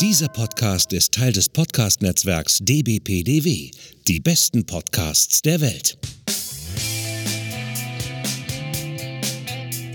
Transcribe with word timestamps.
Dieser 0.00 0.28
Podcast 0.28 0.92
ist 0.92 1.14
Teil 1.14 1.32
des 1.32 1.48
Podcast-Netzwerks 1.48 2.58
dbpdw, 2.60 3.70
die 4.06 4.20
besten 4.20 4.66
Podcasts 4.66 5.40
der 5.40 5.62
Welt. 5.62 5.96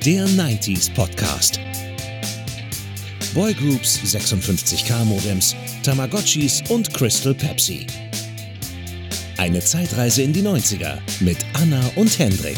Der 0.03 0.25
90s 0.27 0.91
Podcast. 0.95 1.59
Boygroups, 3.35 3.99
56K 3.99 5.05
Modems, 5.05 5.55
Tamagotchis 5.83 6.63
und 6.69 6.91
Crystal 6.95 7.35
Pepsi. 7.35 7.85
Eine 9.37 9.59
Zeitreise 9.59 10.23
in 10.23 10.33
die 10.33 10.41
90er 10.41 10.97
mit 11.19 11.37
Anna 11.53 11.79
und 11.95 12.17
Hendrik. 12.17 12.57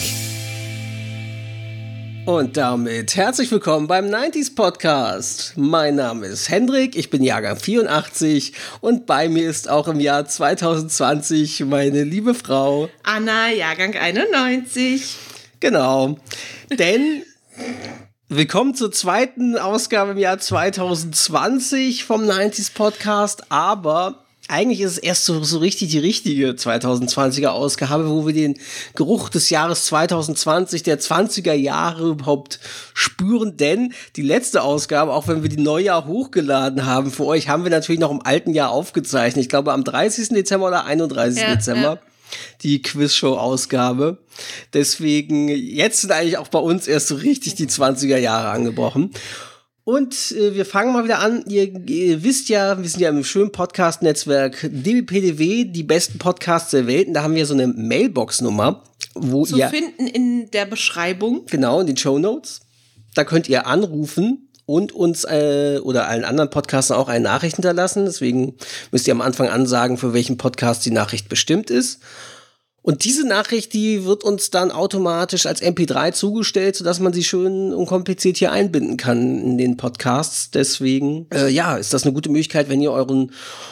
Und 2.25 2.55
damit 2.55 3.17
herzlich 3.17 3.51
willkommen 3.51 3.87
beim 3.87 4.05
90s 4.05 4.55
Podcast. 4.55 5.53
Mein 5.57 5.95
Name 5.95 6.27
ist 6.27 6.49
Hendrik, 6.49 6.95
ich 6.95 7.09
bin 7.09 7.21
Jahrgang 7.21 7.57
84 7.57 8.53
und 8.79 9.05
bei 9.05 9.27
mir 9.27 9.49
ist 9.49 9.69
auch 9.69 9.89
im 9.89 9.99
Jahr 9.99 10.25
2020 10.25 11.65
meine 11.65 12.03
liebe 12.03 12.33
Frau 12.33 12.87
Anna, 13.03 13.51
Jahrgang 13.51 13.97
91. 13.97 15.17
Genau, 15.59 16.17
denn 16.71 17.23
willkommen 18.29 18.73
zur 18.73 18.93
zweiten 18.93 19.57
Ausgabe 19.57 20.11
im 20.11 20.17
Jahr 20.17 20.39
2020 20.39 22.05
vom 22.05 22.21
90s 22.23 22.73
Podcast, 22.73 23.51
aber 23.51 24.22
eigentlich 24.49 24.81
ist 24.81 24.91
es 24.93 24.97
erst 24.97 25.25
so, 25.25 25.43
so 25.43 25.59
richtig 25.59 25.91
die 25.91 25.99
richtige 25.99 26.49
2020er 26.49 27.47
Ausgabe, 27.47 28.09
wo 28.09 28.27
wir 28.27 28.33
den 28.33 28.59
Geruch 28.93 29.29
des 29.29 29.49
Jahres 29.49 29.85
2020, 29.85 30.83
der 30.83 30.99
20er 30.99 31.53
Jahre 31.53 32.09
überhaupt 32.09 32.59
spüren, 32.93 33.55
denn 33.55 33.93
die 34.15 34.21
letzte 34.21 34.61
Ausgabe, 34.63 35.13
auch 35.13 35.27
wenn 35.27 35.43
wir 35.43 35.49
die 35.49 35.61
Neujahr 35.61 36.05
hochgeladen 36.05 36.85
haben 36.85 37.11
für 37.11 37.25
euch, 37.25 37.47
haben 37.47 37.63
wir 37.63 37.71
natürlich 37.71 38.01
noch 38.01 38.11
im 38.11 38.21
alten 38.21 38.53
Jahr 38.53 38.71
aufgezeichnet. 38.71 39.43
Ich 39.43 39.49
glaube 39.49 39.71
am 39.71 39.83
30. 39.85 40.29
Dezember 40.29 40.67
oder 40.67 40.85
31. 40.85 41.41
Ja, 41.41 41.55
Dezember. 41.55 41.81
Ja. 41.81 41.99
Die 42.63 42.81
Quizshow-Ausgabe. 42.81 44.17
Deswegen, 44.73 45.49
jetzt 45.49 46.01
sind 46.01 46.11
eigentlich 46.11 46.37
auch 46.37 46.47
bei 46.47 46.59
uns 46.59 46.87
erst 46.87 47.07
so 47.07 47.15
richtig 47.15 47.55
die 47.55 47.67
20er 47.67 48.17
Jahre 48.17 48.49
angebrochen. 48.49 49.11
Und 49.85 50.31
äh, 50.31 50.55
wir 50.55 50.65
fangen 50.65 50.93
mal 50.93 51.03
wieder 51.03 51.19
an. 51.19 51.43
Ihr, 51.47 51.87
ihr, 51.89 52.23
wisst 52.23 52.47
ja, 52.47 52.81
wir 52.81 52.87
sind 52.87 53.01
ja 53.01 53.09
im 53.09 53.23
schönen 53.23 53.51
Podcast-Netzwerk 53.51 54.69
DBPDW, 54.71 55.65
die 55.65 55.83
besten 55.83 56.19
Podcasts 56.19 56.71
der 56.71 56.87
Welt. 56.87 57.07
Und 57.07 57.15
da 57.15 57.23
haben 57.23 57.35
wir 57.35 57.45
so 57.45 57.53
eine 57.53 57.67
Mailbox-Nummer, 57.67 58.83
wo 59.13 59.45
Zu 59.45 59.57
ihr. 59.57 59.69
Zu 59.69 59.75
finden 59.75 60.07
in 60.07 60.51
der 60.51 60.65
Beschreibung. 60.65 61.45
Genau, 61.47 61.81
in 61.81 61.87
den 61.87 61.97
Show 61.97 62.17
Notes. 62.17 62.61
Da 63.13 63.25
könnt 63.25 63.49
ihr 63.49 63.67
anrufen 63.67 64.49
und 64.65 64.93
uns 64.93 65.25
äh, 65.25 65.79
oder 65.83 66.07
allen 66.07 66.23
anderen 66.23 66.49
Podcastern 66.49 66.97
auch 66.97 67.09
eine 67.09 67.23
Nachricht 67.23 67.57
hinterlassen. 67.57 68.05
Deswegen 68.05 68.55
müsst 68.91 69.05
ihr 69.07 69.13
am 69.13 69.21
Anfang 69.21 69.49
ansagen, 69.49 69.97
für 69.97 70.13
welchen 70.13 70.37
Podcast 70.37 70.85
die 70.85 70.91
Nachricht 70.91 71.27
bestimmt 71.27 71.69
ist. 71.69 71.99
Und 72.85 73.05
diese 73.05 73.25
Nachricht, 73.25 73.71
die 73.71 74.03
wird 74.03 74.25
uns 74.25 74.51
dann 74.51 74.69
automatisch 74.69 75.45
als 75.45 75.61
MP3 75.61 76.11
zugestellt, 76.11 76.75
sodass 76.75 76.99
man 76.99 77.13
sie 77.13 77.23
schön 77.23 77.73
unkompliziert 77.73 78.35
hier 78.35 78.51
einbinden 78.51 78.97
kann 78.97 79.41
in 79.41 79.57
den 79.57 79.77
Podcasts. 79.77 80.51
Deswegen, 80.51 81.25
äh, 81.33 81.47
ja, 81.47 81.77
ist 81.77 81.93
das 81.93 82.03
eine 82.03 82.11
gute 82.11 82.29
Möglichkeit, 82.29 82.67
wenn 82.67 82.81
ihr 82.81 82.91
euren, 82.91 83.31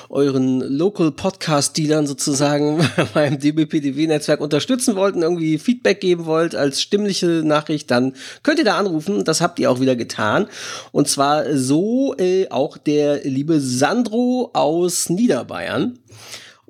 euren 0.10 0.62
Local 0.62 1.12
Podcast 1.12 1.78
Dealern 1.78 2.08
sozusagen 2.08 2.80
beim 3.14 3.38
DBPDW-Netzwerk 3.38 4.40
unterstützen 4.40 4.96
wollt 4.96 5.16
und 5.16 5.24
irgendwie 5.24 5.58
Feedback 5.58 6.00
geben 6.00 6.26
wollt 6.26 6.56
als 6.56 6.82
stimmliche 6.82 7.44
Nachricht, 7.44 7.92
dann 7.92 8.16
könnt 8.44 8.60
ihr 8.60 8.66
da 8.66 8.78
anrufen. 8.78 9.26
Das 9.26 9.42
habt 9.42 9.60
ihr 9.60 9.70
auch 9.70 9.82
wieder 9.82 9.98
getan. 9.98 10.48
Und 10.94 11.10
zwar 11.10 11.58
so 11.58 12.16
äh, 12.18 12.48
auch 12.50 12.78
der 12.78 13.26
liebe 13.26 13.60
Sandro 13.60 14.52
aus 14.54 15.10
Niederbayern. 15.10 16.00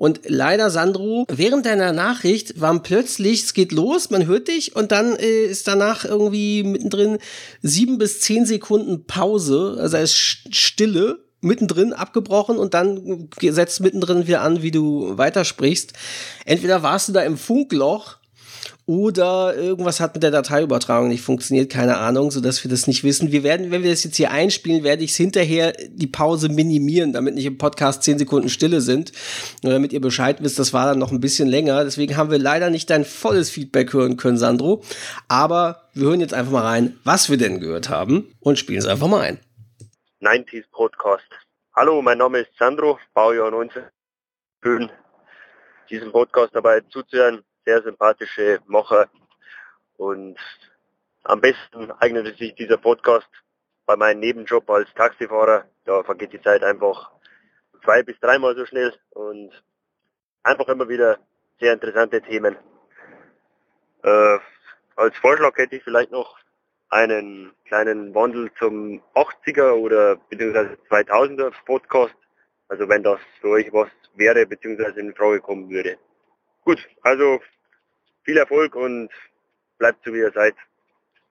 Und 0.01 0.21
leider, 0.25 0.71
Sandro, 0.71 1.27
während 1.29 1.67
deiner 1.67 1.93
Nachricht 1.93 2.59
war 2.59 2.81
plötzlich, 2.81 3.43
es 3.43 3.53
geht 3.53 3.71
los, 3.71 4.09
man 4.09 4.25
hört 4.25 4.47
dich 4.47 4.75
und 4.75 4.91
dann 4.91 5.15
äh, 5.15 5.43
ist 5.43 5.67
danach 5.67 6.05
irgendwie 6.05 6.63
mittendrin 6.63 7.19
sieben 7.61 7.99
bis 7.99 8.19
zehn 8.19 8.47
Sekunden 8.47 9.05
Pause, 9.05 9.77
also 9.79 9.97
es 9.97 10.13
ist 10.13 10.55
Stille 10.55 11.19
mittendrin 11.41 11.93
abgebrochen 11.93 12.57
und 12.57 12.73
dann 12.73 13.29
setzt 13.39 13.79
mittendrin 13.81 14.25
wieder 14.25 14.41
an, 14.41 14.63
wie 14.63 14.71
du 14.71 15.19
weitersprichst. 15.19 15.93
Entweder 16.45 16.81
warst 16.81 17.09
du 17.09 17.13
da 17.13 17.21
im 17.21 17.37
Funkloch 17.37 18.17
oder 18.91 19.55
irgendwas 19.55 20.01
hat 20.01 20.15
mit 20.15 20.21
der 20.21 20.31
Dateiübertragung 20.31 21.07
nicht 21.07 21.21
funktioniert, 21.21 21.71
keine 21.71 21.97
Ahnung, 21.97 22.29
so 22.29 22.41
dass 22.41 22.61
wir 22.65 22.69
das 22.69 22.87
nicht 22.87 23.05
wissen. 23.05 23.31
Wir 23.31 23.41
werden, 23.41 23.71
wenn 23.71 23.83
wir 23.83 23.89
das 23.89 24.03
jetzt 24.03 24.17
hier 24.17 24.31
einspielen, 24.31 24.83
werde 24.83 25.05
ich 25.05 25.11
es 25.11 25.15
hinterher 25.15 25.71
die 25.87 26.07
Pause 26.07 26.49
minimieren, 26.49 27.13
damit 27.13 27.35
nicht 27.35 27.45
im 27.45 27.57
Podcast 27.57 28.03
zehn 28.03 28.19
Sekunden 28.19 28.49
Stille 28.49 28.81
sind, 28.81 29.13
nur 29.63 29.71
damit 29.71 29.93
ihr 29.93 30.01
Bescheid 30.01 30.43
wisst, 30.43 30.59
das 30.59 30.73
war 30.73 30.87
dann 30.87 30.99
noch 30.99 31.13
ein 31.13 31.21
bisschen 31.21 31.47
länger. 31.47 31.85
Deswegen 31.85 32.17
haben 32.17 32.31
wir 32.31 32.37
leider 32.37 32.69
nicht 32.69 32.89
dein 32.89 33.05
volles 33.05 33.49
Feedback 33.49 33.93
hören 33.93 34.17
können, 34.17 34.37
Sandro. 34.37 34.83
Aber 35.29 35.89
wir 35.93 36.09
hören 36.09 36.19
jetzt 36.19 36.33
einfach 36.33 36.51
mal 36.51 36.65
rein, 36.65 36.99
was 37.05 37.29
wir 37.29 37.37
denn 37.37 37.61
gehört 37.61 37.87
haben 37.87 38.35
und 38.41 38.59
spielen 38.59 38.79
es 38.79 38.87
einfach 38.87 39.07
mal 39.07 39.21
ein. 39.21 39.39
90s 40.19 40.65
Podcast. 40.69 41.23
Hallo, 41.77 42.01
mein 42.01 42.17
Name 42.17 42.39
ist 42.39 42.51
Sandro, 42.59 42.99
Baujahr 43.13 43.51
19. 43.51 43.83
Schön, 44.61 44.91
diesem 45.89 46.11
Podcast 46.11 46.53
dabei 46.53 46.81
zuzuhören 46.89 47.41
sehr 47.65 47.81
sympathische 47.83 48.59
Macher 48.67 49.09
und 49.97 50.37
am 51.23 51.41
besten 51.41 51.91
eignet 51.99 52.37
sich 52.37 52.55
dieser 52.55 52.77
Podcast 52.77 53.29
bei 53.85 53.95
meinem 53.95 54.19
Nebenjob 54.19 54.69
als 54.69 54.91
Taxifahrer. 54.93 55.65
Da 55.85 56.03
vergeht 56.03 56.33
die 56.33 56.41
Zeit 56.41 56.63
einfach 56.63 57.11
zwei 57.83 58.03
bis 58.03 58.19
dreimal 58.19 58.55
so 58.55 58.65
schnell 58.65 58.93
und 59.11 59.51
einfach 60.43 60.67
immer 60.67 60.89
wieder 60.89 61.19
sehr 61.59 61.73
interessante 61.73 62.21
Themen. 62.21 62.55
Äh, 64.03 64.39
als 64.95 65.15
Vorschlag 65.17 65.55
hätte 65.57 65.75
ich 65.75 65.83
vielleicht 65.83 66.11
noch 66.11 66.39
einen 66.89 67.53
kleinen 67.65 68.13
Wandel 68.13 68.51
zum 68.59 69.01
80er 69.15 69.73
oder 69.73 70.17
beziehungsweise 70.29 70.77
2000er 70.89 71.53
Podcast. 71.65 72.15
Also 72.67 72.87
wenn 72.89 73.03
das 73.03 73.19
für 73.39 73.49
euch 73.49 73.71
was 73.71 73.89
wäre 74.15 74.45
beziehungsweise 74.45 74.99
in 74.99 75.15
Frage 75.15 75.39
kommen 75.39 75.69
würde. 75.69 75.97
Gut, 76.63 76.79
also 77.01 77.39
viel 78.23 78.37
Erfolg 78.37 78.75
und 78.75 79.09
bleibt 79.77 80.03
so 80.05 80.13
wie 80.13 80.19
ihr 80.19 80.31
seid. 80.33 80.55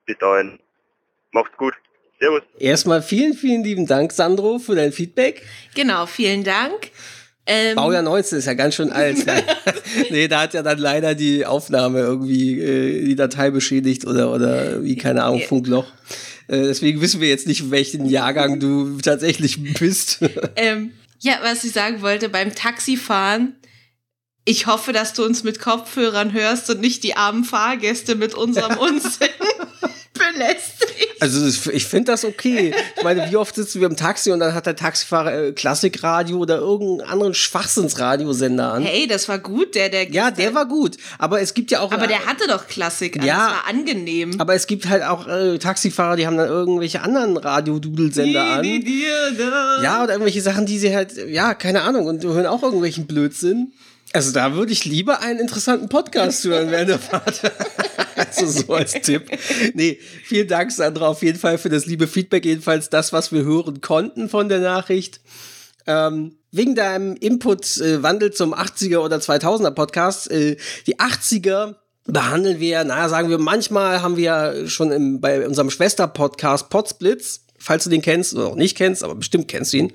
Bis 0.05 0.17
dahin. 0.17 0.59
Macht's 1.31 1.55
gut. 1.57 1.73
Servus. 2.19 2.41
Erstmal 2.59 3.01
vielen, 3.01 3.33
vielen 3.33 3.63
lieben 3.63 3.87
Dank, 3.87 4.11
Sandro, 4.11 4.59
für 4.59 4.75
dein 4.75 4.91
Feedback. 4.91 5.41
Genau, 5.73 6.05
vielen 6.05 6.43
Dank. 6.43 6.91
Ähm 7.47 7.75
Baujahr 7.75 8.03
19 8.03 8.37
ist 8.37 8.45
ja 8.45 8.53
ganz 8.53 8.75
schön 8.75 8.91
alt. 8.91 9.17
nee, 10.11 10.27
da 10.27 10.41
hat 10.41 10.53
ja 10.53 10.61
dann 10.61 10.77
leider 10.77 11.15
die 11.15 11.45
Aufnahme 11.45 11.99
irgendwie 11.99 12.61
äh, 12.61 13.05
die 13.05 13.15
Datei 13.15 13.49
beschädigt 13.49 14.05
oder, 14.05 14.31
oder 14.31 14.83
wie, 14.83 14.95
keine 14.95 15.23
Ahnung, 15.23 15.41
Funkloch. 15.41 15.87
Äh, 16.47 16.63
deswegen 16.63 17.01
wissen 17.01 17.21
wir 17.21 17.29
jetzt 17.29 17.47
nicht, 17.47 17.71
welchen 17.71 18.05
Jahrgang 18.05 18.59
du 18.59 18.99
tatsächlich 18.99 19.79
bist. 19.79 20.19
ähm, 20.55 20.91
ja, 21.19 21.39
was 21.41 21.63
ich 21.63 21.71
sagen 21.71 22.01
wollte, 22.01 22.29
beim 22.29 22.53
Taxifahren 22.53 23.55
ich 24.45 24.65
hoffe, 24.65 24.91
dass 24.91 25.13
du 25.13 25.23
uns 25.23 25.43
mit 25.43 25.59
Kopfhörern 25.59 26.33
hörst 26.33 26.69
und 26.69 26.81
nicht 26.81 27.03
die 27.03 27.15
armen 27.15 27.43
Fahrgäste 27.43 28.15
mit 28.15 28.33
unserem 28.33 28.77
Unsinn 28.77 29.29
belästigst. 30.13 31.21
Also 31.21 31.69
ich 31.71 31.85
finde 31.85 32.11
das 32.11 32.25
okay. 32.25 32.73
Ich 32.97 33.03
meine, 33.03 33.29
wie 33.29 33.37
oft 33.37 33.53
sitzen 33.53 33.79
wir 33.79 33.87
im 33.87 33.95
Taxi 33.95 34.31
und 34.31 34.39
dann 34.39 34.55
hat 34.55 34.65
der 34.65 34.75
Taxifahrer 34.75 35.47
äh, 35.47 35.51
Klassikradio 35.51 36.37
oder 36.37 36.57
irgendeinen 36.57 37.09
anderen 37.09 37.33
Schwachsinnsradiosender 37.35 38.73
an. 38.73 38.83
Hey, 38.83 39.05
das 39.07 39.29
war 39.29 39.37
gut, 39.37 39.75
der, 39.75 39.89
der. 39.89 40.09
Ja, 40.09 40.31
der 40.31 40.55
war 40.55 40.67
gut. 40.67 40.97
Aber 41.19 41.39
es 41.41 41.53
gibt 41.53 41.69
ja 41.69 41.79
auch. 41.79 41.91
Aber 41.91 42.07
der 42.07 42.25
hatte 42.25 42.47
doch 42.47 42.67
Klassik. 42.67 43.17
Ja. 43.17 43.21
Das 43.21 43.55
war 43.55 43.67
angenehm. 43.67 44.41
Aber 44.41 44.55
es 44.55 44.65
gibt 44.65 44.89
halt 44.89 45.03
auch 45.03 45.27
äh, 45.27 45.59
Taxifahrer, 45.59 46.15
die 46.15 46.25
haben 46.25 46.37
dann 46.37 46.49
irgendwelche 46.49 47.01
anderen 47.01 47.37
Radiodudelsender 47.37 48.43
an. 48.43 48.63
Die, 48.63 48.79
die, 48.79 48.85
die, 48.85 49.83
ja, 49.83 50.03
oder 50.03 50.13
irgendwelche 50.13 50.41
Sachen, 50.41 50.65
die 50.65 50.79
sie 50.79 50.95
halt, 50.95 51.13
ja, 51.29 51.53
keine 51.53 51.83
Ahnung, 51.83 52.07
und 52.07 52.23
hören 52.23 52.47
auch 52.47 52.63
irgendwelchen 52.63 53.05
Blödsinn. 53.05 53.73
Also 54.13 54.31
da 54.31 54.55
würde 54.55 54.73
ich 54.73 54.85
lieber 54.85 55.21
einen 55.21 55.39
interessanten 55.39 55.87
Podcast 55.87 56.43
hören 56.43 56.69
während 56.69 56.89
der 56.89 56.99
Fahrt. 56.99 57.41
also 58.15 58.45
so 58.45 58.73
als 58.73 58.93
Tipp. 58.93 59.29
Nee, 59.73 59.99
vielen 60.25 60.47
Dank, 60.47 60.71
Sandra, 60.71 61.07
auf 61.07 61.23
jeden 61.23 61.39
Fall 61.39 61.57
für 61.57 61.69
das 61.69 61.85
liebe 61.85 62.07
Feedback. 62.07 62.45
Jedenfalls 62.45 62.89
das, 62.89 63.13
was 63.13 63.31
wir 63.31 63.43
hören 63.43 63.79
konnten 63.79 64.27
von 64.27 64.49
der 64.49 64.59
Nachricht. 64.59 65.21
Ähm, 65.87 66.35
wegen 66.51 66.75
deinem 66.75 67.15
Input-Wandel 67.15 68.29
äh, 68.29 68.33
zum 68.33 68.53
80er 68.53 68.97
oder 68.97 69.17
2000er 69.17 69.71
Podcast. 69.71 70.29
Äh, 70.29 70.57
die 70.87 70.99
80er 70.99 71.75
behandeln 72.05 72.59
wir, 72.59 72.83
naja, 72.83 73.07
sagen 73.07 73.29
wir, 73.29 73.37
manchmal 73.37 74.01
haben 74.01 74.17
wir 74.17 74.67
schon 74.67 74.91
im, 74.91 75.21
bei 75.21 75.45
unserem 75.47 75.69
Schwester-Podcast 75.69 76.69
Potsblitz, 76.69 77.45
falls 77.57 77.85
du 77.85 77.89
den 77.89 78.01
kennst 78.01 78.33
oder 78.33 78.47
auch 78.47 78.55
nicht 78.55 78.75
kennst, 78.75 79.03
aber 79.03 79.15
bestimmt 79.15 79.47
kennst 79.47 79.71
du 79.71 79.77
ihn 79.77 79.93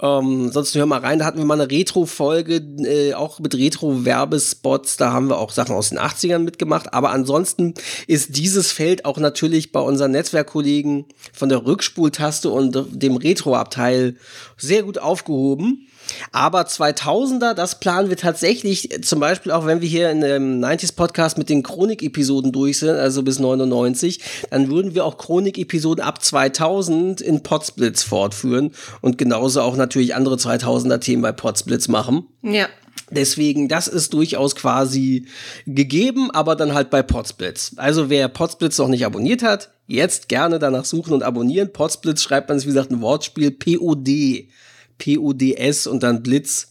Ähm, 0.00 0.52
sonst 0.52 0.76
hör 0.76 0.86
mal 0.86 1.00
rein, 1.00 1.18
da 1.18 1.24
hatten 1.24 1.38
wir 1.38 1.44
mal 1.44 1.60
eine 1.60 1.70
Retro-Folge, 1.70 2.56
äh, 2.84 3.14
auch 3.14 3.40
mit 3.40 3.54
Retro-Werbespots, 3.54 4.96
da 4.96 5.12
haben 5.12 5.28
wir 5.28 5.38
auch 5.38 5.50
Sachen 5.50 5.74
aus 5.74 5.88
den 5.88 5.98
80ern 5.98 6.38
mitgemacht, 6.38 6.94
aber 6.94 7.10
ansonsten 7.10 7.74
ist 8.06 8.36
dieses 8.36 8.70
Feld 8.70 9.04
auch 9.04 9.18
natürlich 9.18 9.72
bei 9.72 9.80
unseren 9.80 10.12
Netzwerkkollegen 10.12 11.06
von 11.32 11.48
der 11.48 11.66
Rückspultaste 11.66 12.48
und 12.48 12.76
dem 12.92 13.16
Retro-Abteil 13.16 14.14
sehr 14.56 14.84
gut 14.84 14.98
aufgehoben. 14.98 15.87
Aber 16.32 16.62
2000er, 16.62 17.54
das 17.54 17.80
planen 17.80 18.08
wir 18.08 18.16
tatsächlich, 18.16 19.02
zum 19.02 19.20
Beispiel 19.20 19.52
auch 19.52 19.66
wenn 19.66 19.80
wir 19.80 19.88
hier 19.88 20.10
in 20.10 20.20
dem 20.20 20.60
90s 20.60 20.94
Podcast 20.94 21.38
mit 21.38 21.48
den 21.48 21.62
Chronik-Episoden 21.62 22.52
durch 22.52 22.78
sind, 22.78 22.96
also 22.96 23.22
bis 23.22 23.38
99, 23.38 24.20
dann 24.50 24.70
würden 24.70 24.94
wir 24.94 25.04
auch 25.04 25.18
Chronik-Episoden 25.18 26.04
ab 26.04 26.22
2000 26.22 27.20
in 27.20 27.42
Podsplits 27.42 28.02
fortführen 28.02 28.72
und 29.00 29.18
genauso 29.18 29.60
auch 29.60 29.76
natürlich 29.76 30.14
andere 30.14 30.36
2000er 30.36 30.98
Themen 31.00 31.22
bei 31.22 31.32
Podsplits 31.32 31.88
machen. 31.88 32.26
Ja. 32.42 32.68
Deswegen, 33.10 33.68
das 33.68 33.88
ist 33.88 34.12
durchaus 34.12 34.54
quasi 34.54 35.26
gegeben, 35.66 36.30
aber 36.30 36.56
dann 36.56 36.74
halt 36.74 36.90
bei 36.90 37.02
Podsplits. 37.02 37.72
Also 37.76 38.10
wer 38.10 38.28
Podsplits 38.28 38.78
noch 38.78 38.88
nicht 38.88 39.06
abonniert 39.06 39.42
hat, 39.42 39.70
jetzt 39.86 40.28
gerne 40.28 40.58
danach 40.58 40.84
suchen 40.84 41.14
und 41.14 41.22
abonnieren. 41.22 41.72
Podsplits 41.72 42.22
schreibt 42.22 42.48
man 42.48 42.58
sich, 42.58 42.68
wie 42.68 42.72
gesagt, 42.72 42.90
ein 42.90 43.00
Wortspiel, 43.00 43.50
P-O-D. 43.50 44.50
PUDS 44.98 45.86
und 45.86 46.02
dann 46.02 46.22
Blitz. 46.22 46.68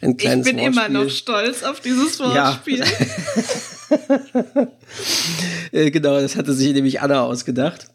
Ein 0.00 0.16
kleines 0.16 0.46
ich 0.46 0.52
bin 0.54 0.62
Wortspiel. 0.62 0.86
immer 0.86 1.04
noch 1.04 1.10
stolz 1.10 1.62
auf 1.62 1.80
dieses 1.80 2.18
Wortspiel. 2.20 2.78
Ja. 2.78 2.86
Äh, 5.72 5.90
genau, 5.90 6.20
das 6.20 6.36
hatte 6.36 6.52
sich 6.52 6.72
nämlich 6.72 7.00
Anna 7.00 7.22
ausgedacht. 7.22 7.88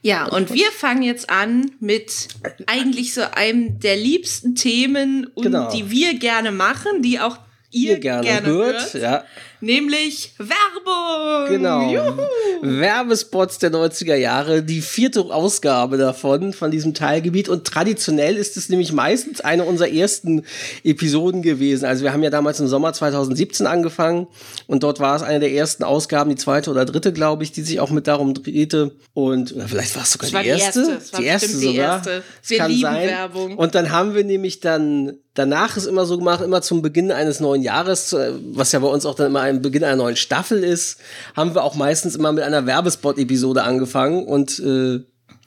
Ja, 0.00 0.26
und 0.26 0.54
wir 0.54 0.70
fangen 0.70 1.02
jetzt 1.02 1.28
an 1.28 1.72
mit 1.80 2.28
eigentlich 2.66 3.14
so 3.14 3.22
einem 3.34 3.80
der 3.80 3.96
liebsten 3.96 4.54
Themen, 4.54 5.26
und 5.34 5.42
Genau. 5.42 5.72
die 5.72 5.90
wir 5.90 6.20
gerne 6.20 6.52
machen, 6.52 7.02
die 7.02 7.18
auch 7.18 7.36
ihr, 7.72 7.94
Ihr 7.94 7.98
gerne, 7.98 8.22
gerne, 8.22 8.46
hört, 8.46 8.94
hört, 8.94 9.02
ja. 9.02 9.24
Nämlich 9.62 10.34
Werbung. 10.38 11.48
Genau. 11.48 11.90
Juhu. 11.90 12.22
Werbespots 12.62 13.58
der 13.58 13.72
90er 13.72 14.16
Jahre, 14.16 14.62
die 14.62 14.82
vierte 14.82 15.20
Ausgabe 15.20 15.96
davon, 15.96 16.52
von 16.52 16.70
diesem 16.70 16.94
Teilgebiet. 16.94 17.48
Und 17.48 17.64
traditionell 17.66 18.36
ist 18.36 18.56
es 18.56 18.68
nämlich 18.68 18.92
meistens 18.92 19.40
eine 19.40 19.64
unserer 19.64 19.88
ersten 19.88 20.44
Episoden 20.84 21.42
gewesen. 21.42 21.84
Also 21.86 22.04
wir 22.04 22.12
haben 22.12 22.22
ja 22.22 22.30
damals 22.30 22.60
im 22.60 22.68
Sommer 22.68 22.92
2017 22.92 23.66
angefangen 23.66 24.26
und 24.66 24.82
dort 24.82 25.00
war 25.00 25.16
es 25.16 25.22
eine 25.22 25.40
der 25.40 25.52
ersten 25.52 25.84
Ausgaben, 25.84 26.30
die 26.30 26.36
zweite 26.36 26.70
oder 26.70 26.84
dritte, 26.84 27.12
glaube 27.12 27.44
ich, 27.44 27.52
die 27.52 27.62
sich 27.62 27.80
auch 27.80 27.90
mit 27.90 28.06
darum 28.06 28.34
drehte. 28.34 28.92
Und 29.14 29.52
oder 29.54 29.68
vielleicht 29.68 29.94
war 29.96 30.02
es 30.02 30.12
sogar 30.12 30.28
die 30.30 30.36
die 30.42 30.48
erste. 30.48 30.80
erste. 30.80 30.92
Es 30.94 31.12
war 31.12 31.20
die 31.20 31.26
erste 31.26 31.46
bestimmt 31.46 31.62
die 31.62 31.76
sogar. 31.76 31.96
erste. 31.96 32.22
Wir 32.46 32.58
kann 32.58 32.70
lieben 32.70 32.82
sein. 32.82 33.08
Werbung. 33.08 33.56
Und 33.58 33.74
dann 33.74 33.90
haben 33.90 34.14
wir 34.14 34.24
nämlich 34.24 34.60
dann, 34.60 35.14
danach 35.34 35.76
ist 35.76 35.86
immer 35.86 36.04
so 36.06 36.18
gemacht, 36.18 36.42
immer 36.42 36.62
zum 36.62 36.82
Beginn 36.82 37.10
eines 37.10 37.40
neuen 37.40 37.62
Jahres, 37.62 38.12
äh, 38.12 38.32
was 38.52 38.72
ja 38.72 38.78
bei 38.78 38.88
uns 38.88 39.06
auch 39.06 39.14
dann 39.14 39.28
immer 39.28 39.40
ein 39.40 39.62
Beginn 39.62 39.84
einer 39.84 39.96
neuen 39.96 40.16
Staffel 40.16 40.62
ist, 40.62 40.98
haben 41.36 41.54
wir 41.54 41.64
auch 41.64 41.74
meistens 41.74 42.16
immer 42.16 42.32
mit 42.32 42.44
einer 42.44 42.66
Werbespot-Episode 42.66 43.62
angefangen 43.62 44.24
und 44.24 44.58
äh, 44.58 45.00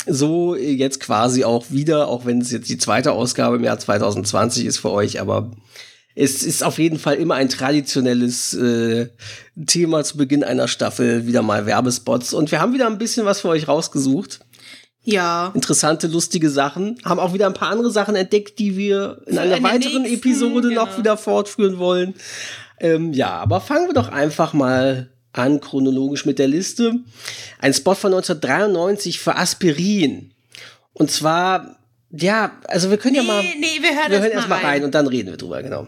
so 0.07 0.55
jetzt 0.55 0.99
quasi 0.99 1.43
auch 1.43 1.65
wieder, 1.69 2.07
auch 2.07 2.25
wenn 2.25 2.39
es 2.39 2.51
jetzt 2.51 2.69
die 2.69 2.77
zweite 2.77 3.11
Ausgabe 3.11 3.55
im 3.55 3.63
Jahr 3.63 3.79
2020 3.79 4.65
ist 4.65 4.77
für 4.77 4.91
euch, 4.91 5.19
aber 5.19 5.51
es 6.15 6.43
ist 6.43 6.63
auf 6.63 6.77
jeden 6.77 6.97
Fall 6.97 7.15
immer 7.15 7.35
ein 7.35 7.49
traditionelles 7.49 8.53
äh, 8.53 9.09
Thema 9.67 10.03
zu 10.03 10.15
Beginn 10.17 10.43
einer 10.43 10.69
Staffel, 10.69 11.27
wieder 11.27 11.41
mal 11.41 11.65
Werbespots. 11.65 12.33
Und 12.33 12.51
wir 12.51 12.61
haben 12.61 12.73
wieder 12.73 12.87
ein 12.87 12.97
bisschen 12.97 13.25
was 13.25 13.41
für 13.41 13.49
euch 13.49 13.67
rausgesucht 13.67 14.39
Ja. 15.05 15.51
interessante, 15.53 16.07
lustige 16.07 16.49
Sachen. 16.49 16.97
Haben 17.05 17.19
auch 17.19 17.33
wieder 17.33 17.45
ein 17.47 17.53
paar 17.53 17.69
andere 17.69 17.91
Sachen 17.91 18.15
entdeckt, 18.15 18.59
die 18.59 18.75
wir 18.75 19.21
in 19.27 19.35
Für 19.35 19.41
einer 19.41 19.55
eine 19.55 19.63
weiteren 19.63 20.01
nächsten, 20.01 20.27
Episode 20.29 20.73
noch 20.73 20.85
genau. 20.87 20.97
wieder 20.97 21.17
fortführen 21.17 21.77
wollen. 21.77 22.15
Ähm, 22.79 23.13
ja, 23.13 23.29
aber 23.29 23.61
fangen 23.61 23.87
wir 23.87 23.93
doch 23.93 24.09
einfach 24.09 24.53
mal 24.53 25.09
an, 25.31 25.61
chronologisch 25.61 26.25
mit 26.25 26.39
der 26.39 26.47
Liste. 26.47 26.93
Ein 27.59 27.73
Spot 27.73 27.93
von 27.95 28.13
1993 28.13 29.19
für 29.19 29.35
Aspirin. 29.35 30.31
Und 30.93 31.11
zwar, 31.11 31.77
ja, 32.11 32.51
also 32.67 32.89
wir 32.89 32.97
können 32.97 33.13
Nee, 33.13 33.19
ja 33.19 33.23
mal, 33.25 33.43
nee, 33.43 33.67
wir 33.81 33.89
hören 33.89 34.11
wir 34.11 34.19
hören 34.19 34.23
erst 34.23 34.35
erst 34.35 34.49
mal 34.49 34.55
mal 34.55 34.65
rein 34.65 34.65
rein. 34.65 34.83
und 34.85 34.95
dann 34.95 35.07
reden 35.07 35.29
wir 35.29 35.37
drüber, 35.37 35.61
genau. 35.61 35.87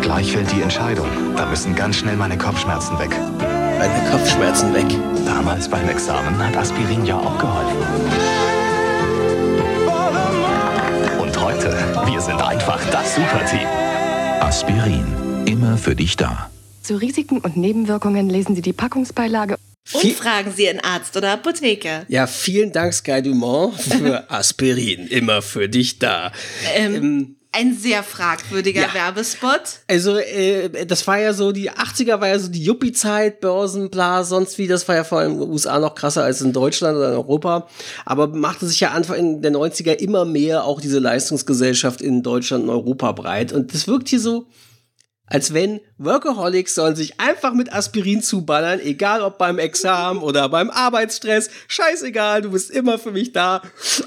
Gleich 0.00 0.32
fällt 0.32 0.52
die 0.52 0.62
Entscheidung. 0.62 1.08
Da 1.36 1.46
müssen 1.46 1.74
ganz 1.74 1.96
schnell 1.96 2.16
meine 2.16 2.36
Kopfschmerzen 2.38 2.98
weg. 2.98 3.10
Meine 3.78 4.10
Kopfschmerzen 4.10 4.72
weg. 4.74 4.86
Damals 5.26 5.68
beim 5.68 5.88
Examen 5.88 6.38
hat 6.38 6.56
Aspirin 6.56 7.04
ja 7.04 7.16
auch 7.18 7.38
geholfen. 7.38 7.76
Und 11.20 11.40
heute, 11.40 11.70
wir 12.06 12.20
sind 12.20 12.40
einfach 12.40 12.80
das 12.90 13.14
Superteam. 13.14 13.66
Aspirin. 14.40 15.04
Immer 15.46 15.76
für 15.76 15.94
dich 15.96 16.16
da. 16.16 16.50
Zu 16.82 16.96
Risiken 16.96 17.38
und 17.38 17.56
Nebenwirkungen 17.56 18.28
lesen 18.28 18.54
Sie 18.56 18.62
die 18.62 18.72
Packungsbeilage 18.72 19.54
Und 19.92 20.00
Viel- 20.00 20.14
fragen 20.14 20.52
Sie 20.54 20.64
Ihren 20.64 20.80
Arzt 20.80 21.16
oder 21.16 21.32
Apotheker. 21.32 22.04
Ja, 22.08 22.26
vielen 22.26 22.72
Dank, 22.72 22.92
Sky 22.94 23.22
Dumont, 23.22 23.80
für 23.80 24.24
Aspirin. 24.30 25.06
Immer 25.08 25.42
für 25.42 25.68
dich 25.68 25.98
da. 25.98 26.32
Ähm, 26.74 27.36
ein 27.52 27.76
sehr 27.76 28.02
fragwürdiger 28.02 28.82
Ja. 28.82 28.94
Werbespot. 28.94 29.80
Also, 29.86 30.16
äh, 30.16 30.86
das 30.86 31.06
war 31.06 31.18
ja 31.18 31.34
so, 31.34 31.52
die 31.52 31.70
80er 31.70 32.20
war 32.20 32.28
ja 32.28 32.38
so 32.38 32.48
die 32.48 32.64
Yuppie-Zeit, 32.64 33.40
Börsen, 33.40 33.90
bla, 33.90 34.24
sonst 34.24 34.58
wie, 34.58 34.66
das 34.66 34.88
war 34.88 34.94
ja 34.96 35.04
vor 35.04 35.18
allem 35.18 35.32
in 35.34 35.40
den 35.40 35.50
USA 35.50 35.78
noch 35.78 35.94
krasser 35.94 36.24
als 36.24 36.40
in 36.40 36.52
Deutschland 36.52 36.96
oder 36.96 37.10
in 37.10 37.14
Europa. 37.14 37.68
Aber 38.06 38.28
machte 38.28 38.66
sich 38.66 38.80
ja 38.80 38.92
Anfang 38.92 39.42
der 39.42 39.52
90er 39.52 39.92
immer 39.92 40.24
mehr 40.24 40.64
auch 40.64 40.80
diese 40.80 40.98
Leistungsgesellschaft 40.98 42.00
in 42.00 42.22
Deutschland 42.22 42.64
und 42.64 42.70
Europa 42.70 43.12
breit. 43.12 43.52
Und 43.52 43.74
das 43.74 43.86
wirkt 43.86 44.08
hier 44.08 44.20
so, 44.20 44.46
als 45.26 45.54
wenn 45.54 45.80
Workaholics 45.96 46.74
sollen 46.74 46.94
sich 46.94 47.18
einfach 47.18 47.54
mit 47.54 47.72
Aspirin 47.72 48.22
zuballern, 48.22 48.80
egal 48.80 49.22
ob 49.22 49.38
beim 49.38 49.58
Examen 49.58 50.20
oder 50.20 50.48
beim 50.48 50.68
Arbeitsstress. 50.70 51.48
Scheißegal, 51.68 52.42
du 52.42 52.50
bist 52.50 52.70
immer 52.70 52.98
für 52.98 53.12
mich 53.12 53.32
da. 53.32 53.62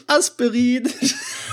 Aspirin. 0.08 0.88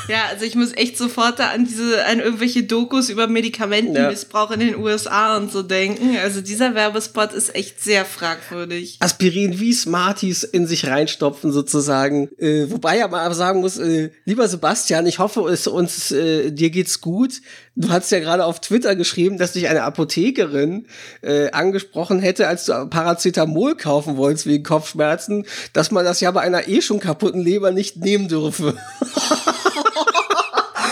Ja, 0.09 0.25
also 0.30 0.44
ich 0.44 0.54
muss 0.54 0.73
echt 0.76 0.99
sofort 0.99 1.38
da 1.38 1.50
an 1.50 1.64
diese, 1.64 2.04
an 2.04 2.21
irgendwelche 2.21 2.64
Dokus 2.64 3.09
über 3.09 3.26
Medikamentenmissbrauch 3.28 4.50
in 4.50 4.61
den 4.61 4.76
USA 4.76 5.37
und 5.37 5.52
so 5.52 5.62
denken. 5.62 6.16
Also 6.23 6.40
dieser 6.40 6.75
Werbespot 6.75 7.32
ist 7.32 7.54
echt 7.54 7.80
sehr 7.80 8.04
fragwürdig. 8.04 8.97
Aspirin 9.00 9.61
wie 9.61 9.73
Smarties 9.73 10.42
in 10.42 10.66
sich 10.66 10.87
reinstopfen 10.87 11.52
sozusagen. 11.52 12.28
Äh, 12.38 12.71
wobei 12.71 12.99
ja 12.99 13.09
mal 13.09 13.32
sagen 13.35 13.61
muss, 13.61 13.78
äh, 13.78 14.11
lieber 14.25 14.49
Sebastian, 14.49 15.06
ich 15.06 15.18
hoffe, 15.18 15.42
es 15.49 15.66
uns 15.66 16.11
äh, 16.11 16.50
dir 16.50 16.71
geht's 16.71 17.00
gut. 17.00 17.40
Du 17.75 17.88
hast 17.88 18.11
ja 18.11 18.21
gerade 18.21 18.44
auf 18.44 18.61
Twitter 18.61 18.97
geschrieben, 18.97 19.38
dass 19.38 19.52
dich 19.52 19.68
eine 19.68 19.82
Apothekerin 19.82 20.87
äh, 21.23 21.50
angesprochen 21.52 22.18
hätte, 22.18 22.47
als 22.47 22.66
du 22.66 22.87
Paracetamol 22.87 23.76
kaufen 23.76 24.16
wolltest 24.16 24.47
wegen 24.47 24.62
Kopfschmerzen, 24.62 25.47
dass 25.73 25.90
man 25.90 26.04
das 26.04 26.21
ja 26.21 26.30
bei 26.32 26.42
einer 26.42 26.68
eh 26.68 26.82
schon 26.82 27.00
kaputten 27.00 27.40
Leber 27.40 27.71
nicht 27.71 27.97
nehmen 27.97 28.28
dürfe. 28.28 28.76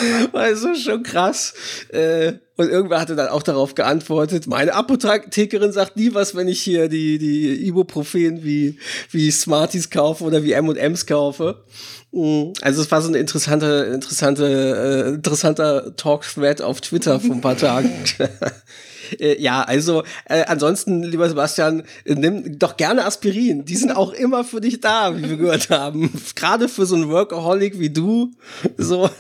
Also 0.33 0.75
schon 0.75 1.03
krass. 1.03 1.55
Äh, 1.91 2.35
und 2.57 2.69
irgendwer 2.69 3.01
hatte 3.01 3.17
dann 3.17 3.29
auch 3.29 3.43
darauf 3.43 3.75
geantwortet, 3.75 4.47
meine 4.47 4.75
Apothekerin 4.75 5.73
sagt 5.73 5.97
nie 5.97 6.13
was, 6.13 6.35
wenn 6.35 6.47
ich 6.47 6.61
hier 6.61 6.89
die, 6.89 7.19
die 7.19 7.67
Ibuprofen 7.67 8.45
wie, 8.45 8.79
wie 9.11 9.31
Smarties 9.31 9.89
kaufe 9.89 10.25
oder 10.25 10.43
wie 10.45 10.53
M&M's 10.53 11.07
kaufe. 11.07 11.65
Mm, 12.13 12.53
also 12.61 12.83
es 12.83 12.91
war 12.91 13.01
so 13.01 13.09
ein 13.09 13.15
interessante, 13.15 13.91
interessante, 13.95 15.07
äh, 15.07 15.15
interessanter 15.15 15.97
Talk-Thread 15.97 16.61
auf 16.61 16.81
Twitter 16.81 17.19
vor 17.19 17.37
ein 17.37 17.41
paar 17.41 17.57
Tagen. 17.57 17.91
Äh, 19.19 19.41
ja, 19.41 19.63
also 19.63 20.03
äh, 20.27 20.45
ansonsten, 20.45 21.03
lieber 21.03 21.29
Sebastian, 21.29 21.83
äh, 22.05 22.15
nimm 22.15 22.59
doch 22.59 22.77
gerne 22.77 23.05
Aspirin. 23.05 23.65
Die 23.65 23.77
sind 23.77 23.93
auch 23.93 24.13
immer 24.13 24.45
für 24.45 24.61
dich 24.61 24.81
da, 24.81 25.17
wie 25.17 25.29
wir 25.29 25.37
gehört 25.37 25.71
haben. 25.71 26.13
Gerade 26.35 26.69
für 26.69 26.87
so 26.87 26.95
einen 26.95 27.09
Workaholic 27.09 27.79
wie 27.79 27.91
du. 27.91 28.33
So, 28.77 29.11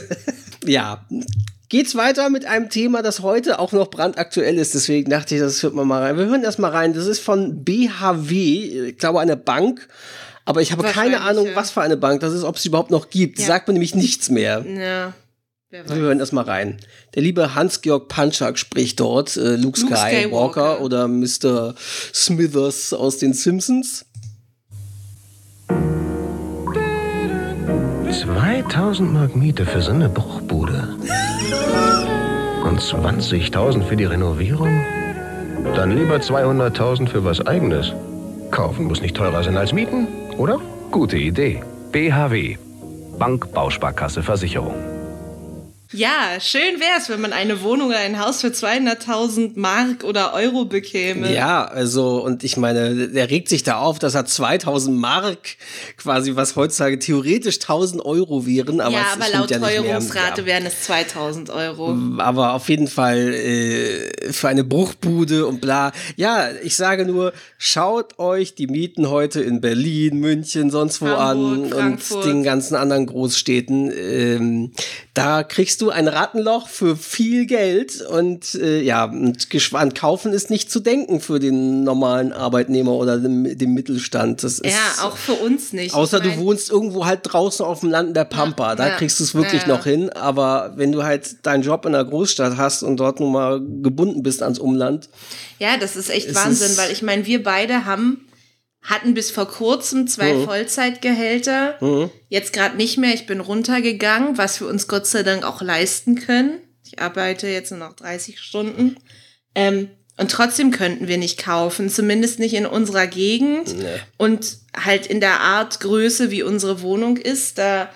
ja. 0.64 1.04
Geht's 1.70 1.94
weiter 1.94 2.30
mit 2.30 2.46
einem 2.46 2.70
Thema, 2.70 3.02
das 3.02 3.20
heute 3.20 3.58
auch 3.58 3.72
noch 3.72 3.90
brandaktuell 3.90 4.56
ist. 4.56 4.72
Deswegen 4.72 5.10
dachte 5.10 5.34
ich, 5.34 5.40
das 5.42 5.62
hört 5.62 5.74
man 5.74 5.86
mal 5.86 6.02
rein. 6.02 6.16
Wir 6.16 6.24
hören 6.24 6.42
erst 6.42 6.58
mal 6.58 6.70
rein. 6.70 6.94
Das 6.94 7.06
ist 7.06 7.20
von 7.20 7.62
BHW, 7.62 8.88
ich 8.88 8.96
glaube 8.96 9.20
eine 9.20 9.36
Bank. 9.36 9.86
Aber 10.46 10.62
ich 10.62 10.72
habe 10.72 10.82
keine 10.84 11.20
Ahnung, 11.20 11.48
ja. 11.48 11.56
was 11.56 11.70
für 11.70 11.82
eine 11.82 11.98
Bank 11.98 12.20
das 12.20 12.32
ist, 12.32 12.42
ob 12.42 12.56
es 12.56 12.64
überhaupt 12.64 12.90
noch 12.90 13.10
gibt. 13.10 13.38
Ja. 13.38 13.44
Sagt 13.44 13.68
mir 13.68 13.74
nämlich 13.74 13.94
nichts 13.94 14.30
mehr. 14.30 14.64
Ja. 14.64 15.12
Wir 15.70 15.84
hören 15.86 16.18
erstmal 16.18 16.44
rein. 16.44 16.78
Der 17.14 17.20
liebe 17.20 17.54
Hans-Georg 17.54 18.08
Panchak 18.08 18.58
spricht 18.58 19.00
dort, 19.00 19.36
äh, 19.36 19.56
Luke, 19.56 19.78
Luke 19.78 19.96
Skywalker, 19.96 20.76
Skywalker 20.76 20.80
oder 20.80 21.08
Mr. 21.08 21.74
Smithers 22.14 22.94
aus 22.94 23.18
den 23.18 23.34
Simpsons. 23.34 24.06
2000 28.10 29.12
Mark 29.12 29.36
Miete 29.36 29.66
für 29.66 29.82
so 29.82 29.90
eine 29.90 30.08
Bruchbude. 30.08 30.96
Und 32.64 32.80
20.000 32.80 33.82
für 33.82 33.96
die 33.96 34.06
Renovierung? 34.06 34.84
Dann 35.76 35.94
lieber 35.94 36.16
200.000 36.16 37.08
für 37.08 37.24
was 37.24 37.46
Eigenes. 37.46 37.92
Kaufen 38.50 38.86
muss 38.86 39.02
nicht 39.02 39.16
teurer 39.16 39.44
sein 39.44 39.58
als 39.58 39.74
mieten, 39.74 40.06
oder? 40.38 40.60
Gute 40.90 41.18
Idee. 41.18 41.62
BHW. 41.92 42.56
Bank 43.18 43.52
Bausparkasse 43.52 44.22
Versicherung. 44.22 44.97
Ja, 45.92 46.38
schön 46.38 46.80
wäre 46.80 46.98
es, 46.98 47.08
wenn 47.08 47.20
man 47.20 47.32
eine 47.32 47.62
Wohnung 47.62 47.88
oder 47.88 47.98
ein 47.98 48.18
Haus 48.18 48.42
für 48.42 48.48
200.000 48.48 49.52
Mark 49.54 50.04
oder 50.04 50.34
Euro 50.34 50.66
bekäme. 50.66 51.32
Ja, 51.32 51.64
also, 51.64 52.22
und 52.22 52.44
ich 52.44 52.58
meine, 52.58 53.08
der 53.08 53.30
regt 53.30 53.48
sich 53.48 53.62
da 53.62 53.78
auf, 53.78 53.98
dass 53.98 54.14
er 54.14 54.26
2000 54.26 54.98
Mark 54.98 55.56
quasi, 55.96 56.36
was 56.36 56.56
heutzutage 56.56 56.98
theoretisch 56.98 57.56
1000 57.56 58.04
Euro 58.04 58.44
wären. 58.44 58.82
Aber 58.82 58.96
ja, 58.96 59.06
aber 59.14 59.30
laut 59.32 59.50
ja 59.50 59.58
Teuerungsrate 59.58 60.44
wären 60.44 60.66
es 60.66 60.82
2000 60.82 61.48
Euro. 61.48 61.96
Aber 62.18 62.52
auf 62.52 62.68
jeden 62.68 62.88
Fall 62.88 63.32
äh, 63.32 64.32
für 64.32 64.48
eine 64.48 64.64
Bruchbude 64.64 65.46
und 65.46 65.62
bla. 65.62 65.92
Ja, 66.16 66.50
ich 66.62 66.76
sage 66.76 67.06
nur, 67.06 67.32
schaut 67.56 68.18
euch 68.18 68.54
die 68.54 68.66
Mieten 68.66 69.08
heute 69.08 69.40
in 69.40 69.62
Berlin, 69.62 70.18
München, 70.20 70.70
sonst 70.70 71.00
wo 71.00 71.06
Hamburg, 71.06 71.64
an 71.64 71.70
Frankfurt. 71.70 72.24
und 72.24 72.26
den 72.26 72.42
ganzen 72.42 72.74
anderen 72.74 73.06
Großstädten. 73.06 73.90
Ähm, 73.90 74.72
da 75.14 75.42
kriegst 75.42 75.77
du 75.80 75.90
ein 75.90 76.08
Rattenloch 76.08 76.68
für 76.68 76.96
viel 76.96 77.46
Geld 77.46 78.00
und 78.00 78.54
äh, 78.54 78.80
ja, 78.80 79.04
und 79.04 79.50
gespannt 79.50 79.94
kaufen 79.94 80.32
ist 80.32 80.50
nicht 80.50 80.70
zu 80.70 80.80
denken 80.80 81.20
für 81.20 81.38
den 81.38 81.84
normalen 81.84 82.32
Arbeitnehmer 82.32 82.92
oder 82.92 83.18
dem, 83.18 83.56
dem 83.56 83.74
Mittelstand. 83.74 84.42
Das 84.42 84.60
ja, 84.64 84.70
ist, 84.70 85.02
auch 85.02 85.16
für 85.16 85.34
uns 85.34 85.72
nicht. 85.72 85.94
Außer 85.94 86.20
du 86.20 86.36
wohnst 86.38 86.70
irgendwo 86.70 87.06
halt 87.06 87.20
draußen 87.22 87.64
auf 87.64 87.80
dem 87.80 87.90
Land 87.90 88.08
in 88.08 88.14
der 88.14 88.24
Pampa, 88.24 88.70
ja, 88.70 88.74
da 88.76 88.88
ja, 88.88 88.96
kriegst 88.96 89.20
du 89.20 89.24
es 89.24 89.34
wirklich 89.34 89.62
ja, 89.62 89.68
noch 89.68 89.84
hin. 89.84 90.10
Aber 90.10 90.72
wenn 90.76 90.92
du 90.92 91.02
halt 91.02 91.44
deinen 91.46 91.62
Job 91.62 91.86
in 91.86 91.92
der 91.92 92.04
Großstadt 92.04 92.56
hast 92.56 92.82
und 92.82 92.98
dort 92.98 93.20
nun 93.20 93.32
mal 93.32 93.60
gebunden 93.60 94.22
bist 94.22 94.42
ans 94.42 94.58
Umland. 94.58 95.08
Ja, 95.58 95.76
das 95.76 95.96
ist 95.96 96.10
echt 96.10 96.34
Wahnsinn, 96.34 96.76
weil 96.76 96.92
ich 96.92 97.02
meine, 97.02 97.26
wir 97.26 97.42
beide 97.42 97.84
haben 97.84 98.27
hatten 98.82 99.14
bis 99.14 99.30
vor 99.30 99.48
kurzem 99.48 100.06
zwei 100.06 100.34
mhm. 100.34 100.44
Vollzeitgehälter. 100.44 101.76
Mhm. 101.80 102.10
Jetzt 102.28 102.52
gerade 102.52 102.76
nicht 102.76 102.98
mehr. 102.98 103.14
Ich 103.14 103.26
bin 103.26 103.40
runtergegangen, 103.40 104.38
was 104.38 104.60
wir 104.60 104.68
uns 104.68 104.88
Gott 104.88 105.06
sei 105.06 105.22
Dank 105.22 105.44
auch 105.44 105.60
leisten 105.60 106.14
können. 106.14 106.60
Ich 106.84 107.00
arbeite 107.00 107.48
jetzt 107.48 107.70
nur 107.70 107.80
noch 107.80 107.94
30 107.94 108.40
Stunden. 108.40 108.96
Ähm, 109.54 109.90
und 110.16 110.30
trotzdem 110.30 110.72
könnten 110.72 111.06
wir 111.06 111.16
nicht 111.16 111.38
kaufen, 111.38 111.90
zumindest 111.90 112.38
nicht 112.38 112.54
in 112.54 112.66
unserer 112.66 113.06
Gegend. 113.06 113.76
Nee. 113.76 113.84
Und 114.16 114.58
halt 114.76 115.06
in 115.06 115.20
der 115.20 115.40
Art 115.40 115.80
Größe, 115.80 116.30
wie 116.30 116.42
unsere 116.42 116.82
Wohnung 116.82 117.16
ist, 117.16 117.58
da 117.58 117.88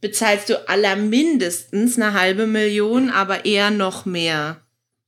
bezahlst 0.00 0.50
du 0.50 0.68
allermindestens 0.68 1.96
eine 1.96 2.12
halbe 2.12 2.46
Million, 2.46 3.10
aber 3.10 3.44
eher 3.44 3.70
noch 3.70 4.04
mehr. 4.04 4.61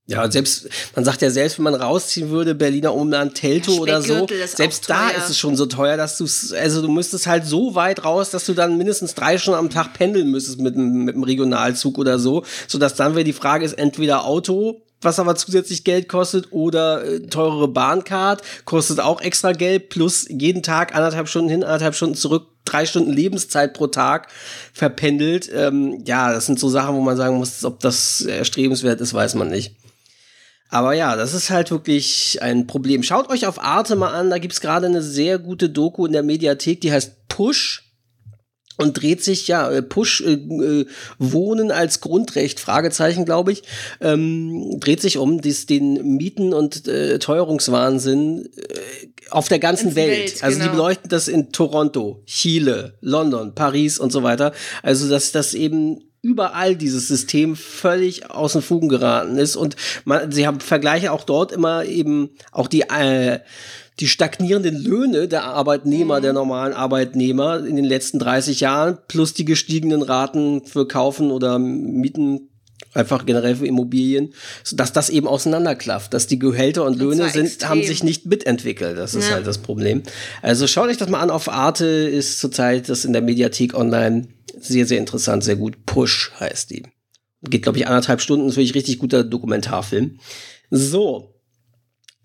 Ja, 0.07 0.31
selbst, 0.31 0.69
man 0.95 1.03
sagt 1.03 1.23
ja 1.23 1.31
selbst, 1.31 1.57
wenn 1.57 1.65
man 1.65 1.75
rausziehen 1.75 2.29
würde, 2.29 2.55
Berliner 2.55 2.95
Umland, 2.95 3.37
Telto 3.37 3.73
oder 3.79 4.03
so, 4.03 4.27
selbst 4.47 4.91
da 4.91 5.09
ist 5.09 5.31
es 5.31 5.39
schon 5.39 5.57
so 5.57 5.65
teuer, 5.65 5.97
dass 5.97 6.19
du 6.19 6.27
also 6.57 6.83
du 6.83 6.89
müsstest 6.89 7.27
halt 7.27 7.47
so 7.47 7.75
weit 7.75 8.05
raus, 8.05 8.29
dass 8.29 8.45
du 8.45 8.53
dann 8.53 8.77
mindestens 8.77 9.15
drei 9.15 9.39
Stunden 9.39 9.59
am 9.59 9.71
Tag 9.71 9.95
pendeln 9.95 10.31
müsstest 10.31 10.61
mit, 10.61 10.77
mit 10.77 11.15
einem 11.15 11.25
Regionalzug 11.25 11.97
oder 11.97 12.19
so, 12.19 12.45
sodass 12.69 12.97
dann 12.97 13.15
wäre 13.15 13.25
die 13.25 13.33
Frage 13.33 13.65
ist 13.65 13.79
entweder 13.79 14.27
Auto, 14.27 14.83
was 15.01 15.19
aber 15.19 15.37
zusätzlich 15.37 15.85
Geld 15.85 16.09
kostet 16.11 16.49
oder 16.51 17.03
äh, 17.03 17.21
teurere 17.21 17.69
Bahncard, 17.69 18.43
kostet 18.67 19.01
auch 19.01 19.23
extra 19.23 19.53
Geld, 19.53 19.89
plus 19.89 20.27
jeden 20.29 20.63
Tag 20.63 20.95
anderthalb 20.95 21.29
Stunden 21.29 21.49
hin, 21.49 21.65
anderthalb 21.65 21.95
Stunden 21.95 22.15
zurück, 22.15 22.49
drei 22.67 22.85
Stunden 22.85 23.13
Lebenszeit 23.13 23.73
pro 23.73 23.87
Tag 23.87 24.29
verpendelt. 24.75 25.51
Ähm, 25.55 26.03
ja, 26.05 26.31
das 26.31 26.45
sind 26.45 26.61
so 26.61 26.69
Sachen, 26.69 26.95
wo 26.95 27.01
man 27.01 27.17
sagen 27.17 27.37
muss, 27.37 27.65
ob 27.65 27.81
das 27.81 28.21
erstrebenswert 28.21 29.01
ist, 29.01 29.15
weiß 29.15 29.35
man 29.35 29.49
nicht. 29.49 29.77
Aber 30.71 30.95
ja, 30.95 31.15
das 31.15 31.35
ist 31.35 31.51
halt 31.51 31.71
wirklich 31.71 32.43
ein 32.43 32.67
Problem. 32.67 33.03
Schaut 33.03 33.31
euch 33.31 33.47
auf 33.47 33.63
Arte 33.63 33.97
mal 33.97 34.13
an, 34.13 34.31
da 34.31 34.39
gibt's 34.39 34.61
gerade 34.61 34.87
eine 34.87 35.03
sehr 35.03 35.39
gute 35.39 35.71
Doku 35.71 36.07
in 36.07 36.13
der 36.13 36.23
Mediathek, 36.23 36.81
die 36.81 36.93
heißt 36.93 37.29
Push 37.29 37.85
und 38.77 39.01
dreht 39.01 39.23
sich 39.23 39.47
ja 39.49 39.71
äh, 39.71 39.83
Push 39.83 40.23
äh, 40.23 40.33
äh, 40.33 40.87
Wohnen 41.19 41.71
als 41.71 42.01
Grundrecht 42.01 42.61
Fragezeichen 42.61 43.25
glaube 43.25 43.53
ich 43.53 43.63
ähm, 44.01 44.79
dreht 44.81 45.01
sich 45.01 45.19
um 45.19 45.41
dies, 45.41 45.67
den 45.67 46.17
Mieten 46.17 46.53
und 46.53 46.89
äh, 46.89 47.19
Teuerungswahnsinn 47.19 48.49
äh, 48.57 49.31
auf 49.31 49.49
der 49.49 49.59
ganzen 49.59 49.95
Welt. 49.95 50.33
Welt. 50.33 50.45
also 50.45 50.59
genau. 50.59 50.71
die 50.71 50.77
beleuchten 50.77 51.09
das 51.09 51.29
in 51.29 51.51
Toronto, 51.53 52.23
Chile, 52.27 52.99
London, 53.01 53.55
Paris 53.55 53.99
und 53.99 54.13
so 54.13 54.23
weiter. 54.23 54.53
Also 54.83 55.09
dass 55.09 55.33
das 55.33 55.55
eben 55.55 56.01
überall 56.25 56.75
dieses 56.75 57.07
System 57.07 57.55
völlig 57.55 58.31
aus 58.31 58.55
den 58.55 58.63
Fugen 58.63 58.89
geraten 58.89 59.37
ist 59.37 59.57
und 59.57 59.77
man, 60.05 60.33
sie 60.33 60.47
haben 60.47 60.61
Vergleiche 60.61 61.13
auch 61.13 61.25
dort 61.25 61.53
immer 61.53 61.85
eben 61.85 62.31
auch 62.51 62.67
die 62.67 62.83
äh, 62.83 63.41
die 64.01 64.09
stagnierenden 64.09 64.83
Löhne 64.83 65.29
der 65.29 65.45
Arbeitnehmer, 65.45 66.19
mhm. 66.19 66.23
der 66.23 66.33
normalen 66.33 66.73
Arbeitnehmer 66.73 67.65
in 67.65 67.77
den 67.77 67.85
letzten 67.85 68.19
30 68.19 68.59
Jahren 68.61 68.99
plus 69.07 69.35
die 69.35 69.45
gestiegenen 69.45 70.03
Raten 70.03 70.65
für 70.65 70.89
Kaufen 70.89 71.31
oder 71.31 71.61
Mieten 71.61 72.49
einfach 72.95 73.27
generell 73.27 73.57
für 73.57 73.67
Immobilien, 73.67 74.33
dass 74.73 74.93
das 74.93 75.11
eben 75.11 75.27
auseinanderklafft, 75.27 76.15
dass 76.15 76.27
die 76.27 76.39
Gehälter 76.39 76.85
und 76.85 76.99
Löhne 76.99 77.29
sind, 77.29 77.69
haben 77.69 77.83
sich 77.83 78.03
nicht 78.03 78.27
mitentwickelt. 78.27 78.97
Das 78.97 79.15
ist 79.15 79.29
ja. 79.29 79.35
halt 79.35 79.47
das 79.47 79.59
Problem. 79.59 80.03
Also 80.43 80.67
schaut 80.67 80.89
euch 80.89 80.97
das 80.97 81.09
mal 81.09 81.21
an. 81.21 81.31
Auf 81.31 81.49
Arte 81.49 81.87
ist 81.87 82.39
zurzeit 82.39 82.89
das 82.89 83.05
in 83.05 83.13
der 83.13 83.23
Mediathek 83.23 83.75
online 83.75 84.29
sehr, 84.59 84.87
sehr 84.87 84.99
interessant, 84.99 85.45
sehr 85.45 85.57
gut. 85.57 85.85
Push 85.87 86.33
heißt 86.39 86.71
die. 86.71 86.85
Geht, 87.43 87.63
glaube 87.63 87.79
ich, 87.79 87.87
anderthalb 87.87 88.21
Stunden. 88.21 88.49
Ist 88.49 88.57
wirklich 88.57 88.75
richtig 88.75 88.99
guter 88.99 89.25
Dokumentarfilm. 89.25 90.19
So. 90.71 91.31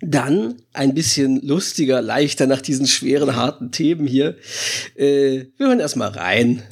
Dann 0.01 0.61
ein 0.71 0.93
bisschen 0.93 1.41
lustiger, 1.45 2.01
leichter 2.01 2.47
nach 2.47 2.61
diesen 2.61 2.87
schweren, 2.87 3.35
harten 3.35 3.71
Themen 3.71 4.07
hier. 4.07 4.37
Äh, 4.95 5.47
wir 5.57 5.67
hören 5.67 5.81
erstmal 5.81 6.09
rein. 6.09 6.63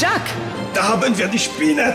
Jacques! 0.00 0.51
Da 0.74 0.88
haben 0.88 1.16
wir 1.16 1.28
die 1.28 1.38
Spinne. 1.38 1.94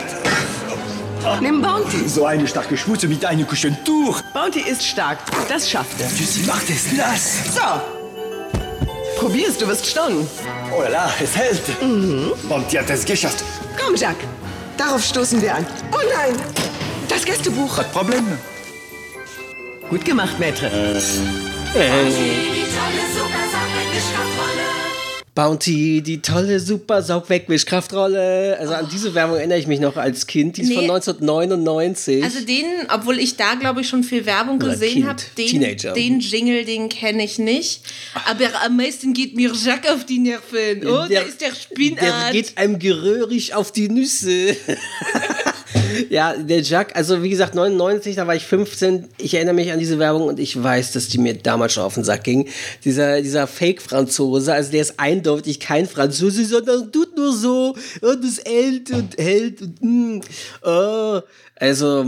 Nimm 1.42 1.62
Bounty. 1.62 2.08
So 2.08 2.26
eine 2.26 2.48
starke 2.48 2.78
Schwuze 2.78 3.08
mit 3.08 3.24
einem 3.26 3.48
Kuschentuch. 3.48 4.22
Bounty 4.34 4.62
ist 4.62 4.86
stark. 4.86 5.18
Das 5.50 5.70
schafft 5.70 6.00
er. 6.00 6.08
Sie 6.08 6.44
macht 6.44 6.70
es 6.70 6.92
nass. 6.94 7.56
So. 7.56 7.62
Probier's, 9.20 9.58
du 9.58 9.68
wirst 9.68 9.86
staunen. 9.88 10.28
Oh 10.72 10.84
la, 10.90 11.12
es 11.22 11.36
hält. 11.36 11.82
Mhm. 11.82 12.32
Bounty 12.48 12.78
hat 12.78 12.90
es 12.90 13.04
geschafft. 13.04 13.44
Komm, 13.84 13.96
Jacques. 13.96 14.28
Darauf 14.78 15.04
stoßen 15.04 15.42
wir 15.42 15.56
an. 15.56 15.66
Oh 15.92 15.98
nein! 16.16 16.36
Das 17.10 17.26
Gästebuch. 17.26 17.78
Was 17.78 17.88
Problem? 17.88 18.26
Gut 19.90 20.06
gemacht, 20.06 20.36
Maître. 20.40 20.68
Äh. 20.68 20.98
Äh. 21.76 22.48
Bounty, 25.38 26.02
die 26.02 26.20
tolle 26.20 26.60
super 26.60 27.04
Saugwegwischkraftrolle. 27.04 28.58
Also 28.60 28.74
an 28.74 28.90
diese 28.92 29.14
Werbung 29.14 29.38
erinnere 29.38 29.60
ich 29.60 29.68
mich 29.68 29.80
noch 29.80 29.96
als 29.96 30.26
Kind. 30.26 30.58
Die 30.58 30.64
ist 30.64 30.70
Nee. 30.70 30.76
von 30.78 30.84
1999. 30.86 32.24
Also 32.24 32.40
den, 32.44 32.66
obwohl 32.92 33.20
ich 33.20 33.38
da 33.38 33.54
glaube 33.54 33.82
ich 33.82 33.88
schon 33.88 34.04
viel 34.04 34.26
Werbung 34.26 34.56
Oder 34.56 34.72
gesehen 34.72 35.08
habe, 35.08 35.22
den, 35.38 35.48
Teenager. 35.48 35.94
den 35.94 36.22
Jingle, 36.22 36.66
den 36.66 36.90
kenne 36.90 37.24
ich 37.24 37.38
nicht. 37.38 37.82
Aber 38.26 38.46
am 38.66 38.78
meisten 38.78 39.14
geht 39.14 39.36
mir 39.36 39.52
Jacques 39.54 39.92
auf 39.92 40.08
die 40.08 40.18
Nerven. 40.18 40.88
Oh, 40.88 41.06
da 41.08 41.20
ist 41.22 41.40
der 41.40 41.50
der 41.50 41.56
Spinat. 41.56 42.32
geht 42.32 42.58
einem 42.58 42.80
geröhrig 42.80 43.54
auf 43.54 43.72
die 43.72 43.90
Nüsse. 43.90 44.56
ja, 46.10 46.36
der 46.36 46.62
Jacques, 46.62 46.96
also 46.96 47.24
wie 47.24 47.30
gesagt, 47.30 47.56
99, 47.56 48.16
da 48.16 48.28
war 48.28 48.36
ich 48.36 48.46
15. 48.46 49.08
Ich 49.18 49.34
erinnere 49.34 49.56
mich 49.56 49.72
an 49.72 49.80
diese 49.80 50.00
Werbung 50.00 50.24
und 50.24 50.40
ich 50.40 50.62
weiß, 50.62 50.94
dass 50.94 51.08
die 51.08 51.18
mir 51.18 51.36
damals 51.36 51.74
schon 51.74 51.84
auf 51.84 51.96
den 51.96 52.04
Sack 52.04 52.24
ging. 52.24 52.48
Dieser, 52.86 53.22
dieser 53.22 53.48
Fake-Franzose, 53.48 54.54
also 54.54 54.72
der 54.72 54.82
ist 54.82 55.00
eindeutig 55.00 55.60
kein 55.60 55.88
Franzose, 55.88 56.46
sondern 56.46 56.92
tut 56.92 57.16
nur 57.16 57.34
so 57.34 57.76
und 58.02 58.24
es 58.24 58.44
hält 58.46 58.92
und 58.92 59.18
hält 59.18 59.62
und 59.62 59.82
mm, 59.82 60.22
oh. 60.64 61.22
Also, 61.60 62.06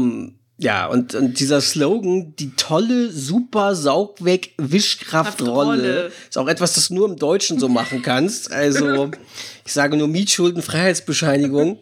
ja, 0.58 0.88
und, 0.88 1.16
und 1.16 1.40
dieser 1.40 1.62
Slogan, 1.62 2.36
die 2.36 2.52
tolle, 2.56 3.12
super 3.12 3.76
Saugweg-Wischkraftrolle, 3.76 5.78
Kraftrolle. 5.78 6.12
ist 6.30 6.38
auch 6.38 6.48
etwas, 6.48 6.74
das 6.74 6.90
du 6.90 6.96
nur 6.96 7.08
im 7.08 7.16
Deutschen 7.16 7.60
so 7.60 7.70
machen 7.70 8.02
kannst. 8.02 8.52
Also, 8.52 9.12
ich 9.66 9.74
sage 9.74 9.96
nur 9.96 10.10
Mietschulden, 10.10 10.62
Freiheitsbescheinigung. 10.62 11.80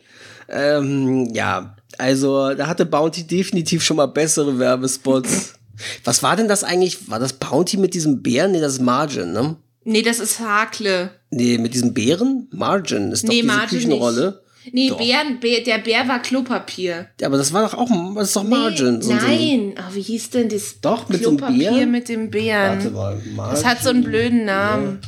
ähm, 0.48 1.34
ja, 1.34 1.75
also 1.98 2.53
da 2.53 2.67
hatte 2.67 2.86
Bounty 2.86 3.24
definitiv 3.25 3.84
schon 3.84 3.98
mal 3.98 4.08
bessere 4.08 4.58
Werbespots. 4.60 5.53
Was 6.03 6.24
war 6.24 6.36
denn 6.36 6.48
das 6.48 6.63
eigentlich? 6.63 7.10
War 7.10 7.20
das 7.20 7.34
Bounty 7.34 7.77
mit 7.77 7.94
diesem 7.94 8.22
Bären? 8.24 8.51
Nee, 8.51 8.62
das 8.62 8.74
ist 8.74 8.82
Margin, 8.82 9.32
ne? 9.32 9.56
Nee, 9.84 10.01
das 10.01 10.20
ist 10.20 10.39
Hakle. 10.39 11.12
Nee, 11.29 11.58
mit 11.60 11.74
diesem 11.74 11.94
Bären? 11.94 12.48
Margin 12.51 13.12
ist 13.12 13.24
doch 13.24 13.29
Nee, 13.29 13.41
diese 13.41 13.48
Margin 13.53 13.79
Küchenrolle. 13.79 14.41
Nee, 14.74 14.89
Doch. 14.89 14.98
Bären, 14.98 15.39
Bär, 15.39 15.62
der 15.63 15.77
Bär 15.77 16.06
war 16.10 16.22
Klopapier. 16.22 17.08
Ja, 17.22 17.27
aber 17.27 17.38
das 17.38 17.53
war 17.53 17.62
doch 17.63 17.74
auch, 17.77 17.89
das 18.15 18.27
ist 18.27 18.36
doch 18.36 18.44
Margin. 18.44 19.01
so- 19.01 19.10
so- 19.12 19.15
Nein, 19.15 19.75
oh, 19.77 19.96
wie 19.96 20.01
hieß 20.01 20.32
denn 20.32 20.50
das 20.50 20.82
Doch, 20.82 21.08
mit 21.08 21.24
so 21.24 21.29
einem 21.29 21.38
Klopapier 21.38 21.72
Bär? 21.72 21.88
mit 21.88 22.10
dem 22.10 22.29
Bären? 22.29 22.94
Warte 22.94 23.29
mal, 23.29 23.50
Das 23.51 23.63
hat 23.63 23.82
so 23.82 23.91
einen 23.91 24.01
Margin. 24.01 24.12
blöden 24.12 24.46
Namen. 24.46 25.00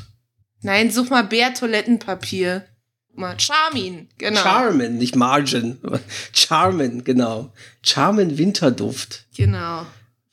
Nein, 0.62 0.92
such 0.92 1.10
mal 1.10 1.24
Bär-Toilettenpapier. 1.24 2.64
Mal 3.20 3.38
Charmin, 3.38 4.08
genau. 4.18 4.40
Charmin, 4.42 4.98
nicht 4.98 5.16
Margin. 5.16 5.78
Charmin, 6.32 7.04
genau. 7.04 7.52
Charmin 7.84 8.38
Winterduft. 8.38 9.26
genau. 9.36 9.86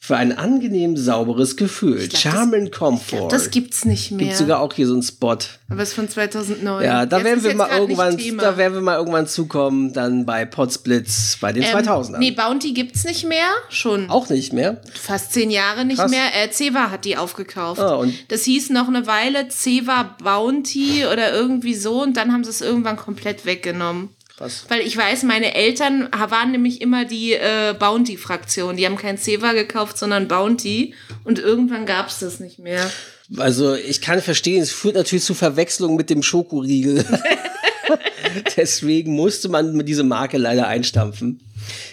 Für 0.07 0.17
ein 0.17 0.39
angenehm 0.39 0.97
sauberes 0.97 1.57
Gefühl. 1.57 1.97
glaub, 1.99 2.11
das- 2.11 2.21
Charmin 2.21 2.71
Comfort. 2.71 3.27
Das 3.33 3.51
gibt's 3.51 3.85
nicht 3.85 4.13
mehr. 4.13 4.27
Gibt 4.27 4.37
sogar 4.39 4.61
auch 4.61 4.73
hier 4.73 4.87
so 4.87 4.93
einen 4.93 5.03
Spot. 5.03 5.37
Aber 5.69 5.83
es 5.83 5.89
ist 5.89 5.95
von 5.95 6.09
2009. 6.09 6.85
Ja, 6.85 7.07
da 7.07 7.17
Jetzt 7.17 7.25
werden 7.25 7.43
wir 7.43 7.55
mal 7.57 7.71
irgendwann, 7.77 8.17
da 8.39 8.57
werden 8.57 8.75
wir 8.75 8.81
mal 8.83 8.97
irgendwann 8.99 9.27
zukommen, 9.27 9.93
dann 9.93 10.25
bei 10.25 10.45
Potsblitz 10.45 11.39
bei 11.41 11.53
den 11.53 11.65
Ähm, 11.65 11.71
2000ern. 11.71 12.19
Nee, 12.19 12.31
Bounty 12.31 12.73
gibt's 12.73 13.03
nicht 13.05 13.27
mehr. 13.27 13.49
Schon 13.69 14.09
auch 14.09 14.29
nicht 14.29 14.53
mehr. 14.53 14.81
fast 14.95 15.33
zehn 15.33 15.51
Jahre 15.51 15.85
nicht 15.85 15.99
Krass. 15.99 16.11
mehr. 16.13 16.23
Äh, 16.41 16.51
Ceva 16.53 16.91
hat 16.93 17.05
die 17.05 17.17
aufgekauft. 17.17 17.81
Ah, 17.81 17.97
und 17.97 18.15
Das 18.29 18.45
hieß 18.45 18.71
noch 18.71 18.87
eine 18.87 19.09
Weile 19.09 19.49
Ceva 19.49 20.15
Bounty 20.23 21.05
oder 21.13 21.33
irgendwie 21.33 21.75
so 21.75 22.01
und 22.03 22.17
dann 22.17 22.33
haben 22.33 22.45
sie 22.45 22.51
es 22.51 22.61
irgendwann 22.61 22.97
komplett 22.97 23.45
weggenommen. 23.45 24.11
Krass. 24.37 24.65
Weil 24.69 24.81
ich 24.81 24.97
weiß, 24.97 25.23
meine 25.23 25.55
Eltern 25.55 26.09
waren 26.13 26.53
nämlich 26.53 26.81
immer 26.81 27.05
die 27.05 27.33
äh, 27.33 27.75
Bounty-Fraktion. 27.79 28.77
Die 28.77 28.87
haben 28.87 28.97
kein 28.97 29.19
Ceva 29.19 29.53
gekauft, 29.53 29.99
sondern 29.99 30.29
Bounty. 30.29 30.95
Und 31.25 31.39
irgendwann 31.39 31.87
gab 31.87 32.09
es 32.09 32.19
das 32.19 32.41
nicht 32.41 32.59
mehr. 32.59 32.91
Also 33.37 33.75
ich 33.75 34.01
kann 34.01 34.21
verstehen, 34.21 34.63
es 34.63 34.71
führt 34.71 34.95
natürlich 34.95 35.25
zu 35.25 35.35
Verwechslung 35.35 35.97
mit 35.97 36.11
dem 36.11 36.23
Schokoriegel. 36.23 37.05
Deswegen 38.57 39.15
musste 39.15 39.49
man 39.49 39.85
diese 39.85 40.05
Marke 40.05 40.39
leider 40.39 40.69
einstampfen. 40.69 41.41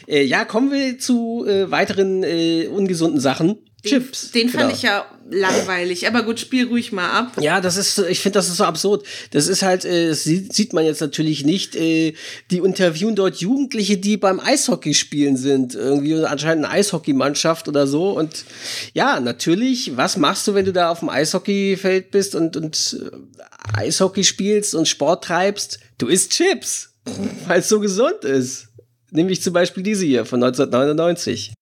Äh, 0.07 0.23
ja, 0.23 0.45
kommen 0.45 0.71
wir 0.71 0.99
zu 0.99 1.45
äh, 1.47 1.71
weiteren 1.71 2.23
äh, 2.23 2.67
ungesunden 2.67 3.19
Sachen. 3.19 3.57
Chips. 3.83 4.31
Den 4.31 4.49
fand 4.49 4.63
Genau. 4.63 4.75
ich 4.75 4.81
ja 4.81 5.05
langweilig. 5.29 6.07
Aber 6.07 6.23
gut, 6.23 6.39
spiel 6.39 6.67
ruhig 6.67 6.91
mal 6.91 7.09
ab. 7.09 7.33
Ja, 7.41 7.59
das 7.61 7.75
ist, 7.77 7.97
ich 7.99 8.19
finde, 8.19 8.39
das 8.39 8.47
ist 8.47 8.57
so 8.57 8.63
absurd. 8.63 9.05
Das 9.31 9.47
ist 9.47 9.61
halt, 9.61 9.83
äh, 9.85 10.07
das 10.09 10.23
sieht, 10.23 10.53
sieht 10.53 10.73
man 10.73 10.85
jetzt 10.85 11.01
natürlich 11.01 11.43
nicht. 11.43 11.75
Äh, 11.75 12.13
die 12.51 12.57
interviewen 12.59 13.15
dort 13.15 13.37
Jugendliche, 13.37 13.97
die 13.97 14.17
beim 14.17 14.39
Eishockey 14.39 14.93
spielen 14.93 15.35
sind. 15.37 15.75
Irgendwie 15.75 16.15
anscheinend 16.25 16.65
eine 16.65 16.73
Eishockeymannschaft 16.73 17.67
oder 17.67 17.85
so. 17.87 18.11
Und 18.17 18.45
ja, 18.93 19.19
natürlich, 19.19 19.97
was 19.97 20.17
machst 20.17 20.47
du, 20.47 20.53
wenn 20.53 20.65
du 20.65 20.73
da 20.73 20.89
auf 20.89 20.99
dem 20.99 21.09
Eishockeyfeld 21.09 22.11
bist 22.11 22.35
und, 22.35 22.55
und 22.55 22.99
äh, 23.01 23.79
Eishockey 23.79 24.23
spielst 24.23 24.75
und 24.75 24.87
Sport 24.87 25.25
treibst? 25.25 25.79
Du 25.97 26.07
isst 26.07 26.31
Chips, 26.31 26.93
weil 27.47 27.59
es 27.59 27.69
so 27.69 27.79
gesund 27.79 28.23
ist. 28.23 28.67
Nämlich 29.11 29.41
zum 29.43 29.53
Beispiel 29.53 29.83
diese 29.83 30.05
hier 30.05 30.25
von 30.25 30.43
1999. 30.43 31.53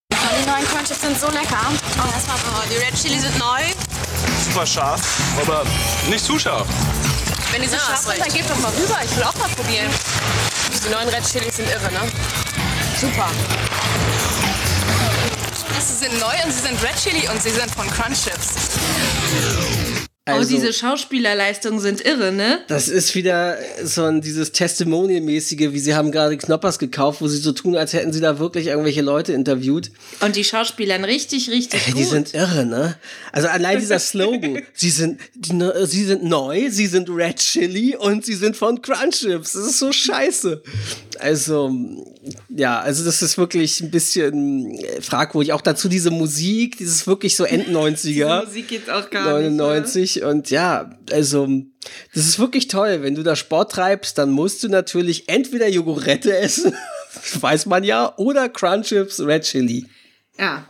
Die 0.41 0.50
neuen 0.50 0.65
Crunchips 0.65 1.01
sind 1.01 1.19
so 1.19 1.29
lecker. 1.29 1.60
Oh, 2.00 2.13
erstmal, 2.13 2.38
oh, 2.38 2.67
die 2.67 2.77
Red 2.77 2.95
Chili 2.95 3.19
sind 3.19 3.38
neu. 3.38 3.62
Super 4.43 4.65
scharf, 4.65 5.01
aber 5.39 5.63
nicht 6.10 6.25
zu 6.25 6.39
scharf. 6.39 6.67
Wenn 7.51 7.62
die 7.62 7.67
so 7.67 7.77
scharf 7.77 8.00
sind, 8.00 8.19
dann 8.19 8.33
geht 8.33 8.50
doch 8.50 8.57
mal 8.57 8.71
rüber. 8.71 8.98
Ich 9.05 9.15
will 9.15 9.24
auch 9.24 9.36
mal 9.36 9.50
probieren. 9.50 9.92
Die 10.83 10.89
neuen 10.89 11.09
Red 11.09 11.24
Chilis 11.29 11.57
sind 11.57 11.70
irre, 11.70 11.92
ne? 11.92 12.11
Super. 13.00 13.29
Sie 15.79 16.05
sind 16.05 16.20
neu 16.20 16.33
und 16.44 16.51
sie 16.51 16.61
sind 16.61 16.81
Red 16.81 16.96
Chili 16.96 17.29
und 17.29 17.42
sie 17.42 17.51
sind 17.51 17.70
von 17.75 17.87
Crunch 17.92 18.24
Chips. 18.24 18.48
Oh, 20.27 20.34
Also- 20.34 20.55
diese 20.55 20.72
Schauspielerleistungen 20.72 21.79
sind 21.79 22.01
irre, 22.05 22.31
ne? 22.31 22.60
Das 22.68 22.88
ist 22.88 23.16
wieder 23.16 23.57
so 23.84 24.03
ein 24.03 24.22
dieses 24.22 24.51
Testimonial-mäßige, 24.51 25.72
wie 25.74 25.79
sie 25.79 25.96
haben 25.96 26.12
gerade 26.12 26.38
Knoppers 26.38 26.77
gekauft, 26.79 27.22
wo 27.22 27.27
sie 27.27 27.38
so 27.38 27.51
tun, 27.53 27.75
als 27.75 27.94
hätten 27.94 28.14
sie 28.14 28.22
da 28.22 28.38
wirklich 28.40 28.68
irgendwelche 28.68 29.01
Leute 29.01 29.34
interviewt. 29.34 29.92
Und 30.20 30.36
die 30.36 30.44
Schauspielern 30.44 31.03
richtig, 31.03 31.50
richtig 31.50 31.81
Ey, 31.88 31.92
gut. 31.94 32.01
die 32.01 32.05
sind 32.05 32.34
irre, 32.36 32.66
ne? 32.66 32.98
Also 33.31 33.48
allein 33.48 33.79
dieser 33.79 34.00
Slogan. 34.00 34.62
sie 34.74 34.90
sind, 34.92 35.20
die, 35.36 35.53
ne- 35.53 35.88
sie 35.88 36.03
sind 36.05 36.24
neu, 36.24 36.70
sie 36.70 36.88
sind 36.88 37.10
Red 37.10 37.38
Chili 37.38 37.96
und 37.96 38.24
sie 38.25 38.36
sind 38.36 38.55
von 38.55 38.81
Crunchips. 38.81 39.53
Das 39.53 39.66
ist 39.66 39.79
so 39.79 39.92
scheiße. 39.92 40.62
Also, 41.22 41.72
ja, 42.50 42.79
also 42.79 43.05
das 43.05 43.22
ist 43.22 43.38
wirklich 43.38 43.81
ein 43.81 43.92
bisschen 43.92 44.72
äh, 44.79 45.01
fragwürdig. 45.01 45.53
Auch 45.53 45.62
dazu 45.62 45.88
diese 45.88 46.12
Musik, 46.12 46.77
dieses 46.77 47.05
wirklich 47.05 47.36
so 47.36 47.44
End-90er. 47.46 48.42
Die 48.42 48.46
Musik 48.46 48.68
geht 48.68 48.90
auch 48.90 49.10
gar 49.10 49.40
nicht. 49.40 49.51
99 49.51 50.24
und 50.24 50.50
ja, 50.50 50.98
also 51.12 51.48
das 52.14 52.25
ist 52.25 52.40
wirklich 52.40 52.68
toll. 52.68 53.03
Wenn 53.03 53.16
du 53.16 53.24
da 53.24 53.36
Sport 53.36 53.72
treibst, 53.72 54.18
dann 54.18 54.31
musst 54.31 54.64
du 54.64 54.70
natürlich 54.70 55.29
entweder 55.29 55.68
Jogurette 55.68 56.36
essen, 56.36 56.75
weiß 57.40 57.68
man 57.68 57.84
ja, 57.84 58.14
oder 58.18 58.50
Crunchips 58.50 59.20
Red 59.20 59.44
Chili. 59.44 59.86
Ja. 60.38 60.66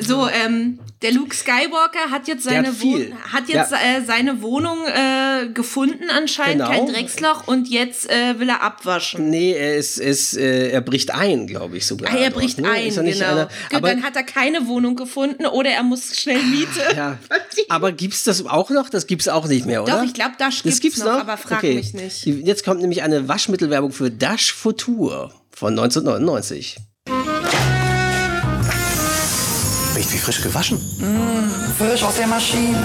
So, 0.00 0.28
ähm, 0.28 0.78
der 1.02 1.12
Luke 1.12 1.34
Skywalker 1.34 2.10
hat 2.10 2.28
jetzt 2.28 2.44
seine. 2.44 2.80
Wohn 2.80 3.12
hat 3.32 3.48
jetzt 3.48 3.72
Ja. 3.72 3.78
äh, 3.98 4.04
seine 4.04 4.42
Wohnung 4.42 4.78
äh, 4.86 5.48
gefunden 5.52 6.08
anscheinend, 6.10 6.64
Genau. 6.64 6.68
kein 6.70 6.86
Drecksloch 6.86 7.48
und 7.48 7.68
jetzt 7.68 8.08
äh, 8.08 8.38
will 8.38 8.48
er 8.48 8.62
abwaschen. 8.62 9.28
Nee, 9.28 9.52
er 9.52 9.76
ist, 9.76 9.98
ist 9.98 10.36
äh, 10.36 10.70
er 10.70 10.80
bricht 10.82 11.12
ein, 11.12 11.46
glaube 11.48 11.76
ich 11.76 11.86
sogar. 11.86 12.12
Ah, 12.12 12.16
er 12.16 12.30
dort, 12.30 12.42
bricht 12.42 12.60
ne? 12.60 12.70
ein, 12.70 12.90
genau. 12.94 13.26
einer- 13.26 13.44
Gut, 13.46 13.52
aber, 13.72 13.88
dann 13.88 14.02
hat 14.04 14.14
er 14.14 14.22
keine 14.22 14.68
Wohnung 14.68 14.94
gefunden 14.94 15.46
oder 15.46 15.70
er 15.70 15.82
muss 15.82 16.16
schnell 16.16 16.42
Miete. 16.42 16.96
ja. 16.96 17.18
aber 17.68 17.90
gibt's 17.92 18.22
das 18.22 18.46
auch 18.46 18.70
noch? 18.70 18.90
Das 18.90 19.06
gibt's 19.08 19.26
auch 19.26 19.48
nicht 19.48 19.66
mehr, 19.66 19.82
oder? 19.82 19.98
Doch, 19.98 20.04
ich 20.04 20.14
glaube, 20.14 20.34
das 20.38 20.62
gibt's, 20.62 20.76
das 20.76 20.80
gibt's 20.80 20.98
noch, 20.98 21.06
noch, 21.06 21.20
aber 21.20 21.36
frag 21.36 21.58
okay. 21.58 21.74
mich 21.74 21.94
nicht. 21.94 22.24
Jetzt 22.24 22.64
kommt 22.64 22.80
nämlich 22.80 23.02
eine 23.02 23.26
Waschmittelwerbung 23.26 23.90
für 23.90 24.10
Dash 24.10 24.52
Futur 24.52 25.32
von 25.50 25.70
1999. 25.76 26.76
Riecht 29.98 30.12
wie 30.12 30.18
frisch 30.18 30.40
gewaschen. 30.40 30.78
Frisch 31.76 32.04
aus 32.04 32.14
der 32.14 32.28
Maschine. 32.28 32.78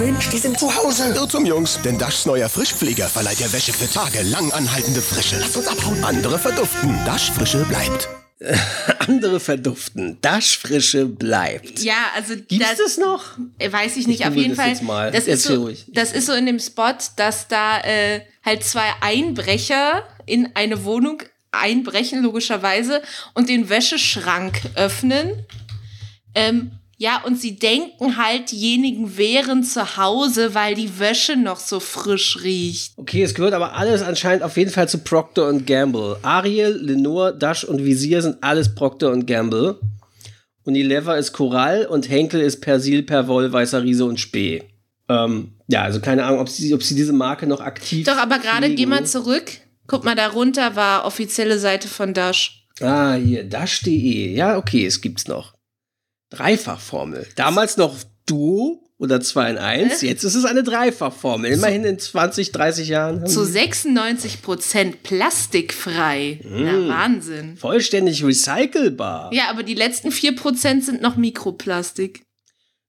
Mensch, 0.00 0.28
die 0.30 0.38
sind 0.38 0.58
zu 0.58 0.74
Hause. 0.74 1.14
Irrtum, 1.14 1.46
Jungs. 1.46 1.78
Denn 1.84 1.98
Daschs 2.00 2.26
neuer 2.26 2.48
Frischpfleger 2.48 3.08
verleiht 3.08 3.38
der 3.38 3.52
Wäsche 3.52 3.72
für 3.72 3.88
Tage 3.88 4.22
lang 4.22 4.50
anhaltende 4.50 5.00
Frische. 5.00 5.36
Lass 5.38 5.56
uns 5.56 5.68
abhauen. 5.68 6.02
Andere 6.02 6.40
verduften. 6.40 6.98
Dasch 7.04 7.30
Frische 7.30 7.64
bleibt. 7.66 8.08
Andere 9.06 9.38
verduften. 9.38 10.18
Dash 10.20 10.58
Frische 10.58 11.06
bleibt. 11.06 11.78
Ja, 11.84 11.94
also 12.16 12.34
Gibt's 12.34 12.76
das 12.76 12.98
noch? 12.98 13.22
Weiß 13.64 13.96
ich 13.96 14.08
nicht, 14.08 14.22
Ich 14.22 14.26
auf 14.26 14.34
jeden 14.34 14.56
das 14.56 14.58
Fall. 14.58 14.70
jetzt 14.70 14.82
mal. 14.82 15.12
Das, 15.12 15.28
ist 15.28 15.44
so, 15.44 15.62
ruhig. 15.62 15.84
das 15.92 16.10
ist 16.10 16.26
so 16.26 16.32
in 16.32 16.46
dem 16.46 16.58
Spot, 16.58 16.92
dass 17.14 17.46
da 17.46 17.78
äh, 17.82 18.22
halt 18.44 18.64
zwei 18.64 18.92
Einbrecher 19.00 20.02
in 20.26 20.48
eine 20.56 20.82
Wohnung 20.82 21.22
einbrechen, 21.52 22.22
logischerweise, 22.24 23.00
und 23.34 23.48
den 23.48 23.68
Wäscheschrank 23.68 24.60
öffnen. 24.74 25.46
Ähm, 26.36 26.70
ja, 26.98 27.22
und 27.24 27.38
sie 27.40 27.56
denken 27.56 28.16
halt, 28.16 28.52
diejenigen 28.52 29.18
wären 29.18 29.62
zu 29.62 29.96
Hause, 29.96 30.54
weil 30.54 30.74
die 30.74 30.98
Wäsche 30.98 31.36
noch 31.36 31.58
so 31.58 31.80
frisch 31.80 32.38
riecht. 32.42 32.92
Okay, 32.96 33.22
es 33.22 33.34
gehört 33.34 33.52
aber 33.52 33.74
alles 33.74 34.02
anscheinend 34.02 34.42
auf 34.42 34.56
jeden 34.56 34.70
Fall 34.70 34.88
zu 34.88 34.98
Procter 34.98 35.52
Gamble. 35.52 36.16
Ariel, 36.22 36.78
Lenore, 36.80 37.36
Dash 37.36 37.64
und 37.64 37.84
Visier 37.84 38.22
sind 38.22 38.42
alles 38.42 38.74
Procter 38.74 39.14
Gamble. 39.18 39.78
Unilever 40.64 41.18
ist 41.18 41.32
Coral 41.32 41.86
und 41.86 42.08
Henkel 42.08 42.40
ist 42.40 42.60
Persil, 42.60 43.02
Perwoll, 43.02 43.52
Weißer 43.52 43.82
Riese 43.82 44.04
und 44.04 44.18
Spee. 44.18 44.62
Ähm, 45.08 45.52
ja, 45.68 45.82
also 45.82 46.00
keine 46.00 46.24
Ahnung, 46.24 46.40
ob 46.40 46.48
sie, 46.48 46.72
ob 46.74 46.82
sie 46.82 46.94
diese 46.94 47.12
Marke 47.12 47.46
noch 47.46 47.60
aktiv. 47.60 48.06
Doch, 48.06 48.16
aber 48.16 48.38
gerade 48.38 48.74
geh 48.74 48.86
mal 48.86 49.04
zurück. 49.04 49.52
Guck 49.86 50.04
mal, 50.04 50.16
darunter 50.16 50.76
war 50.76 51.04
offizielle 51.04 51.58
Seite 51.58 51.88
von 51.88 52.14
Dash. 52.14 52.66
Ah, 52.80 53.14
hier, 53.14 53.44
dash.de. 53.44 54.34
Ja, 54.34 54.56
okay, 54.56 54.84
es 54.86 55.00
gibt's 55.00 55.28
noch. 55.28 55.55
Dreifachformel. 56.30 57.26
Damals 57.36 57.76
noch 57.76 57.96
Duo 58.26 58.82
oder 58.98 59.20
2 59.20 59.50
in 59.50 59.58
1. 59.58 60.00
Jetzt 60.02 60.24
ist 60.24 60.34
es 60.34 60.44
eine 60.44 60.62
Dreifachformel. 60.62 61.52
Immerhin 61.52 61.84
in 61.84 61.98
20, 61.98 62.50
30 62.52 62.88
Jahren. 62.88 63.26
Zu 63.26 63.44
sie- 63.44 63.52
96 63.52 64.42
Prozent 64.42 65.02
plastikfrei. 65.02 66.40
Na, 66.44 66.72
Mm. 66.72 66.88
Wahnsinn. 66.88 67.56
Vollständig 67.56 68.24
recycelbar. 68.24 69.32
Ja, 69.32 69.44
aber 69.50 69.62
die 69.62 69.74
letzten 69.74 70.10
4 70.10 70.34
Prozent 70.34 70.84
sind 70.84 71.02
noch 71.02 71.16
Mikroplastik. 71.16 72.22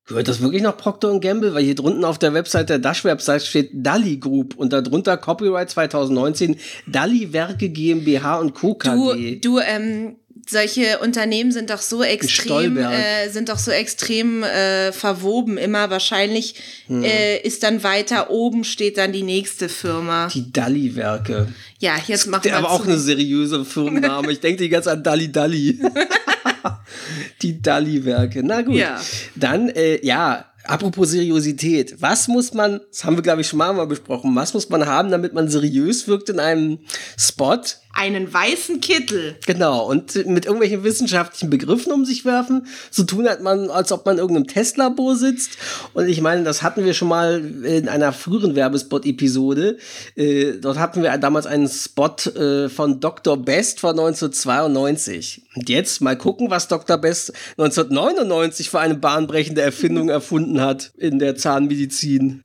Gehört 0.08 0.30
das 0.30 0.40
wirklich 0.40 0.62
noch 0.64 0.78
Procter 0.78 1.20
Gamble? 1.20 1.54
Weil 1.54 1.66
hier 1.66 1.76
drunten 1.76 2.06
auf 2.06 2.18
der 2.18 2.34
Website 2.34 2.70
der 2.70 2.80
Dash-Website 2.80 3.44
steht 3.44 3.72
Dali 3.74 4.16
Group 4.18 4.56
und 4.56 4.72
darunter 4.72 5.18
Copyright 5.18 5.70
2019 5.70 6.56
Dali 6.88 7.34
Werke 7.34 7.68
GmbH 7.68 8.38
und 8.38 8.54
Co. 8.56 8.70
Du, 8.82 9.10
KG. 9.12 9.36
du, 9.42 9.60
ähm, 9.60 10.16
solche 10.48 11.00
Unternehmen 11.00 11.52
sind 11.52 11.70
doch 11.70 11.82
so 11.82 12.04
extrem, 12.04 12.78
äh, 12.78 13.30
sind 13.30 13.50
doch 13.50 13.60
so 13.60 13.72
extrem 13.72 14.44
äh, 14.44 14.92
verwoben. 14.92 15.58
Immer 15.58 15.90
wahrscheinlich 15.90 16.56
Hm. 16.88 17.04
äh, 17.04 17.38
ist 17.40 17.64
dann 17.64 17.84
weiter 17.84 18.30
oben 18.30 18.64
steht 18.64 18.98
dann 18.98 19.12
die 19.12 19.24
nächste 19.24 19.70
Firma. 19.70 20.28
Die 20.34 20.52
Dali 20.52 20.96
Werke. 20.96 21.48
Ja, 21.80 21.96
jetzt 22.08 22.28
machen 22.28 22.46
wir 22.46 22.56
Aber 22.58 22.72
auch 22.72 22.82
zu. 22.84 22.90
eine 22.90 22.98
seriöse 22.98 23.66
Firmenname. 23.66 24.32
Ich 24.32 24.40
denke 24.40 24.64
die 24.64 24.70
ganze 24.70 24.92
an 24.92 25.04
Dali 25.04 25.32
Dali. 25.32 25.80
die 27.42 27.62
Dali-Werke. 27.62 28.44
Na 28.44 28.62
gut. 28.62 28.76
Ja. 28.76 29.00
Dann, 29.36 29.70
äh, 29.70 30.06
ja, 30.06 30.46
apropos 30.64 31.10
Seriosität. 31.12 31.96
Was 32.00 32.28
muss 32.28 32.54
man, 32.54 32.82
das 32.90 33.04
haben 33.04 33.16
wir, 33.16 33.24
glaube 33.24 33.42
ich, 33.42 33.48
schon 33.48 33.60
mal 33.60 33.86
besprochen, 33.88 34.36
was 34.36 34.54
muss 34.54 34.70
man 34.70 34.86
haben, 34.86 35.12
damit 35.12 35.34
man 35.34 35.50
seriös 35.50 36.08
wirkt 36.08 36.30
in 36.30 36.40
einem 36.40 36.80
Spot? 37.18 37.62
Einen 38.00 38.32
weißen 38.32 38.80
Kittel. 38.80 39.36
Genau, 39.48 39.90
und 39.90 40.14
mit 40.28 40.46
irgendwelchen 40.46 40.84
wissenschaftlichen 40.84 41.50
Begriffen 41.50 41.92
um 41.92 42.06
sich 42.06 42.26
werfen. 42.26 42.68
So 42.92 43.04
tun 43.04 43.28
hat 43.28 43.42
man, 43.42 43.72
als 43.72 43.92
ob 43.92 44.06
man 44.06 44.16
in 44.16 44.20
irgendeinem 44.20 44.46
Testlabor 44.46 45.16
sitzt. 45.16 45.58
Und 45.96 46.08
ich 46.08 46.22
meine, 46.22 46.44
das 46.44 46.62
hatten 46.62 46.86
wir 46.86 46.94
schon 46.94 47.08
mal 47.08 47.44
in 47.66 47.90
einer 47.90 48.14
früheren 48.14 48.56
Werbespot-Episode. 48.56 49.80
Äh, 50.16 50.60
dort 50.62 50.78
hatten 50.78 51.02
wir 51.02 51.18
damals 51.18 51.48
einen 51.48 51.68
Spot 51.68 52.16
äh, 52.36 52.70
von 52.70 53.00
Dr. 53.00 53.36
Best 53.36 53.80
von 53.80 53.98
1992. 53.98 55.42
Und 55.56 55.68
jetzt 55.68 56.00
mal 56.00 56.16
gucken, 56.16 56.52
was 56.52 56.68
Dr. 56.68 57.00
Best 57.00 57.34
1999 57.58 58.70
für 58.70 58.80
eine 58.80 58.94
bahnbrechende 58.94 59.64
Erfindung 59.64 60.10
erfunden 60.10 60.62
hat 60.62 60.92
in 60.98 61.18
der 61.18 61.36
Zahnmedizin. 61.36 62.44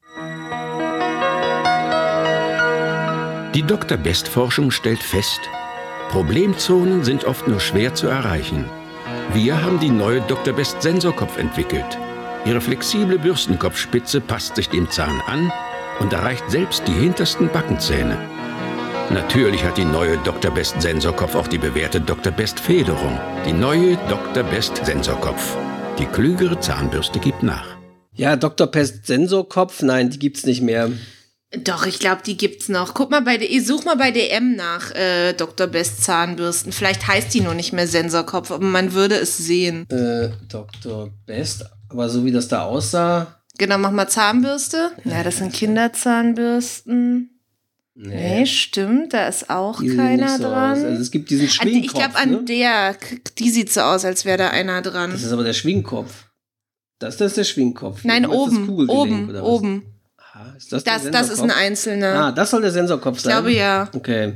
Die 3.54 3.62
Dr. 3.62 3.98
Best 3.98 4.28
Forschung 4.28 4.70
stellt 4.70 5.02
fest, 5.02 5.40
Problemzonen 6.08 7.04
sind 7.04 7.26
oft 7.26 7.46
nur 7.46 7.60
schwer 7.60 7.94
zu 7.94 8.06
erreichen. 8.06 8.64
Wir 9.34 9.62
haben 9.62 9.78
die 9.78 9.90
neue 9.90 10.22
Dr. 10.22 10.54
Best 10.54 10.80
Sensorkopf 10.80 11.36
entwickelt. 11.36 11.98
Ihre 12.46 12.62
flexible 12.62 13.18
Bürstenkopfspitze 13.18 14.22
passt 14.22 14.56
sich 14.56 14.70
dem 14.70 14.90
Zahn 14.90 15.20
an 15.26 15.52
und 16.00 16.14
erreicht 16.14 16.50
selbst 16.50 16.88
die 16.88 16.94
hintersten 16.94 17.50
Backenzähne. 17.50 18.16
Natürlich 19.10 19.62
hat 19.64 19.76
die 19.76 19.84
neue 19.84 20.16
Dr. 20.24 20.50
Best 20.50 20.80
Sensorkopf 20.80 21.34
auch 21.34 21.48
die 21.48 21.58
bewährte 21.58 22.00
Dr. 22.00 22.32
Best 22.32 22.58
Federung. 22.58 23.20
Die 23.46 23.52
neue 23.52 23.98
Dr. 24.08 24.44
Best 24.44 24.82
Sensorkopf. 24.86 25.58
Die 25.98 26.06
klügere 26.06 26.58
Zahnbürste 26.58 27.18
gibt 27.18 27.42
nach. 27.42 27.76
Ja, 28.14 28.36
Dr. 28.36 28.66
Pest 28.66 29.06
Sensorkopf, 29.06 29.82
nein, 29.82 30.08
die 30.08 30.18
gibt's 30.18 30.46
nicht 30.46 30.62
mehr. 30.62 30.90
Doch, 31.58 31.84
ich 31.84 31.98
glaube, 31.98 32.22
die 32.24 32.36
gibt's 32.36 32.68
noch. 32.68 32.94
Guck 32.94 33.10
mal 33.10 33.20
bei 33.20 33.36
der, 33.36 33.48
such 33.62 33.84
mal 33.84 33.96
bei 33.96 34.10
DM 34.10 34.56
nach 34.56 34.90
äh, 34.94 35.34
Dr. 35.34 35.66
Best 35.66 36.02
Zahnbürsten. 36.02 36.72
Vielleicht 36.72 37.06
heißt 37.06 37.34
die 37.34 37.42
nur 37.42 37.54
nicht 37.54 37.72
mehr 37.74 37.86
Sensorkopf, 37.86 38.50
aber 38.50 38.64
man 38.64 38.94
würde 38.94 39.16
es 39.16 39.36
sehen. 39.36 39.86
Äh, 39.90 40.30
Dr. 40.48 41.10
Best, 41.26 41.66
aber 41.90 42.08
so 42.08 42.24
wie 42.24 42.32
das 42.32 42.48
da 42.48 42.64
aussah. 42.64 43.42
Genau, 43.58 43.76
mach 43.76 43.90
mal 43.90 44.08
Zahnbürste. 44.08 44.92
Ja, 45.04 45.22
das 45.22 45.36
sind 45.38 45.52
Kinderzahnbürsten. 45.52 47.28
Nee, 47.94 48.46
stimmt, 48.46 49.12
da 49.12 49.28
ist 49.28 49.50
auch 49.50 49.80
Die 49.80 49.94
keiner 49.94 50.38
so 50.38 50.44
dran. 50.44 50.78
aus. 50.78 50.84
Also 50.84 51.02
es 51.02 51.10
gibt 51.10 51.28
diesen 51.28 51.48
Schwingkopf. 51.48 51.84
ich 51.84 51.92
glaube, 51.92 52.16
an 52.16 52.30
ne? 52.30 52.44
der, 52.44 52.96
die 53.38 53.50
sieht 53.50 53.70
so 53.70 53.82
aus, 53.82 54.06
als 54.06 54.24
wäre 54.24 54.38
da 54.38 54.48
einer 54.48 54.80
dran. 54.80 55.10
Das 55.10 55.22
ist 55.22 55.32
aber 55.32 55.44
der 55.44 55.52
Schwingkopf. 55.52 56.24
Das, 56.98 57.18
das 57.18 57.32
ist 57.32 57.36
der 57.36 57.44
Schwingkopf. 57.44 58.04
Nein, 58.04 58.24
oben, 58.24 58.66
Kugelgelenk, 58.66 59.42
oben, 59.42 59.84
Ist 60.56 60.72
das, 60.72 60.84
Das, 60.84 61.10
das 61.10 61.28
ist 61.30 61.40
ein 61.40 61.50
einzelner. 61.50 62.14
Ah, 62.26 62.32
das 62.32 62.50
soll 62.50 62.62
der 62.62 62.70
Sensorkopf 62.70 63.16
Ich 63.18 63.22
sein? 63.22 63.32
glaube, 63.32 63.52
ja. 63.52 63.88
Okay. 63.94 64.34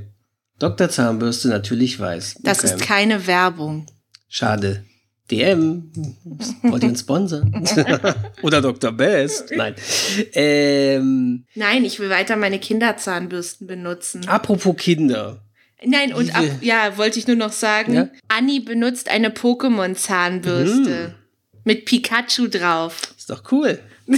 Dr. 0.58 0.88
Zahnbürste 0.88 1.48
natürlich 1.48 1.98
weiß. 2.00 2.36
Das 2.42 2.58
okay. 2.64 2.74
ist 2.74 2.80
keine 2.82 3.26
Werbung. 3.26 3.86
Schade. 4.28 4.84
DM. 5.30 5.90
Wollt 6.62 6.82
ihr 6.84 6.88
uns 6.90 7.00
sponsern? 7.00 7.52
Oder 8.42 8.60
Dr. 8.62 8.92
Best? 8.92 9.50
Nein. 9.56 9.74
Ähm, 10.34 11.44
Nein, 11.54 11.84
ich 11.84 11.98
will 11.98 12.10
weiter 12.10 12.36
meine 12.36 12.58
Kinderzahnbürsten 12.58 13.66
benutzen. 13.66 14.28
apropos 14.28 14.76
Kinder. 14.76 15.42
Nein, 15.84 16.14
und 16.14 16.34
ab, 16.34 16.44
ja, 16.62 16.96
wollte 16.96 17.18
ich 17.18 17.26
nur 17.26 17.36
noch 17.36 17.52
sagen, 17.52 17.92
Ja? 17.94 18.08
Anni 18.28 18.60
benutzt 18.60 19.08
eine 19.10 19.30
Pokémon-Zahnbürste 19.30 21.08
Mhm. 21.08 21.14
mit 21.64 21.84
Pikachu 21.84 22.48
drauf. 22.48 23.00
Ist 23.16 23.28
doch 23.30 23.42
cool. 23.52 23.78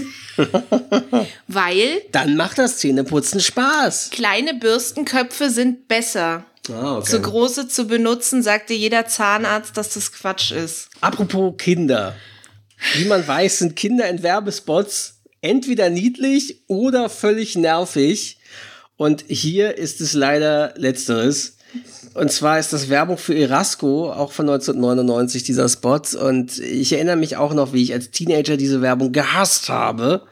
Weil 1.49 2.03
Dann 2.13 2.37
macht 2.37 2.59
das 2.59 2.79
Zähneputzen 2.79 3.41
Spaß. 3.41 4.11
kleine 4.11 4.55
Bürstenköpfe 4.55 5.51
sind 5.51 5.89
besser. 5.89 6.45
Ah, 6.71 6.99
okay. 6.99 7.11
Zu 7.11 7.21
große 7.23 7.69
zu 7.69 7.87
benutzen, 7.87 8.43
sagte 8.43 8.75
jeder 8.75 9.07
Zahnarzt, 9.07 9.77
dass 9.77 9.95
das 9.95 10.13
Quatsch 10.13 10.53
ist. 10.53 10.91
Apropos 11.01 11.55
Kinder. 11.57 12.15
Wie 12.95 13.07
man 13.07 13.27
weiß, 13.27 13.61
sind 13.61 13.77
Kinder 13.77 14.09
in 14.09 14.23
Werbespots 14.23 15.15
entweder 15.41 15.91
niedlich 15.91 16.63
oder 16.67 17.09
völlig 17.09 17.57
nervig. 17.57 18.39
Und 18.97 19.25
hier 19.29 19.79
ist 19.79 20.01
es 20.01 20.13
leider 20.13 20.75
letzteres. 20.77 21.58
Und 22.19 22.33
zwar 22.33 22.59
ist 22.59 22.73
das 22.73 22.89
Werbung 22.89 23.17
für 23.17 23.37
Erasco, 23.37 24.11
auch 24.11 24.33
von 24.33 24.49
1999, 24.49 25.45
dieser 25.45 25.69
Spot. 25.69 26.01
Und 26.21 26.59
ich 26.59 26.93
erinnere 26.93 27.15
mich 27.15 27.37
auch 27.37 27.55
noch, 27.55 27.73
wie 27.73 27.83
ich 27.85 27.93
als 27.93 28.11
Teenager 28.11 28.57
diese 28.57 28.83
Werbung 28.83 29.13
gehasst 29.13 29.69
habe. 29.69 30.23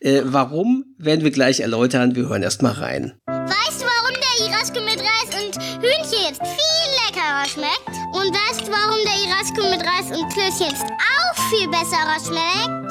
Äh, 0.00 0.22
warum, 0.24 0.86
werden 0.96 1.22
wir 1.22 1.30
gleich 1.30 1.60
erläutern. 1.60 2.16
Wir 2.16 2.30
hören 2.30 2.42
erst 2.42 2.62
mal 2.62 2.72
rein. 2.72 3.12
Weißt 3.26 3.78
du, 3.78 3.84
warum 3.84 4.14
der 4.14 4.46
Irasco 4.46 4.80
mit 4.80 4.98
Reis 4.98 5.44
und 5.44 5.62
Hühnchen 5.82 6.24
jetzt 6.28 6.40
viel 6.40 6.88
leckerer 7.04 7.44
schmeckt? 7.46 7.92
Und 8.14 8.32
weißt 8.32 8.66
du, 8.66 8.72
warum 8.72 8.98
der 9.04 9.18
Irasco 9.28 9.68
mit 9.68 9.84
Reis 9.84 10.18
und 10.18 10.32
Klößchen 10.32 10.70
jetzt 10.70 10.84
auch 10.84 11.36
viel 11.50 11.68
besserer 11.68 12.20
schmeckt? 12.24 12.90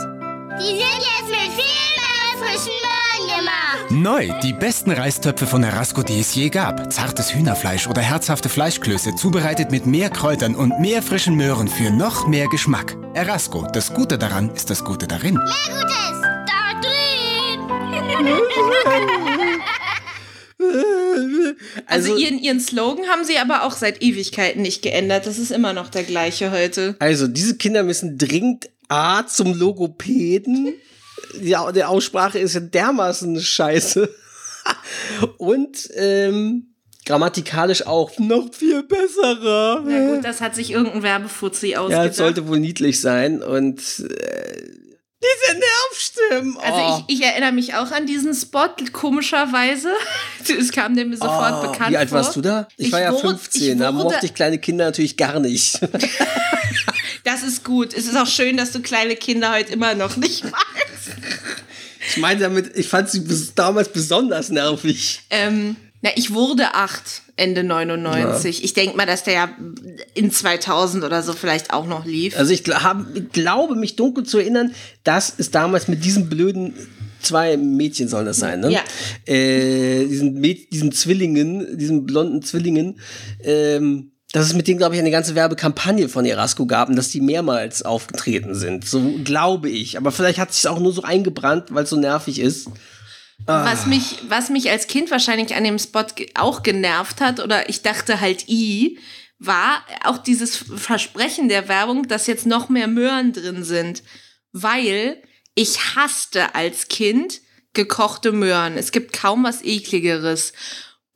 Die 0.61 0.77
sind 0.77 1.01
jetzt 1.01 1.29
mit 1.29 1.49
viel 1.57 1.89
mehr 1.97 2.12
frischen 2.37 2.73
Möhren 2.81 3.27
gemacht. 3.39 3.91
Neu, 3.91 4.29
die 4.41 4.53
besten 4.53 4.91
Reistöpfe 4.91 5.47
von 5.47 5.63
Erasco, 5.63 6.03
die 6.03 6.19
es 6.19 6.33
je 6.35 6.49
gab. 6.49 6.91
Zartes 6.91 7.33
Hühnerfleisch 7.33 7.87
oder 7.87 8.01
herzhafte 8.01 8.49
Fleischklöße, 8.49 9.15
zubereitet 9.15 9.71
mit 9.71 9.85
mehr 9.85 10.09
Kräutern 10.09 10.55
und 10.55 10.79
mehr 10.79 11.01
frischen 11.01 11.35
Möhren 11.35 11.67
für 11.67 11.91
noch 11.91 12.27
mehr 12.27 12.47
Geschmack. 12.47 12.95
Erasco, 13.13 13.67
das 13.71 13.93
Gute 13.93 14.17
daran 14.17 14.49
ist 14.51 14.69
das 14.69 14.83
Gute 14.83 15.07
darin. 15.07 15.35
Mehr 15.35 15.43
Gutes 15.69 16.21
da 16.47 16.81
drin. 16.81 18.39
Also, 21.85 22.15
ihren, 22.15 22.39
ihren 22.39 22.59
Slogan 22.59 23.07
haben 23.07 23.23
sie 23.23 23.37
aber 23.37 23.63
auch 23.63 23.73
seit 23.73 24.01
Ewigkeiten 24.01 24.61
nicht 24.61 24.81
geändert. 24.81 25.27
Das 25.27 25.37
ist 25.37 25.51
immer 25.51 25.73
noch 25.73 25.89
der 25.89 26.03
gleiche 26.03 26.51
heute. 26.51 26.95
Also, 26.99 27.27
diese 27.27 27.57
Kinder 27.57 27.83
müssen 27.83 28.17
dringend 28.17 28.69
A 28.87 29.25
zum 29.27 29.53
Logopäden. 29.53 30.73
Ja, 31.41 31.71
die 31.71 31.83
Aussprache 31.83 32.39
ist 32.39 32.53
ja 32.53 32.59
dermaßen 32.59 33.39
scheiße. 33.41 34.09
Und 35.37 35.89
ähm, 35.95 36.73
grammatikalisch 37.05 37.85
auch 37.85 38.17
noch 38.19 38.53
viel 38.53 38.83
besserer. 38.83 39.83
Na 39.85 40.13
gut, 40.15 40.25
das 40.25 40.41
hat 40.41 40.55
sich 40.55 40.71
irgendein 40.71 41.03
Werbefuzzi 41.03 41.71
Ja, 41.71 41.81
ausgedacht. 41.81 42.11
es 42.11 42.17
sollte 42.17 42.47
wohl 42.47 42.59
niedlich 42.59 43.01
sein. 43.01 43.41
Und 43.43 43.79
äh, 43.99 44.61
diese 45.23 45.57
Nervstimmen. 45.57 46.57
Also 46.57 46.79
oh. 46.79 47.03
ich, 47.07 47.19
ich 47.19 47.25
erinnere 47.25 47.51
mich 47.53 47.75
auch 47.75 47.91
an 47.91 48.05
diesen 48.05 48.33
Spot, 48.33 48.69
komischerweise. 48.91 49.93
Es 50.59 50.71
kam 50.73 50.95
der 50.95 51.05
mir 51.05 51.15
sofort 51.15 51.53
Oh, 51.59 51.61
bekannt 51.61 51.77
vor. 51.77 51.89
Wie 51.91 51.97
alt 51.97 52.11
warst 52.11 52.35
du 52.35 52.41
da? 52.41 52.67
Ich, 52.75 52.91
war 52.91 53.01
ja 53.01 53.13
wurde- 53.13 53.29
15, 53.37 53.79
da 53.79 53.91
mochte 53.93 54.25
ich 54.25 54.33
kleine 54.33 54.57
Kinder 54.59 54.85
natürlich 54.85 55.17
gar 55.17 55.39
nicht. 55.39 55.79
Das 57.25 57.41
ist 57.41 57.63
gut. 57.63 57.93
Es 57.93 58.05
ist 58.05 58.17
auch 58.17 58.27
schön, 58.27 58.57
dass 58.57 58.73
du 58.73 58.81
kleine 58.81 59.15
Kinder 59.15 59.53
heute 59.53 59.71
immer 59.71 59.95
noch 59.95 60.17
nicht 60.17 60.43
magst. 60.43 60.82
Ich 62.09 62.17
meine 62.17 62.39
damit, 62.39 62.75
ich 62.75 62.87
fand 62.87 63.09
sie 63.09 63.23
damals 63.55 63.89
besonders 63.89 64.49
nervig. 64.49 65.21
Ähm, 65.29 65.75
na, 66.01 66.09
ich 66.15 66.33
wurde 66.33 66.73
acht, 66.73 67.21
Ende 67.37 67.63
99. 67.63 68.63
Ich 68.63 68.73
denke 68.73 68.97
mal, 68.97 69.05
dass 69.05 69.23
der 69.23 69.33
ja 69.33 69.49
in 70.13 70.31
2000 70.31 71.03
oder 71.03 71.23
so 71.23 71.33
vielleicht 71.33 71.71
auch 71.71 71.85
noch 71.85 72.05
lief. 72.05 72.37
Also 72.37 72.51
ich 72.51 72.63
hab, 72.67 73.05
glaube 73.31 73.75
mich 73.75 73.95
dunkel 73.95 74.25
zu 74.25 74.37
erinnern, 74.37 74.73
dass 75.03 75.33
es 75.37 75.49
damals 75.49 75.87
mit 75.87 76.03
diesem 76.03 76.27
blöden 76.27 76.73
zwei 77.21 77.57
Mädchen 77.57 78.07
sollen 78.07 78.25
das 78.25 78.37
sein, 78.37 78.59
ne? 78.59 78.69
Ja. 78.69 78.81
Äh, 79.25 80.05
diesen, 80.05 80.33
Mäd 80.35 80.71
diesen 80.73 80.91
Zwillingen, 80.91 81.77
diesen 81.77 82.05
blonden 82.05 82.41
Zwillingen, 82.41 82.99
ähm, 83.43 84.11
dass 84.33 84.47
es 84.47 84.53
mit 84.53 84.67
denen, 84.67 84.79
glaube 84.79 84.95
ich, 84.95 84.99
eine 84.99 85.11
ganze 85.11 85.35
Werbekampagne 85.35 86.09
von 86.09 86.25
Erasco 86.25 86.65
gab 86.65 86.89
und 86.89 86.95
dass 86.95 87.09
die 87.09 87.21
mehrmals 87.21 87.83
aufgetreten 87.83 88.55
sind. 88.55 88.85
So 88.85 89.19
glaube 89.23 89.69
ich. 89.69 89.95
Aber 89.95 90.11
vielleicht 90.11 90.39
hat 90.39 90.51
sich 90.51 90.67
auch 90.67 90.79
nur 90.79 90.91
so 90.91 91.03
eingebrannt, 91.03 91.65
weil 91.69 91.83
es 91.83 91.91
so 91.91 91.97
nervig 91.97 92.39
ist. 92.39 92.67
Ah. 93.45 93.63
Was 93.71 93.85
mich, 93.85 94.17
was 94.27 94.49
mich 94.49 94.71
als 94.71 94.87
Kind 94.87 95.11
wahrscheinlich 95.11 95.55
an 95.55 95.63
dem 95.63 95.77
Spot 95.77 96.05
auch 96.33 96.63
genervt 96.63 97.21
hat, 97.21 97.41
oder 97.41 97.69
ich 97.69 97.83
dachte 97.83 98.21
halt 98.21 98.49
i, 98.49 98.97
war 99.37 99.83
auch 100.03 100.17
dieses 100.17 100.57
Versprechen 100.57 101.47
der 101.47 101.67
Werbung, 101.67 102.07
dass 102.07 102.25
jetzt 102.25 102.47
noch 102.47 102.69
mehr 102.69 102.87
Möhren 102.87 103.33
drin 103.33 103.63
sind. 103.63 104.01
Weil 104.51 105.21
ich 105.53 105.95
hasste 105.95 106.55
als 106.55 106.87
Kind 106.87 107.41
gekochte 107.73 108.31
Möhren. 108.31 108.77
Es 108.77 108.91
gibt 108.91 109.13
kaum 109.13 109.43
was 109.43 109.63
ekligeres. 109.63 110.53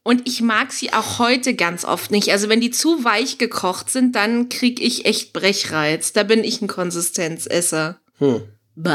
Und 0.07 0.25
ich 0.25 0.41
mag 0.41 0.71
sie 0.71 0.93
auch 0.93 1.19
heute 1.19 1.53
ganz 1.53 1.83
oft 1.83 2.11
nicht. 2.11 2.31
Also 2.31 2.47
wenn 2.47 2.61
die 2.61 2.71
zu 2.71 3.03
weich 3.03 3.39
gekocht 3.39 3.89
sind, 3.89 4.15
dann 4.15 4.47
krieg 4.47 4.81
ich 4.81 5.03
echt 5.03 5.33
Brechreiz. 5.33 6.13
Da 6.13 6.23
bin 6.23 6.45
ich 6.45 6.61
ein 6.61 6.69
Konsistenzesser. 6.69 7.99
Hm. 8.19 8.43
Bäh. 8.75 8.91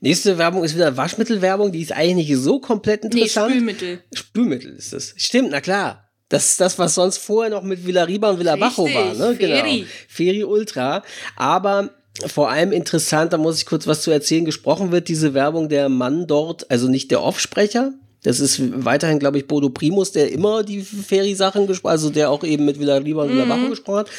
Nächste 0.00 0.38
Werbung 0.38 0.64
ist 0.64 0.74
wieder 0.74 0.96
Waschmittelwerbung, 0.96 1.70
die 1.70 1.82
ist 1.82 1.92
eigentlich 1.92 2.28
nicht 2.28 2.38
so 2.38 2.58
komplett 2.58 3.04
Nee, 3.04 3.10
interessant. 3.10 3.52
Spülmittel. 3.52 4.02
Spülmittel 4.12 4.74
ist 4.74 4.92
es. 4.92 5.14
Stimmt, 5.18 5.50
na 5.52 5.60
klar. 5.60 6.10
Das 6.28 6.48
ist 6.48 6.60
das, 6.60 6.80
was 6.80 6.96
sonst 6.96 7.18
vorher 7.18 7.52
noch 7.52 7.62
mit 7.62 7.86
Villariba 7.86 8.30
und 8.30 8.40
Villabajo 8.40 8.92
war, 8.92 9.14
ne? 9.14 9.36
Genau. 9.36 9.54
Feri. 9.54 9.86
Feri 10.08 10.42
Ultra. 10.42 11.04
Aber 11.36 11.90
vor 12.26 12.50
allem 12.50 12.72
interessant, 12.72 13.32
da 13.32 13.38
muss 13.38 13.58
ich 13.58 13.66
kurz 13.66 13.86
was 13.86 14.02
zu 14.02 14.10
erzählen, 14.10 14.46
gesprochen 14.46 14.90
wird 14.90 15.06
diese 15.06 15.32
Werbung 15.32 15.68
der 15.68 15.88
Mann 15.88 16.26
dort, 16.26 16.72
also 16.72 16.88
nicht 16.88 17.12
der 17.12 17.22
Offsprecher. 17.22 17.94
Das 18.26 18.40
ist 18.40 18.60
weiterhin, 18.84 19.20
glaube 19.20 19.38
ich, 19.38 19.46
Bodo 19.46 19.70
Primus, 19.70 20.10
der 20.10 20.32
immer 20.32 20.64
die 20.64 20.82
Feri-Sachen 20.82 21.68
gesprochen 21.68 21.92
also 21.92 22.10
der 22.10 22.28
auch 22.28 22.42
eben 22.42 22.64
mit 22.64 22.80
Villariba 22.80 23.22
und 23.22 23.30
Villabajo 23.30 23.68
gesprochen 23.68 24.00
hat, 24.00 24.10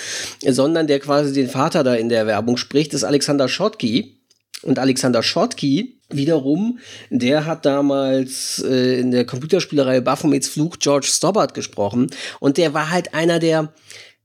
sondern 0.53 0.87
der 0.87 1.01
quasi 1.01 1.33
den 1.33 1.49
Vater 1.49 1.83
da 1.83 1.93
in 1.93 2.07
der 2.07 2.25
Werbung 2.25 2.55
spricht, 2.55 2.93
ist 2.93 3.03
Alexander 3.03 3.49
Schottky. 3.49 4.21
Und 4.63 4.79
Alexander 4.79 5.21
Schottky 5.23 5.99
wiederum, 6.09 6.79
der 7.09 7.45
hat 7.45 7.65
damals 7.65 8.63
äh, 8.65 9.01
in 9.01 9.11
der 9.11 9.25
Computerspielerei 9.25 9.99
Baphomets 9.99 10.47
Fluch 10.47 10.77
George 10.79 11.07
Stobbart 11.09 11.53
gesprochen. 11.53 12.09
Und 12.39 12.57
der 12.57 12.73
war 12.73 12.89
halt 12.89 13.13
einer 13.13 13.39
der, 13.39 13.73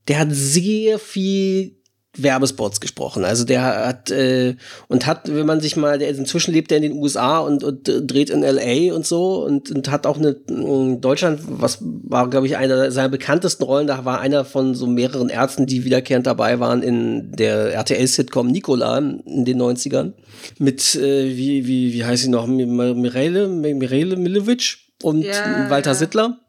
der 0.07 0.19
hat 0.19 0.29
sehr 0.31 0.97
viel 0.97 1.75
Werbespots 2.15 2.79
gesprochen. 2.79 3.25
Also 3.25 3.43
der 3.43 3.63
hat 3.63 4.11
äh, 4.11 4.55
und 4.87 5.07
hat, 5.07 5.33
wenn 5.33 5.47
man 5.47 5.61
sich 5.61 5.75
mal, 5.75 5.97
der 5.97 6.09
inzwischen 6.09 6.53
lebt 6.53 6.71
er 6.71 6.77
in 6.77 6.83
den 6.83 6.93
USA 6.93 7.39
und, 7.39 7.63
und 7.63 7.89
äh, 7.89 8.01
dreht 8.01 8.29
in 8.29 8.41
LA 8.41 8.93
und 8.93 9.05
so 9.05 9.43
und, 9.43 9.71
und 9.71 9.89
hat 9.89 10.05
auch 10.05 10.17
eine 10.17 10.35
in 10.47 11.01
Deutschland, 11.01 11.41
was 11.47 11.79
war, 11.81 12.29
glaube 12.29 12.45
ich, 12.45 12.55
einer 12.57 12.91
seiner 12.91 13.09
bekanntesten 13.09 13.63
Rollen, 13.63 13.87
da 13.87 14.05
war 14.05 14.19
einer 14.19 14.45
von 14.45 14.75
so 14.75 14.85
mehreren 14.85 15.29
Ärzten, 15.29 15.65
die 15.65 15.85
wiederkehrend 15.85 16.27
dabei 16.27 16.59
waren 16.59 16.83
in 16.83 17.31
der 17.31 17.73
RTL-Sitcom 17.73 18.47
Nicola 18.47 18.99
in 18.99 19.45
den 19.45 19.59
90ern. 19.59 20.13
Mit, 20.59 20.95
äh, 20.95 21.35
wie, 21.35 21.65
wie, 21.65 21.93
wie 21.93 22.05
heißt 22.05 22.23
sie 22.23 22.29
noch? 22.29 22.45
Mirele, 22.45 23.47
Mirele 23.47 24.17
Milovic 24.17 24.77
und 25.01 25.23
Ja, 25.23 25.69
Walter 25.69 25.91
ja. 25.91 25.95
Sittler. 25.95 26.42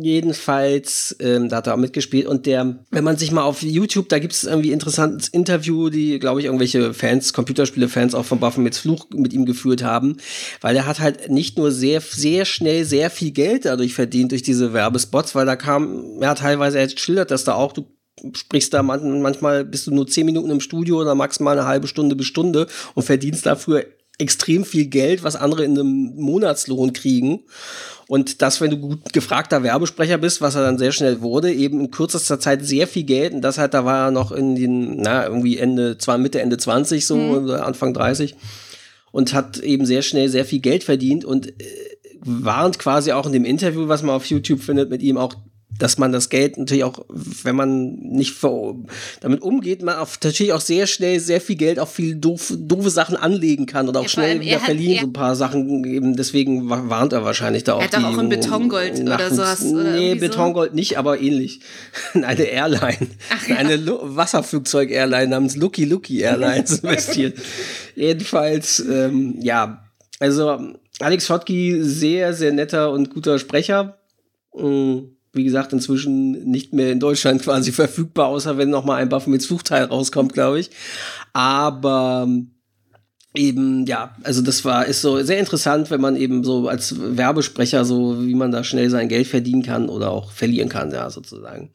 Jedenfalls, 0.00 1.16
ähm, 1.20 1.48
da 1.48 1.56
hat 1.56 1.66
er 1.66 1.74
auch 1.74 1.78
mitgespielt. 1.78 2.26
Und 2.26 2.46
der, 2.46 2.78
wenn 2.90 3.04
man 3.04 3.16
sich 3.16 3.32
mal 3.32 3.42
auf 3.42 3.62
YouTube, 3.62 4.08
da 4.08 4.18
gibt 4.18 4.32
es 4.32 4.44
irgendwie 4.44 4.72
interessantes 4.72 5.28
Interview, 5.28 5.90
die, 5.90 6.18
glaube 6.18 6.40
ich, 6.40 6.46
irgendwelche 6.46 6.94
Fans, 6.94 7.32
Computerspiele-Fans 7.32 8.14
auch 8.14 8.24
von 8.24 8.40
Baphomets 8.40 8.78
Fluch 8.78 9.06
mit 9.14 9.32
ihm 9.32 9.44
geführt 9.44 9.82
haben. 9.82 10.16
Weil 10.60 10.76
er 10.76 10.86
hat 10.86 11.00
halt 11.00 11.30
nicht 11.30 11.58
nur 11.58 11.70
sehr, 11.70 12.00
sehr 12.00 12.44
schnell 12.44 12.84
sehr 12.84 13.10
viel 13.10 13.32
Geld 13.32 13.64
dadurch 13.64 13.94
verdient 13.94 14.32
durch 14.32 14.42
diese 14.42 14.72
Werbespots, 14.72 15.34
weil 15.34 15.46
da 15.46 15.56
kam, 15.56 16.20
hat 16.22 16.38
teilweise, 16.38 16.78
er 16.78 16.88
schildert 16.88 17.30
das 17.30 17.44
da 17.44 17.54
auch, 17.54 17.72
du 17.72 17.86
sprichst 18.34 18.74
da 18.74 18.82
man, 18.82 19.22
manchmal 19.22 19.64
bist 19.64 19.86
du 19.86 19.90
nur 19.90 20.06
zehn 20.06 20.26
Minuten 20.26 20.50
im 20.50 20.60
Studio 20.60 21.00
oder 21.00 21.14
maximal 21.14 21.58
eine 21.58 21.66
halbe 21.66 21.88
Stunde 21.88 22.14
bis 22.14 22.26
Stunde 22.26 22.66
und 22.94 23.02
verdienst 23.02 23.46
dafür 23.46 23.84
extrem 24.22 24.64
viel 24.64 24.86
Geld, 24.86 25.22
was 25.22 25.36
andere 25.36 25.64
in 25.64 25.78
einem 25.78 26.14
Monatslohn 26.16 26.92
kriegen. 26.92 27.40
Und 28.08 28.42
das, 28.42 28.60
wenn 28.60 28.70
du 28.70 28.76
gut 28.78 29.12
gefragter 29.12 29.62
Werbesprecher 29.62 30.18
bist, 30.18 30.40
was 30.40 30.54
er 30.54 30.62
dann 30.62 30.78
sehr 30.78 30.92
schnell 30.92 31.20
wurde, 31.20 31.52
eben 31.52 31.80
in 31.80 31.90
kürzester 31.90 32.38
Zeit 32.40 32.64
sehr 32.64 32.86
viel 32.86 33.04
Geld. 33.04 33.32
Und 33.32 33.42
das 33.42 33.58
halt, 33.58 33.74
da 33.74 33.84
war 33.84 34.06
er 34.06 34.10
noch 34.10 34.32
in 34.32 34.54
den, 34.54 34.96
na, 34.96 35.26
irgendwie 35.26 35.58
Ende, 35.58 35.98
zwar 35.98 36.18
Mitte, 36.18 36.40
Ende 36.40 36.58
20 36.58 37.06
so, 37.06 37.16
Mhm. 37.16 37.50
Anfang 37.50 37.94
30. 37.94 38.34
Und 39.10 39.34
hat 39.34 39.58
eben 39.58 39.86
sehr 39.86 40.02
schnell 40.02 40.28
sehr 40.28 40.44
viel 40.44 40.60
Geld 40.60 40.84
verdient 40.84 41.24
und 41.24 41.48
äh, 41.48 41.64
warnt 42.24 42.78
quasi 42.78 43.12
auch 43.12 43.26
in 43.26 43.32
dem 43.32 43.44
Interview, 43.44 43.88
was 43.88 44.02
man 44.02 44.14
auf 44.14 44.26
YouTube 44.26 44.60
findet, 44.60 44.90
mit 44.90 45.02
ihm 45.02 45.16
auch, 45.16 45.34
dass 45.78 45.98
man 45.98 46.12
das 46.12 46.28
Geld 46.28 46.58
natürlich 46.58 46.84
auch, 46.84 47.04
wenn 47.08 47.56
man 47.56 47.94
nicht 47.94 48.34
damit 49.20 49.42
umgeht, 49.42 49.82
man 49.82 49.96
auf, 49.96 50.18
natürlich 50.22 50.52
auch 50.52 50.60
sehr 50.60 50.86
schnell 50.86 51.18
sehr 51.18 51.40
viel 51.40 51.56
Geld 51.56 51.78
auf 51.78 51.92
viel 51.92 52.14
doof, 52.14 52.52
doofe 52.56 52.90
Sachen 52.90 53.16
anlegen 53.16 53.66
kann 53.66 53.88
oder 53.88 54.00
auch 54.00 54.04
Ja, 54.04 54.08
schnell 54.08 54.36
er 54.36 54.40
wieder 54.42 54.60
verlieren, 54.60 54.94
er- 54.96 55.00
so 55.00 55.06
ein 55.08 55.12
paar 55.12 55.34
Sachen 55.36 55.84
eben, 55.84 56.16
deswegen 56.16 56.68
wa- 56.70 56.84
warnt 56.86 57.12
er 57.12 57.24
wahrscheinlich 57.24 57.64
da 57.64 57.74
auch. 57.74 57.80
Er 57.80 57.86
hat 57.86 57.94
auch 57.96 58.10
in 58.10 58.14
jungen 58.16 58.28
Betongold 58.28 59.00
oder 59.00 59.30
sowas, 59.30 59.62
oder 59.64 59.92
Nee, 59.92 60.08
irgendwie 60.10 60.26
so. 60.26 60.30
Betongold 60.30 60.74
nicht, 60.74 60.98
aber 60.98 61.20
ähnlich. 61.20 61.60
Eine 62.14 62.44
Airline. 62.44 63.08
Eine 63.56 63.76
Lu 63.76 63.98
Wasserflugzeug-Airline 64.02 65.28
namens 65.28 65.56
Lucky 65.56 65.84
Lucky 65.84 66.20
Airlines 66.20 66.78
investiert. 66.82 67.38
Jedenfalls, 67.96 68.80
ähm, 68.80 69.36
ja, 69.40 69.84
also 70.18 70.58
Alex 71.00 71.26
Schottky, 71.26 71.78
sehr, 71.82 72.34
sehr 72.34 72.52
netter 72.52 72.90
und 72.92 73.10
guter 73.10 73.38
Sprecher. 73.38 73.98
Mm, 74.54 74.98
Wie 75.32 75.44
gesagt, 75.44 75.72
inzwischen 75.72 76.44
nicht 76.44 76.72
mehr 76.72 76.92
in 76.92 77.00
Deutschland 77.00 77.42
quasi 77.42 77.72
verfügbar, 77.72 78.26
außer 78.26 78.58
wenn 78.58 78.70
noch 78.70 78.84
mal 78.84 78.96
ein 78.96 79.08
Baphomets 79.08 79.46
Fluchteil 79.46 79.84
rauskommt, 79.84 80.32
glaube 80.32 80.60
ich. 80.60 80.70
Aber 81.32 82.28
eben, 83.34 83.86
ja, 83.86 84.14
also 84.24 84.42
das 84.42 84.64
war, 84.64 84.86
ist 84.86 85.00
so 85.00 85.22
sehr 85.22 85.38
interessant, 85.38 85.90
wenn 85.90 86.00
man 86.00 86.16
eben 86.16 86.44
so 86.44 86.68
als 86.68 86.94
Werbesprecher 86.98 87.84
so, 87.84 88.26
wie 88.26 88.34
man 88.34 88.52
da 88.52 88.62
schnell 88.62 88.90
sein 88.90 89.08
Geld 89.08 89.26
verdienen 89.26 89.62
kann 89.62 89.88
oder 89.88 90.10
auch 90.10 90.32
verlieren 90.32 90.68
kann, 90.68 90.90
ja, 90.90 91.08
sozusagen. 91.08 91.70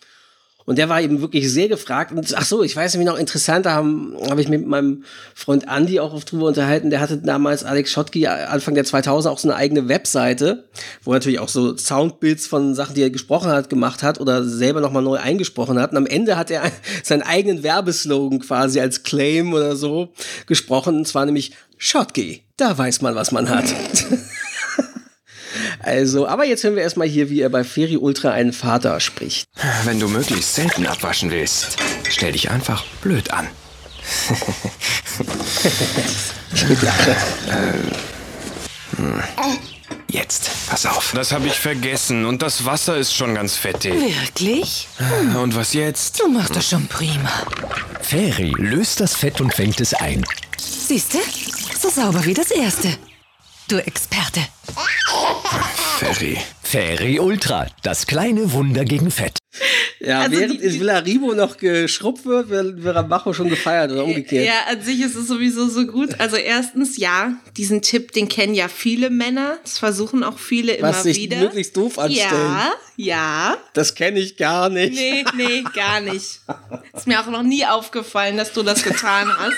Und 0.67 0.77
der 0.77 0.89
war 0.89 1.01
eben 1.01 1.21
wirklich 1.21 1.49
sehr 1.49 1.69
gefragt. 1.69 2.11
Und 2.11 2.35
ach 2.35 2.43
so, 2.43 2.61
ich 2.61 2.75
weiß 2.75 2.93
nämlich 2.93 3.07
noch 3.07 3.17
interessant, 3.17 3.65
da 3.65 3.71
habe 3.71 3.87
hab 4.29 4.37
ich 4.37 4.49
mich 4.49 4.59
mit 4.59 4.67
meinem 4.67 5.05
Freund 5.33 5.65
Andy 5.65 6.01
auch 6.01 6.13
oft 6.13 6.29
drüber 6.29 6.47
unterhalten. 6.47 6.89
Der 6.89 6.99
hatte 6.99 7.19
damals 7.19 7.63
Alex 7.63 7.89
Schottky 7.89 8.27
Anfang 8.27 8.75
der 8.75 8.83
2000 8.83 9.33
auch 9.33 9.39
so 9.39 9.47
eine 9.47 9.55
eigene 9.55 9.87
Webseite, 9.87 10.65
wo 11.05 11.11
er 11.11 11.15
natürlich 11.15 11.39
auch 11.39 11.47
so 11.47 11.77
Soundbits 11.77 12.47
von 12.47 12.75
Sachen, 12.75 12.95
die 12.95 13.01
er 13.01 13.09
gesprochen 13.09 13.49
hat, 13.49 13.69
gemacht 13.69 14.03
hat 14.03 14.19
oder 14.19 14.43
selber 14.43 14.81
nochmal 14.81 15.03
neu 15.03 15.15
eingesprochen 15.15 15.79
hat. 15.79 15.91
Und 15.91 15.97
am 15.97 16.05
Ende 16.05 16.35
hat 16.35 16.51
er 16.51 16.61
seinen 17.03 17.21
eigenen 17.21 17.63
Werbeslogan 17.63 18.39
quasi 18.39 18.81
als 18.81 19.03
Claim 19.03 19.53
oder 19.53 19.77
so 19.77 20.09
gesprochen. 20.47 20.97
Und 20.97 21.07
zwar 21.07 21.25
nämlich 21.25 21.53
Schottky. 21.77 22.43
Da 22.57 22.77
weiß 22.77 23.01
man, 23.01 23.15
was 23.15 23.31
man 23.31 23.47
hat. 23.49 23.65
Also, 25.87 26.27
aber 26.27 26.43
jetzt 26.43 26.65
hören 26.65 26.75
wir 26.75 26.83
erstmal 26.83 27.07
hier, 27.07 27.29
wie 27.29 27.39
er 27.39 27.47
bei 27.47 27.63
Feri 27.63 27.95
Ultra 27.95 28.31
einen 28.31 28.51
Vater 28.51 28.99
spricht. 28.99 29.47
Wenn 29.85 30.01
du 30.01 30.09
möglichst 30.09 30.53
selten 30.53 30.85
abwaschen 30.85 31.31
willst, 31.31 31.77
stell 32.09 32.33
dich 32.33 32.51
einfach 32.51 32.83
blöd 33.01 33.31
an. 33.31 33.47
Äh, 37.47 38.97
hm. 38.97 39.21
Jetzt, 40.09 40.49
pass 40.67 40.85
auf. 40.85 41.13
Das 41.15 41.31
habe 41.31 41.47
ich 41.47 41.53
vergessen 41.53 42.25
und 42.25 42.41
das 42.41 42.65
Wasser 42.65 42.97
ist 42.97 43.13
schon 43.13 43.35
ganz 43.35 43.55
fettig. 43.55 43.93
Wirklich? 43.93 44.87
Und 45.41 45.55
was 45.55 45.73
jetzt? 45.73 46.19
Du 46.19 46.27
machst 46.27 46.55
das 46.55 46.69
schon 46.69 46.87
prima. 46.87 47.31
Feri 48.01 48.53
löst 48.57 48.99
das 48.99 49.15
Fett 49.15 49.39
und 49.39 49.53
fängt 49.53 49.79
es 49.79 49.93
ein. 49.93 50.25
Siehste? 50.57 51.19
So 51.79 51.89
sauber 51.89 52.25
wie 52.25 52.33
das 52.33 52.51
erste. 52.51 52.97
Du 53.67 53.77
Experte. 53.77 54.39
Ferry. 55.99 56.37
Feri 56.63 57.19
Ultra, 57.19 57.67
das 57.83 58.07
kleine 58.07 58.51
Wunder 58.51 58.83
gegen 58.85 59.09
Fett. 59.09 59.39
Ja, 59.99 60.19
Also 60.21 60.37
während 60.37 60.61
die- 60.61 60.69
die- 60.69 60.79
Villaribo 60.79 61.33
noch 61.33 61.57
geschrubbt 61.57 62.25
wird, 62.25 62.49
wird 62.49 62.81
Verabacho 62.81 63.33
schon 63.33 63.49
gefeiert 63.49 63.91
oder 63.91 64.03
umgekehrt. 64.03 64.45
Ja, 64.45 64.71
an 64.71 64.81
sich 64.81 65.01
ist 65.01 65.15
es 65.15 65.27
sowieso 65.27 65.67
so 65.67 65.85
gut. 65.87 66.19
Also 66.19 66.35
erstens, 66.35 66.97
ja, 66.97 67.33
diesen 67.57 67.81
Tipp, 67.81 68.11
den 68.11 68.27
kennen 68.29 68.53
ja 68.53 68.67
viele 68.67 69.09
Männer. 69.09 69.57
Das 69.63 69.79
versuchen 69.79 70.23
auch 70.23 70.37
viele 70.37 70.73
immer 70.73 70.89
Was 70.89 71.03
sich 71.03 71.17
wieder. 71.17 71.37
möglichst 71.37 71.75
doof 71.75 71.97
anstellen. 71.97 72.31
Ja, 72.31 72.71
ja. 72.97 73.57
Das 73.73 73.95
kenne 73.95 74.19
ich 74.19 74.37
gar 74.37 74.69
nicht. 74.69 74.93
Nee, 74.93 75.25
nee, 75.35 75.63
gar 75.73 75.99
nicht. 76.01 76.41
Ist 76.93 77.07
mir 77.07 77.19
auch 77.21 77.27
noch 77.27 77.43
nie 77.43 77.65
aufgefallen, 77.65 78.37
dass 78.37 78.53
du 78.53 78.61
das 78.63 78.83
getan 78.83 79.29
hast. 79.37 79.55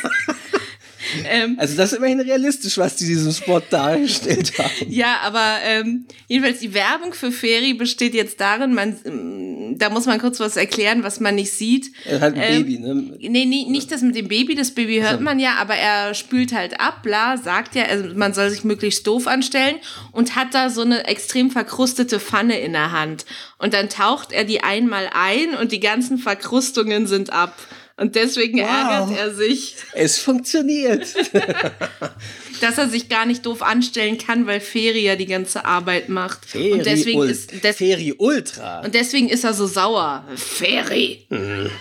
ähm, 1.29 1.55
Also 1.59 1.75
das 1.75 1.91
ist 1.91 1.97
immerhin 1.97 2.19
realistisch, 2.19 2.77
was 2.77 2.95
die 2.95 3.05
diesem 3.05 3.31
Spot 3.31 3.61
dargestellt 3.69 4.53
haben. 4.57 4.69
Ja, 4.87 5.19
aber 5.23 5.57
ähm, 5.65 6.05
jedenfalls 6.27 6.59
die 6.59 6.73
Werbung 6.73 7.13
für 7.13 7.31
Feri 7.31 7.73
besteht 7.73 8.13
jetzt 8.13 8.39
darin, 8.39 8.73
man, 8.73 8.97
ähm, 9.05 9.75
da 9.77 9.89
muss 9.89 10.05
man 10.05 10.19
kurz 10.19 10.39
was 10.39 10.57
erklären, 10.57 11.03
was 11.03 11.19
man 11.19 11.35
nicht 11.35 11.51
sieht. 11.53 11.91
Er 12.05 12.19
hat 12.21 12.33
ein 12.35 12.41
Ähm, 12.41 12.63
Baby, 12.65 12.79
ne? 12.79 12.95
Nee, 13.19 13.45
nee, 13.45 13.65
nicht 13.69 13.91
das 13.91 14.01
mit 14.01 14.15
dem 14.15 14.27
Baby, 14.27 14.55
das 14.55 14.71
Baby 14.71 14.99
hört 14.99 15.19
So. 15.19 15.23
man 15.23 15.39
ja, 15.39 15.55
aber 15.55 15.75
er 15.75 16.13
spült 16.13 16.53
halt 16.53 16.79
ab, 16.79 17.03
bla, 17.03 17.37
sagt 17.37 17.75
ja, 17.75 17.83
also 17.83 18.13
man 18.15 18.33
soll 18.33 18.49
sich 18.49 18.63
möglichst 18.63 19.05
doof 19.07 19.27
anstellen 19.27 19.75
und 20.11 20.35
hat 20.35 20.53
da 20.53 20.69
so 20.69 20.81
eine 20.81 21.05
extrem 21.07 21.51
verkrustete 21.51 22.19
Pfanne 22.19 22.59
in 22.59 22.73
der 22.73 22.91
Hand. 22.91 23.25
Und 23.57 23.73
dann 23.73 23.89
taucht 23.89 24.31
er 24.31 24.43
die 24.43 24.61
einmal 24.63 25.09
ein 25.13 25.55
und 25.55 25.71
die 25.71 25.79
ganzen 25.79 26.17
Verkrustungen 26.17 27.07
sind 27.07 27.31
ab. 27.31 27.55
Und 27.99 28.15
deswegen 28.15 28.59
Wow. 28.59 28.67
ärgert 28.67 29.17
er 29.17 29.33
sich, 29.35 29.75
Es 29.93 30.17
funktioniert. 30.19 31.05
dass 32.61 32.77
er 32.77 32.89
sich 32.89 33.07
gar 33.09 33.25
nicht 33.25 33.45
doof 33.45 33.61
anstellen 33.61 34.17
kann, 34.17 34.45
weil 34.47 34.59
Feri 34.59 35.01
ja 35.05 35.15
die 35.15 35.25
ganze 35.25 35.65
Arbeit 35.65 36.09
macht. 36.09 36.45
Feri 36.45 36.73
und 36.73 36.85
deswegen 36.85 37.19
Ul- 37.19 37.29
ist 37.29 37.63
des 37.63 37.75
Feri 37.77 38.13
Ultra. 38.17 38.81
und 38.81 38.93
deswegen 38.95 39.29
ist 39.29 39.43
er 39.43 39.53
so 39.53 39.67
sauer. 39.67 40.25
Feri. 40.35 41.25
Mhm. 41.29 41.69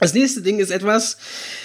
Das 0.00 0.14
nächste 0.14 0.42
Ding 0.42 0.58
ist 0.58 0.70
etwas, 0.72 1.16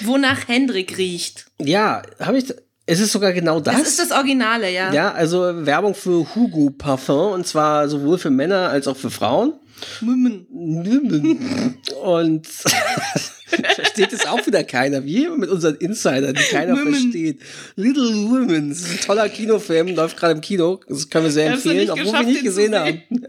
Wonach 0.02 0.48
Hendrik 0.48 0.98
riecht. 1.00 1.46
ja, 1.60 2.04
habe 2.20 2.38
ich. 2.38 2.46
Es 2.90 3.00
ist 3.02 3.12
sogar 3.12 3.34
genau 3.34 3.60
das. 3.60 3.76
Das 3.80 3.88
ist 3.90 4.00
das 4.00 4.12
Originale, 4.12 4.72
ja. 4.72 4.94
Ja, 4.94 5.12
also 5.12 5.66
Werbung 5.66 5.94
für 5.96 6.26
Hugo 6.36 6.70
Parfum 6.70 7.34
und 7.34 7.46
zwar 7.48 7.90
sowohl 7.90 8.18
für 8.18 8.30
Männer 8.30 8.70
als 8.70 8.88
auch 8.88 8.96
für 8.96 9.10
Frauen. 9.10 9.54
Mümmen. 10.02 10.46
Mümmen. 10.52 11.78
Und 12.04 12.48
versteht 13.48 14.14
es 14.14 14.26
auch 14.26 14.46
wieder 14.46 14.64
keiner, 14.64 15.04
wie 15.06 15.26
immer 15.26 15.38
mit 15.38 15.50
unseren 15.50 15.76
Insidern, 15.76 16.36
die 16.36 16.44
keiner 16.54 16.76
Mümmen. 16.76 16.94
versteht. 16.94 17.40
Little 17.76 18.04
Women, 18.30 18.70
das 18.70 18.80
ist 18.82 18.92
ein 18.92 19.00
toller 19.06 19.30
Kinofilm, 19.30 19.96
läuft 19.96 20.18
gerade 20.18 20.34
im 20.34 20.42
Kino, 20.42 20.80
das 20.88 21.10
können 21.10 21.26
wir 21.26 21.32
sehr 21.32 21.52
Hast 21.54 21.66
du 21.66 21.70
empfehlen, 21.70 21.90
obwohl 21.92 22.06
wir 22.06 22.12
geschafft, 22.12 22.28
nicht 22.30 22.44
gesehen 22.44 22.76
haben. 22.76 23.02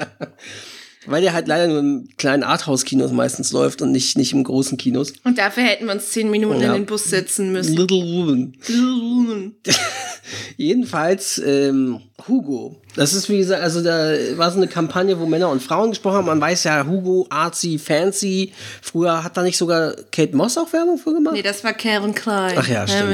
Weil 1.07 1.23
der 1.23 1.33
halt 1.33 1.49
leider 1.49 1.69
nur 1.69 1.79
in 1.79 2.09
kleinen 2.19 2.43
Arthouse-Kinos 2.43 3.13
meistens 3.13 3.51
läuft 3.53 3.81
und 3.81 3.93
nicht, 3.93 4.19
nicht 4.19 4.33
im 4.35 4.45
großen 4.45 4.77
Kinos. 4.77 5.15
Und 5.25 5.39
dafür 5.39 5.63
hätten 5.63 5.87
wir 5.87 5.93
uns 5.95 6.11
zehn 6.11 6.31
Minuten 6.31 6.61
Ja. 6.61 6.75
in 6.75 6.83
den 6.83 6.87
Bus 6.87 7.05
setzen 7.05 7.51
müssen. 7.53 7.77
Little 7.77 7.97
Woman. 8.03 8.53
Little 8.67 8.83
Woman. 9.01 9.55
Jedenfalls 10.59 11.41
ähm, 11.45 12.01
Hugo. 12.29 12.77
Das 12.95 13.15
ist 13.15 13.29
wie 13.29 13.39
gesagt, 13.39 13.63
also 13.63 13.83
da 13.83 14.13
war 14.37 14.51
so 14.51 14.57
eine 14.57 14.67
Kampagne, 14.67 15.19
wo 15.19 15.27
Männer 15.27 15.49
und 15.51 15.63
Frauen 15.63 15.91
gesprochen 15.91 16.17
haben. 16.17 16.27
Man 16.27 16.41
weiß 16.41 16.65
ja, 16.65 16.85
Hugo, 16.87 17.27
artsy, 17.31 17.79
fancy. 17.79 18.53
Früher 18.83 19.23
hat 19.23 19.37
da 19.37 19.43
nicht 19.43 19.57
sogar 19.57 19.95
Kate 20.11 20.37
Moss 20.37 20.59
auch 20.59 20.73
Werbung 20.73 20.99
für 20.99 21.15
gemacht? 21.15 21.35
Nee, 21.35 21.43
das 21.43 21.63
war 21.65 21.73
Calvin 21.73 22.15
Klein. 22.15 22.55
Ach 22.59 22.69
ja, 22.69 22.87
stimmt. 22.87 23.09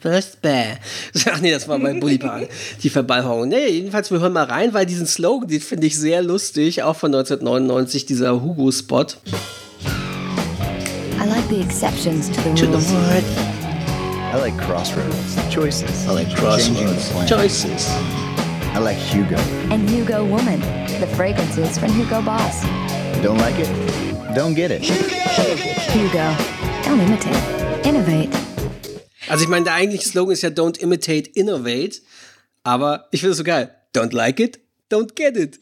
First 0.00 0.40
Bear. 0.40 0.78
Ach 1.30 1.40
nee, 1.40 1.52
das 1.52 1.68
war 1.68 1.78
bei 1.78 1.92
Bully 1.98 2.18
Park. 2.18 2.48
Die 2.82 2.90
Verballhorung. 2.90 3.48
Nee, 3.48 3.68
jedenfalls, 3.68 4.10
wir 4.10 4.20
hören 4.20 4.32
mal 4.32 4.44
rein, 4.44 4.72
weil 4.72 4.86
diesen 4.86 5.06
Slogan, 5.06 5.48
den 5.48 5.60
finde 5.60 5.86
ich 5.86 5.98
sehr 5.98 6.22
lustig, 6.22 6.82
auch 6.82 6.96
von 6.96 7.14
1999, 7.14 8.06
dieser 8.06 8.42
Hugo-Spot. 8.42 9.06
I 11.22 11.28
like 11.28 11.48
the 11.50 11.60
exceptions 11.60 12.30
To 12.30 12.66
the 12.66 12.72
rules. 12.72 13.59
I 14.32 14.36
like 14.36 14.56
crossroads, 14.58 15.34
choices. 15.52 16.06
I 16.06 16.12
like 16.12 16.32
Crossroads, 16.36 17.28
choices. 17.28 17.88
I 18.74 18.78
like 18.78 18.96
Hugo. 18.96 19.36
And 19.72 19.90
Hugo 19.90 20.24
Woman, 20.24 20.60
the 21.00 21.08
fragrances 21.16 21.76
from 21.76 21.90
Hugo 21.90 22.22
Boss. 22.22 22.62
Don't 23.22 23.38
like 23.38 23.58
it? 23.58 23.68
Don't 24.32 24.54
get 24.54 24.70
it. 24.70 24.82
Hugo, 25.90 26.32
don't 26.84 27.00
imitate, 27.00 27.84
innovate. 27.84 28.30
Also 29.28 29.42
ich 29.42 29.48
meine, 29.48 29.64
der 29.64 29.74
eigentliche 29.74 30.06
Slogan 30.08 30.32
ist 30.32 30.42
ja 30.42 30.50
Don't 30.50 30.78
imitate, 30.78 31.28
innovate. 31.34 32.00
Aber 32.62 33.08
ich 33.10 33.20
finde 33.20 33.32
es 33.32 33.38
so 33.38 33.44
geil. 33.44 33.74
Don't 33.92 34.14
like 34.14 34.38
it, 34.38 34.60
don't 34.90 35.16
get 35.16 35.36
it. 35.36 35.58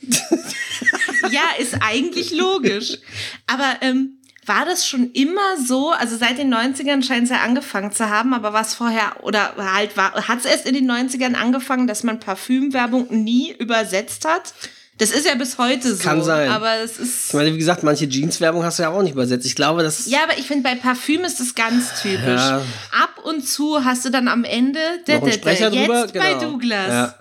Ja, 1.31 1.43
ist 1.59 1.75
eigentlich 1.81 2.31
logisch. 2.33 2.99
Aber 3.47 3.79
ähm, 3.83 4.18
war 4.49 4.65
das 4.65 4.87
schon 4.87 5.13
immer 5.13 5.57
so? 5.57 5.91
Also 5.91 6.17
seit 6.17 6.39
den 6.39 6.53
90ern 6.53 7.03
scheint 7.03 7.25
es 7.25 7.31
ja 7.31 7.43
angefangen 7.43 7.93
zu 7.93 8.09
haben, 8.09 8.35
aber 8.35 8.53
was 8.53 8.75
vorher, 8.75 9.23
oder 9.23 9.55
halt 9.57 9.97
war, 9.97 10.29
hat 10.29 10.39
es 10.39 10.45
erst 10.45 10.67
in 10.67 10.75
den 10.75 10.91
90ern 10.91 11.35
angefangen, 11.35 11.87
dass 11.87 12.03
man 12.03 12.21
Parfümwerbung 12.21 13.07
nie 13.11 13.53
übersetzt 13.53 14.27
hat? 14.27 14.55
Das 14.99 15.11
ist 15.11 15.27
ja 15.27 15.35
bis 15.37 15.59
heute 15.59 15.95
so. 15.95 16.03
Kann 16.03 16.23
sein. 16.23 16.51
Aber 16.51 16.75
es 16.85 16.99
ist. 16.99 17.29
Ich 17.29 17.35
meine, 17.35 17.53
wie 17.55 17.59
gesagt, 17.59 17.83
manche 17.85 18.09
Jeans-Werbung 18.09 18.65
hast 18.65 18.79
du 18.79 18.83
ja 18.83 18.91
auch 18.91 19.03
nicht 19.03 19.13
übersetzt. 19.13 19.47
Ich 19.47 19.55
glaube, 19.55 19.83
das 19.83 20.07
Ja, 20.07 20.19
aber 20.25 20.37
ich 20.39 20.47
finde, 20.47 20.69
bei 20.69 20.75
Parfüm 20.75 21.23
ist 21.25 21.39
das 21.41 21.55
ganz 21.55 22.03
typisch. 22.03 22.21
Ja. 22.27 22.63
Ab 23.03 23.25
und 23.25 23.49
zu 23.49 23.85
hast 23.85 24.05
du 24.05 24.11
dann 24.11 24.27
am 24.29 24.45
Ende 24.45 24.81
noch 25.07 25.23
ein 25.23 25.33
Sprecher 25.33 25.73
jetzt 25.73 25.89
drüber. 25.89 26.07
bei 26.15 26.35
Genau. 26.35 26.41
Douglas. 26.53 26.89
Ja. 26.89 27.15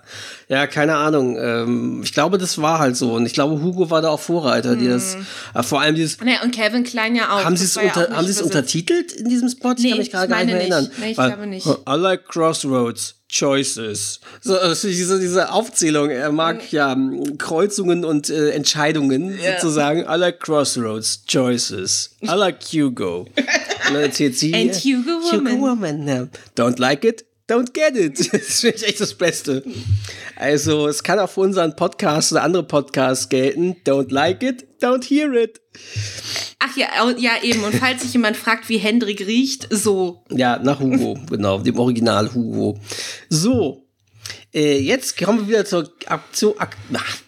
ja, 0.48 0.66
keine 0.66 0.96
Ahnung. 0.96 1.36
Ähm, 1.38 2.00
ich 2.02 2.12
glaube, 2.12 2.38
das 2.38 2.60
war 2.60 2.80
halt 2.80 2.96
so. 2.96 3.12
Und 3.14 3.26
ich 3.26 3.32
glaube, 3.32 3.62
Hugo 3.62 3.90
war 3.90 4.02
da 4.02 4.08
auch 4.08 4.20
Vorreiter, 4.20 4.74
die 4.74 4.88
das, 4.88 5.16
äh, 5.54 5.62
vor 5.62 5.80
allem 5.80 5.94
dieses, 5.94 6.18
Naja, 6.20 6.42
und 6.42 6.54
Calvin 6.54 6.82
Klein 6.84 7.14
ja 7.14 7.30
auch. 7.32 7.44
haben 7.44 7.56
sie 7.56 7.64
es 7.66 7.76
unter, 7.76 8.10
haben 8.10 8.26
untertitelt 8.42 9.12
in 9.12 9.28
diesem 9.28 9.48
Spot? 9.48 9.72
Ich 9.76 9.82
Nee, 9.84 9.90
kann 9.90 9.98
mich 9.98 10.10
gerade 10.10 10.24
ich 10.26 10.30
gar 10.30 10.44
nicht 10.44 10.52
mehr 10.52 10.60
erinnern. 10.62 10.90
Nee, 10.98 11.10
ich 11.12 11.18
Weil, 11.18 11.28
glaube 11.28 11.46
nicht. 11.46 11.66
I 11.66 11.94
like 11.96 12.26
Crossroads, 12.26 13.14
Choices. 13.28 14.20
So, 14.40 14.56
diese, 14.82 15.20
diese 15.20 15.52
Aufzählung, 15.52 16.08
er 16.10 16.32
mag 16.32 16.72
ja 16.72 16.92
ähm, 16.92 17.36
Kreuzungen 17.38 18.04
und 18.04 18.30
äh, 18.30 18.50
Entscheidungen 18.50 19.38
Ja. 19.38 19.60
sozusagen. 19.60 20.00
I 20.00 20.16
like 20.16 20.40
Crossroads, 20.40 21.24
Choices. 21.26 22.16
I 22.22 22.28
like 22.34 22.62
Hugo. 22.72 23.26
sie. 24.34 24.54
And 24.54 24.74
Hugo 24.74 25.20
Woman. 25.32 25.52
Hugo 25.52 25.60
Woman. 25.66 26.30
Don't 26.56 26.78
like 26.80 27.04
it, 27.04 27.24
don't 27.48 27.72
get 27.74 27.96
it. 27.96 28.18
Das 28.32 28.60
finde 28.60 28.76
ich 28.76 28.86
echt 28.86 29.00
das 29.00 29.14
Beste. 29.14 29.62
Also, 30.36 30.88
es 30.88 31.02
kann 31.02 31.18
auch 31.18 31.28
für 31.30 31.40
unseren 31.40 31.74
Podcast 31.76 32.32
oder 32.32 32.42
andere 32.44 32.62
Podcasts 32.62 33.28
gelten. 33.28 33.76
Don't 33.86 34.12
like 34.12 34.42
it, 34.42 34.66
don't 34.80 35.04
hear 35.04 35.32
it. 35.34 35.60
Ach 36.58 36.76
ja, 36.76 36.88
ja 37.16 37.32
eben. 37.42 37.62
Und 37.64 37.74
falls 37.74 38.02
sich 38.02 38.12
jemand 38.12 38.36
fragt, 38.36 38.68
wie 38.68 38.78
Hendrik 38.78 39.26
riecht, 39.26 39.68
so. 39.70 40.24
Ja, 40.30 40.58
nach 40.58 40.80
Hugo, 40.80 41.18
genau, 41.28 41.60
dem 41.60 41.78
Original 41.78 42.32
Hugo. 42.34 42.78
So, 43.28 43.86
äh, 44.52 44.78
jetzt 44.78 45.16
kommen 45.18 45.40
wir 45.40 45.48
wieder 45.48 45.64
zur 45.64 45.92
Aktion. 46.06 46.54
Ak 46.58 46.76
ach, 46.94 47.18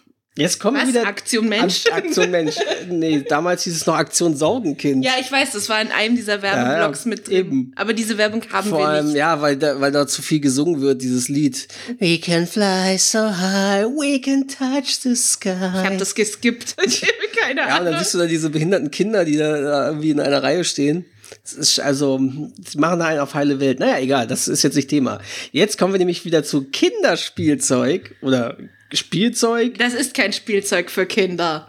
jetzt 0.40 0.58
kommen 0.60 0.80
Was? 0.80 0.88
wieder. 0.88 1.06
Aktion 1.06 1.48
Mensch? 1.48 1.84
Ak 1.86 2.04
Aktion 2.04 2.30
Mensch. 2.30 2.56
Nee, 2.88 3.22
damals 3.28 3.62
hieß 3.64 3.74
es 3.76 3.86
noch 3.86 3.94
Aktion 3.96 4.36
Sorgenkind. 4.36 5.04
Ja, 5.04 5.12
ich 5.20 5.30
weiß, 5.30 5.52
das 5.52 5.68
war 5.68 5.80
in 5.80 5.88
einem 5.92 6.16
dieser 6.16 6.42
Werbeblocks 6.42 7.04
Ja, 7.04 7.08
mit 7.10 7.28
drin. 7.28 7.72
Aber 7.76 7.92
diese 7.92 8.18
Werbung 8.18 8.42
haben 8.52 8.68
Vor 8.70 8.78
wir 8.80 8.88
allem, 8.88 9.06
nicht. 9.06 9.16
ja, 9.16 9.40
weil 9.40 9.56
da, 9.56 9.80
weil 9.80 9.92
da 9.92 10.06
zu 10.06 10.22
viel 10.22 10.40
gesungen 10.40 10.80
wird, 10.80 11.02
dieses 11.02 11.28
Lied. 11.28 11.68
We 11.98 12.18
can 12.18 12.46
fly 12.46 12.96
so 12.98 13.18
high, 13.20 13.84
we 13.86 14.20
can 14.20 14.46
touch 14.48 14.98
the 15.02 15.14
sky. 15.14 15.50
Ich 15.50 15.84
habe 15.86 15.96
das 15.96 16.14
geskippt. 16.14 16.74
Ich 16.84 17.02
habe 17.02 17.12
keine 17.38 17.60
Ja, 17.60 17.66
und 17.66 17.72
Ahnung. 17.72 17.92
dann 17.92 17.98
siehst 18.02 18.14
du 18.14 18.18
da 18.18 18.26
diese 18.26 18.50
behinderten 18.50 18.90
Kinder, 18.90 19.24
die 19.24 19.36
da, 19.36 19.60
da 19.60 19.86
irgendwie 19.88 20.10
in 20.10 20.20
einer 20.20 20.42
Reihe 20.42 20.64
stehen. 20.64 21.04
Das 21.44 21.52
ist 21.52 21.78
also, 21.78 22.18
die 22.20 22.78
machen 22.78 22.98
da 22.98 23.06
einen 23.06 23.20
auf 23.20 23.34
heile 23.34 23.60
Welt. 23.60 23.78
Naja, 23.78 23.98
egal, 24.00 24.26
das 24.26 24.48
ist 24.48 24.62
jetzt 24.64 24.74
nicht 24.74 24.88
Thema. 24.88 25.20
Jetzt 25.52 25.78
kommen 25.78 25.94
wir 25.94 25.98
nämlich 25.98 26.24
wieder 26.24 26.42
zu 26.42 26.64
Kinderspielzeug 26.64 28.16
oder 28.22 28.56
Spielzeug. 28.92 29.78
Das 29.78 29.94
ist 29.94 30.14
kein 30.14 30.32
Spielzeug 30.32 30.90
für 30.90 31.06
Kinder. 31.06 31.66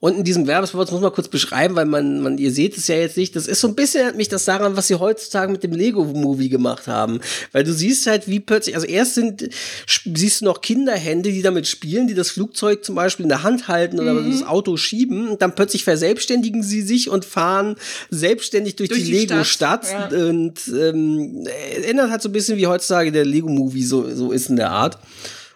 Und 0.00 0.16
in 0.16 0.24
diesem 0.24 0.48
Werbespot, 0.48 0.90
muss 0.90 1.00
man 1.00 1.12
kurz 1.12 1.28
beschreiben, 1.28 1.76
weil 1.76 1.84
man, 1.84 2.20
man, 2.22 2.36
ihr 2.36 2.50
seht 2.50 2.76
es 2.76 2.88
ja 2.88 2.96
jetzt 2.96 3.16
nicht, 3.16 3.36
das 3.36 3.46
ist 3.46 3.60
so 3.60 3.68
ein 3.68 3.76
bisschen 3.76 4.00
erinnert 4.00 4.16
mich 4.16 4.28
das 4.28 4.44
daran, 4.44 4.76
was 4.76 4.88
sie 4.88 4.96
heutzutage 4.96 5.52
mit 5.52 5.62
dem 5.62 5.70
Lego-Movie 5.70 6.48
gemacht 6.48 6.88
haben. 6.88 7.20
Weil 7.52 7.62
du 7.62 7.72
siehst 7.72 8.08
halt, 8.08 8.26
wie 8.26 8.40
plötzlich, 8.40 8.74
also 8.74 8.84
erst 8.88 9.14
sind, 9.14 9.48
siehst 9.86 10.40
du 10.40 10.46
noch 10.46 10.60
Kinderhände, 10.60 11.30
die 11.30 11.40
damit 11.40 11.68
spielen, 11.68 12.08
die 12.08 12.14
das 12.14 12.30
Flugzeug 12.32 12.84
zum 12.84 12.96
Beispiel 12.96 13.22
in 13.22 13.28
der 13.28 13.44
Hand 13.44 13.68
halten 13.68 14.00
oder 14.00 14.12
Mhm. 14.14 14.32
das 14.32 14.42
Auto 14.44 14.76
schieben. 14.76 15.28
Und 15.28 15.40
dann 15.40 15.54
plötzlich 15.54 15.84
verselbstständigen 15.84 16.64
sie 16.64 16.82
sich 16.82 17.08
und 17.08 17.24
fahren 17.24 17.76
selbstständig 18.10 18.74
durch, 18.74 18.88
Durch 18.88 19.04
die, 19.04 19.06
die 19.06 19.18
Lego-Stadt. 19.18 19.86
Stadt, 19.86 20.10
ja. 20.10 20.18
Und 20.18 20.54
ähm, 20.66 21.46
erinnert 21.76 22.10
halt 22.10 22.22
so 22.22 22.28
ein 22.28 22.32
bisschen, 22.32 22.58
wie 22.58 22.66
heutzutage 22.66 23.12
der 23.12 23.24
Lego-Movie 23.24 23.84
so, 23.84 24.12
so 24.12 24.32
ist 24.32 24.50
in 24.50 24.56
der 24.56 24.72
Art. 24.72 24.98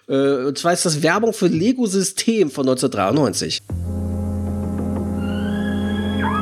Äh, 0.09 0.47
Und 0.47 0.59
zwar 0.59 0.73
ist 0.73 0.85
das 0.87 1.03
Werbung 1.03 1.33
für 1.33 1.47
Lego-System 1.47 2.51
von 2.51 2.69
1993. 2.69 3.63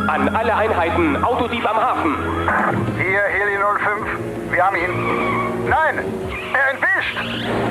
An 0.09 0.29
alle 0.29 0.55
Einheiten, 0.55 1.17
Autodieb 1.25 1.69
am 1.69 1.77
Hafen. 1.77 2.15
Hier, 2.97 3.23
Heli 3.23 3.57
05. 3.57 4.53
Wir 4.53 4.63
haben 4.65 4.77
ihn. 4.77 5.69
Nein! 5.69 6.05
Er 6.53 6.71
entwischt! 6.75 7.64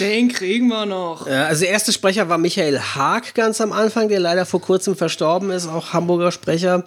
Den 0.00 0.28
kriegen 0.28 0.68
wir 0.68 0.86
noch. 0.86 1.26
Ja, 1.26 1.46
also 1.46 1.62
der 1.62 1.70
erste 1.70 1.92
Sprecher 1.92 2.28
war 2.28 2.38
Michael 2.38 2.78
Haag 2.78 3.34
ganz 3.34 3.60
am 3.60 3.72
Anfang, 3.72 4.08
der 4.08 4.20
leider 4.20 4.46
vor 4.46 4.60
kurzem 4.60 4.96
verstorben 4.96 5.50
ist, 5.50 5.66
auch 5.66 5.92
Hamburger 5.92 6.30
Sprecher. 6.30 6.84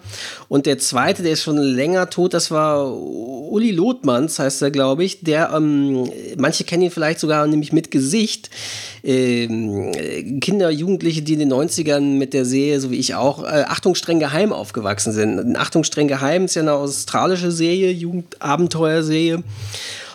Und 0.48 0.66
der 0.66 0.78
zweite, 0.78 1.22
der 1.22 1.32
ist 1.32 1.42
schon 1.42 1.58
länger 1.58 2.08
tot, 2.10 2.34
das 2.34 2.50
war 2.50 2.92
Uli 2.92 3.70
Lothmanns, 3.70 4.38
heißt 4.38 4.62
er, 4.62 4.70
glaube 4.70 5.04
ich. 5.04 5.22
Der, 5.22 5.52
ähm, 5.54 6.10
manche 6.38 6.64
kennen 6.64 6.84
ihn 6.84 6.90
vielleicht 6.90 7.20
sogar 7.20 7.46
nämlich 7.46 7.72
mit 7.72 7.90
Gesicht. 7.90 8.50
Ähm, 9.04 9.92
Kinder, 10.40 10.70
Jugendliche, 10.70 11.22
die 11.22 11.34
in 11.34 11.40
den 11.40 11.52
90ern 11.52 12.16
mit 12.16 12.32
der 12.34 12.44
Serie, 12.44 12.80
so 12.80 12.90
wie 12.90 12.98
ich 12.98 13.14
auch, 13.14 13.44
äh, 13.44 13.64
Achtung 13.66 13.94
streng 13.94 14.20
geheim 14.20 14.52
aufgewachsen 14.52 15.12
sind. 15.12 15.56
Achtung 15.56 15.84
streng 15.84 16.08
geheim 16.08 16.46
ist 16.46 16.54
ja 16.54 16.62
eine 16.62 16.72
australische 16.74 17.50
Serie, 17.50 17.90
Jugendabenteuerserie. 17.90 19.42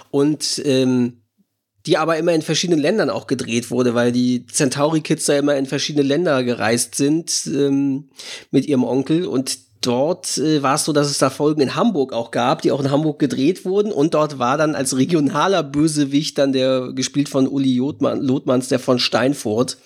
Und 0.10 0.62
ähm, 0.66 1.14
die 1.88 1.98
aber 1.98 2.18
immer 2.18 2.34
in 2.34 2.42
verschiedenen 2.42 2.82
Ländern 2.82 3.10
auch 3.10 3.28
gedreht 3.28 3.72
wurde, 3.72 3.96
weil 3.96 4.12
die 4.12 4.46
Centauri 4.46 5.02
Kids 5.02 5.26
da 5.26 5.38
immer 5.38 5.56
in 5.56 5.66
verschiedene 5.66 6.06
Länder 6.06 6.44
gereist 6.44 6.96
sind 6.96 7.32
ähm, 7.48 8.10
mit 8.52 8.68
ihrem 8.68 8.84
Onkel 8.84 9.26
und 9.26 9.58
dort 9.82 10.38
äh, 10.38 10.62
war 10.62 10.76
es 10.76 10.84
so, 10.84 10.92
dass 10.92 11.10
es 11.10 11.18
da 11.18 11.30
Folgen 11.30 11.62
in 11.62 11.76
Hamburg 11.76 12.12
auch 12.12 12.32
gab, 12.32 12.62
die 12.62 12.72
auch 12.72 12.82
in 12.82 12.92
Hamburg 12.92 13.20
gedreht 13.20 13.64
wurden 13.64 13.94
und 13.94 14.14
dort 14.14 14.38
war 14.38 14.58
dann 14.58 14.76
als 14.76 14.98
regionaler 14.98 15.64
Bösewicht 15.64 16.38
dann 16.38 16.52
der 16.52 16.92
gespielt 16.94 17.30
von 17.30 17.48
Uli 17.48 17.78
Lothmann, 17.78 18.22
Lothmanns, 18.22 18.68
der 18.68 18.80
von 18.80 19.00
Steinfurt. 19.00 19.78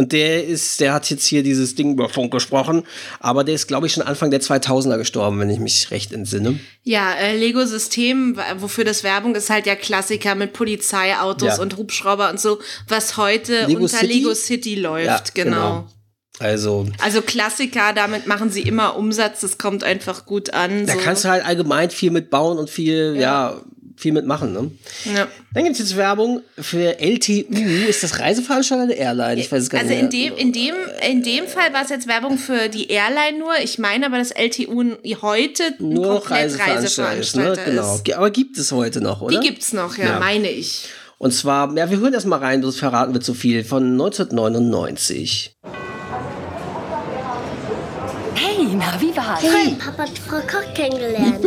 Und 0.00 0.12
der 0.12 0.46
ist, 0.46 0.80
der 0.80 0.94
hat 0.94 1.10
jetzt 1.10 1.26
hier 1.26 1.42
dieses 1.42 1.74
Ding 1.74 1.92
über 1.92 2.08
Funk 2.08 2.32
gesprochen, 2.32 2.84
aber 3.18 3.44
der 3.44 3.54
ist, 3.54 3.66
glaube 3.66 3.86
ich, 3.86 3.92
schon 3.92 4.02
Anfang 4.02 4.30
der 4.30 4.40
2000er 4.40 4.96
gestorben, 4.96 5.38
wenn 5.40 5.50
ich 5.50 5.58
mich 5.58 5.90
recht 5.90 6.10
entsinne. 6.14 6.58
Ja, 6.84 7.12
äh, 7.12 7.36
Lego 7.36 7.66
System, 7.66 8.38
wofür 8.56 8.84
das 8.84 9.04
Werbung 9.04 9.34
ist, 9.34 9.50
halt 9.50 9.66
ja 9.66 9.74
Klassiker 9.74 10.34
mit 10.34 10.54
Polizeiautos 10.54 11.56
Ja. 11.58 11.60
und 11.60 11.76
Hubschrauber 11.76 12.30
und 12.30 12.40
so, 12.40 12.60
was 12.88 13.18
heute 13.18 13.66
Lego 13.66 13.80
unter 13.82 13.98
City? 13.98 14.06
Lego 14.14 14.34
City 14.34 14.74
läuft, 14.76 15.06
Ja, 15.36 15.44
genau. 15.44 15.56
genau. 15.56 15.88
Also, 16.38 16.86
Also 17.02 17.20
Klassiker, 17.20 17.92
damit 17.92 18.26
machen 18.26 18.48
sie 18.50 18.62
immer 18.62 18.96
Umsatz, 18.96 19.40
das 19.42 19.58
kommt 19.58 19.84
einfach 19.84 20.24
gut 20.24 20.54
an. 20.54 20.86
da 20.86 20.94
so. 20.94 20.98
kannst 21.00 21.24
du 21.26 21.28
halt 21.28 21.44
allgemein 21.44 21.90
viel 21.90 22.10
mitbauen 22.10 22.56
und 22.56 22.70
viel, 22.70 23.16
ja, 23.18 23.60
viel 24.00 24.12
mitmachen, 24.12 24.52
ne? 24.52 24.70
ja. 25.14 25.28
Dann 25.54 25.64
gibt 25.64 25.74
es 25.74 25.80
jetzt 25.80 25.96
Werbung 25.96 26.40
für 26.58 26.98
LTU. 27.00 27.44
Ist 27.88 28.02
das 28.02 28.18
Reiseveranstalter 28.18 28.84
oder 28.84 28.96
Airline? 28.96 29.40
Ich 29.40 29.50
weiß 29.52 29.62
es 29.64 29.70
gar 29.70 29.80
Also 29.82 29.92
nicht. 29.92 30.02
in 30.02 30.10
dem, 30.10 30.36
in 30.36 30.52
dem, 30.52 30.74
in 31.10 31.22
dem 31.22 31.46
Fall 31.46 31.72
war 31.72 31.82
es 31.84 31.90
jetzt 31.90 32.06
Werbung 32.08 32.38
für 32.38 32.68
die 32.68 32.88
Airline 32.90 33.38
nur. 33.38 33.52
Ich 33.62 33.78
meine 33.78 34.06
aber, 34.06 34.18
dass 34.18 34.30
LTU 34.30 34.96
heute 35.22 35.74
nur 35.78 36.20
komplett 36.20 36.58
Reiseveranstalter 36.58 37.16
ist, 37.20 37.36
ne? 37.36 37.42
Reiseveranstalter 37.50 37.64
Genau. 37.70 37.94
ist. 37.96 38.12
Aber 38.14 38.30
gibt 38.30 38.58
es 38.58 38.72
heute 38.72 39.00
noch, 39.00 39.20
oder? 39.20 39.38
Die 39.40 39.46
gibt's 39.46 39.72
noch, 39.72 39.96
ja, 39.98 40.18
meine 40.18 40.50
ich. 40.50 40.86
Und 41.18 41.32
zwar, 41.34 41.76
ja, 41.76 41.90
wir 41.90 41.98
hören 41.98 42.14
erst 42.14 42.26
mal 42.26 42.38
rein, 42.38 42.62
sonst 42.62 42.78
verraten 42.78 43.12
wir 43.12 43.20
zu 43.20 43.34
viel. 43.34 43.62
Von 43.64 43.92
1999. 43.92 45.54
Hey, 48.42 48.64
na, 48.74 48.98
wie 48.98 49.14
war's? 49.16 49.42
Hey, 49.42 49.74
Papa 49.74 50.02
hat 50.04 50.18
Frau 50.18 50.40
Koch 50.40 50.72
kennengelernt. 50.74 51.44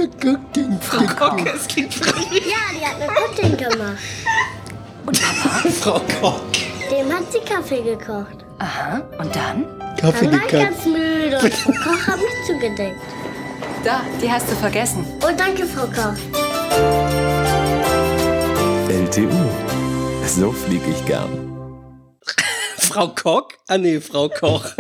Frau 0.82 1.06
Koch, 1.16 1.38
es 1.56 1.68
klingt 1.68 1.96
Ja, 1.96 2.62
die 2.72 2.86
hat 2.86 3.00
mir 3.00 3.08
Pudding 3.08 3.58
gemacht. 3.58 3.98
Frau 5.82 6.00
Koch. 6.22 6.40
Dem 6.92 7.12
hat 7.12 7.32
sie 7.32 7.40
Kaffee 7.40 7.82
gekocht. 7.82 8.38
Aha, 8.60 9.02
und 9.18 9.36
dann? 9.36 9.66
Kaffee 10.00 10.28
Dann 10.28 10.34
war 10.40 10.46
ich 10.46 10.52
gekocht. 10.52 10.70
ganz 10.70 10.86
müde 10.86 11.40
und 11.42 11.54
Frau 11.54 11.72
Koch 11.84 12.08
hat 12.08 12.18
mich 12.18 12.46
zugedeckt. 12.48 13.02
Da, 13.84 14.02
die 14.22 14.32
hast 14.32 14.50
du 14.52 14.56
vergessen. 14.56 15.04
Oh, 15.24 15.32
danke, 15.36 15.66
Frau 15.66 15.88
Koch. 15.88 16.16
LTU. 18.88 19.30
So 20.28 20.52
fliege 20.52 20.92
ich 20.92 21.06
gern. 21.06 21.40
Frau 22.78 23.08
Koch? 23.08 23.48
Ah, 23.68 23.78
nee, 23.80 24.00
Frau 24.00 24.30
Koch. 24.30 24.66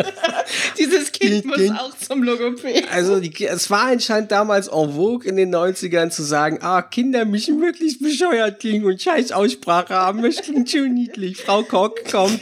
Dieses 1.23 1.41
Kind 1.41 1.57
muss 1.57 1.79
auch 1.79 1.97
zum 1.97 2.23
Logopäden. 2.23 2.89
Also, 2.91 3.19
die, 3.19 3.45
es 3.45 3.69
war 3.69 3.87
anscheinend 3.87 4.31
damals 4.31 4.67
en 4.67 4.93
vogue 4.93 5.27
in 5.27 5.37
den 5.37 5.53
90ern 5.53 6.09
zu 6.09 6.23
sagen, 6.23 6.59
ah, 6.61 6.81
Kinder 6.81 7.25
müssen 7.25 7.61
wirklich 7.61 7.99
bescheuert 7.99 8.59
klingen 8.59 8.85
und 8.85 9.01
scheiß 9.01 9.31
Aussprache 9.31 9.93
haben. 9.93 10.21
Das 10.21 10.37
klingt 10.41 10.69
schön 10.69 10.93
niedlich. 10.93 11.37
Frau 11.37 11.63
Koch, 11.63 11.95
komm. 12.09 12.39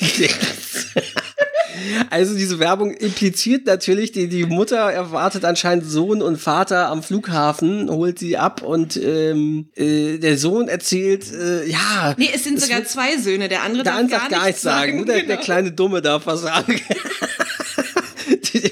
Also 2.10 2.34
diese 2.34 2.58
Werbung 2.58 2.92
impliziert 2.92 3.66
natürlich, 3.66 4.12
die, 4.12 4.28
die 4.28 4.44
Mutter 4.44 4.76
erwartet 4.76 5.44
anscheinend 5.44 5.86
Sohn 5.86 6.22
und 6.22 6.38
Vater 6.38 6.88
am 6.88 7.02
Flughafen, 7.02 7.90
holt 7.90 8.18
sie 8.18 8.36
ab 8.36 8.62
und 8.62 8.96
ähm, 8.96 9.68
äh, 9.76 10.18
der 10.18 10.38
Sohn 10.38 10.68
erzählt, 10.68 11.32
äh, 11.32 11.66
ja. 11.66 12.14
Nee, 12.16 12.30
es 12.34 12.44
sind 12.44 12.58
es 12.58 12.66
sogar 12.66 12.84
zwei 12.84 13.16
Söhne. 13.16 13.48
Der 13.48 13.62
andere 13.62 13.84
der 13.84 13.92
darf 13.92 14.00
andere 14.00 14.18
gar, 14.18 14.28
darf 14.28 14.38
gar 14.38 14.46
nichts 14.46 14.62
sagen, 14.62 14.96
nur 14.96 15.06
der, 15.06 15.16
der 15.16 15.24
genau. 15.26 15.40
kleine 15.40 15.72
Dumme 15.72 16.02
darf 16.02 16.26
was 16.26 16.42
sagen. 16.42 16.80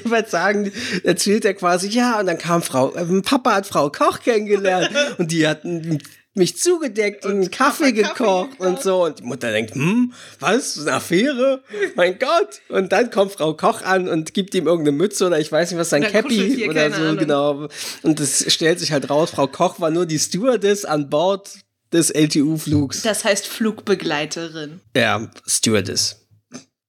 Jeweils 0.05 0.31
sagen, 0.31 0.73
erzählt 1.05 1.45
er 1.45 1.55
quasi, 1.55 1.89
ja, 1.89 2.21
und 2.21 2.27
dann 2.27 2.39
kam 2.39 2.63
Frau, 2.63 2.95
äh, 2.95 3.23
Papa 3.23 3.55
hat 3.55 3.67
Frau 3.67 3.91
Koch 3.91 4.21
kennengelernt 4.21 4.91
und 5.19 5.33
die 5.33 5.47
hatten 5.47 5.99
mich 6.37 6.59
zugedeckt 6.59 7.25
und, 7.25 7.33
einen 7.33 7.51
Kaffee, 7.51 7.93
gekocht 7.93 8.61
und 8.61 8.83
so. 8.83 9.05
Und 9.05 9.21
die 9.21 9.23
Mutter 9.25 9.51
denkt, 9.51 9.75
hm, 9.75 10.13
was? 10.39 10.79
Eine 10.79 10.93
Affäre? 10.93 11.63
Mein 11.95 12.19
Gott. 12.19 12.61
Und 12.69 12.93
dann 12.93 13.11
kommt 13.11 13.33
Frau 13.33 13.55
Koch 13.55 13.83
an 13.83 14.07
und 14.07 14.35
gibt 14.35 14.55
ihm 14.55 14.67
irgendeine 14.67 14.97
Mütze 14.97 15.27
oder 15.27 15.41
ich 15.41 15.51
weiß 15.51 15.71
nicht 15.71 15.81
was, 15.81 15.91
sein 15.91 16.03
Cappy 16.03 16.69
oder 16.69 16.91
so, 16.91 17.03
Ahnung. 17.03 17.17
genau. 17.17 17.69
Und 18.03 18.21
es 18.21 18.53
stellt 18.53 18.81
sich 18.81 18.93
halt 18.93 19.09
raus, 19.09 19.31
Frau 19.31 19.47
Koch 19.47 19.81
war 19.81 19.91
nur 19.91 20.05
die 20.05 20.19
Stewardess 20.19 20.85
an 20.85 21.09
Bord 21.09 21.51
des 21.93 22.11
LTU-Flugs. 22.11 23.03
Das 23.03 23.25
heißt 23.25 23.47
Flugbegleiterin. 23.47 24.81
Ja, 24.95 25.31
Stewardess. 25.47 26.26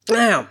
Naja, 0.10 0.48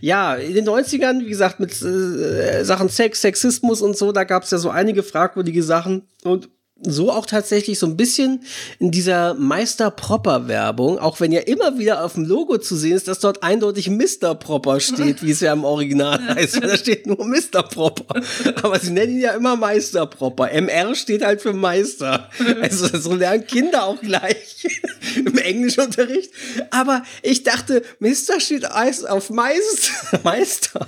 ja, 0.00 0.34
in 0.34 0.54
den 0.54 0.68
90ern, 0.68 1.20
wie 1.20 1.28
gesagt, 1.28 1.60
mit 1.60 1.80
äh, 1.82 2.62
Sachen 2.64 2.88
Sex, 2.88 3.22
Sexismus 3.22 3.80
und 3.80 3.96
so, 3.96 4.12
da 4.12 4.24
gab 4.24 4.42
es 4.42 4.50
ja 4.50 4.58
so 4.58 4.70
einige 4.70 5.02
fragwürdige 5.02 5.62
Sachen. 5.62 6.02
Und 6.24 6.48
so 6.82 7.10
auch 7.12 7.24
tatsächlich 7.24 7.78
so 7.78 7.86
ein 7.86 7.96
bisschen 7.96 8.42
in 8.78 8.90
dieser 8.90 9.34
Meister 9.34 9.90
Propper 9.90 10.48
Werbung, 10.48 10.98
auch 10.98 11.20
wenn 11.20 11.30
ja 11.30 11.40
immer 11.40 11.78
wieder 11.78 12.04
auf 12.04 12.14
dem 12.14 12.24
Logo 12.24 12.58
zu 12.58 12.76
sehen 12.76 12.96
ist, 12.96 13.06
dass 13.08 13.20
dort 13.20 13.42
eindeutig 13.44 13.88
Mr. 13.88 14.34
Propper 14.34 14.80
steht, 14.80 15.22
wie 15.22 15.30
es 15.30 15.40
ja 15.40 15.52
im 15.52 15.64
Original 15.64 16.20
heißt. 16.34 16.62
Da 16.62 16.76
steht 16.76 17.06
nur 17.06 17.24
Mr. 17.24 17.62
Propper. 17.62 18.20
Aber 18.62 18.78
sie 18.80 18.90
nennen 18.90 19.12
ihn 19.12 19.20
ja 19.20 19.32
immer 19.32 19.56
Meister 19.56 20.04
Propper. 20.06 20.50
MR 20.50 20.94
steht 20.94 21.24
halt 21.24 21.40
für 21.40 21.52
Meister. 21.52 22.28
Also 22.60 22.98
so 22.98 23.14
lernen 23.14 23.46
Kinder 23.46 23.84
auch 23.84 24.00
gleich 24.00 24.66
im 25.16 25.38
Englischunterricht. 25.38 26.32
Aber 26.70 27.02
ich 27.22 27.44
dachte, 27.44 27.82
Mr. 28.00 28.40
steht 28.40 28.70
auf 28.70 29.30
Meister. 29.30 30.20
Meister. 30.24 30.86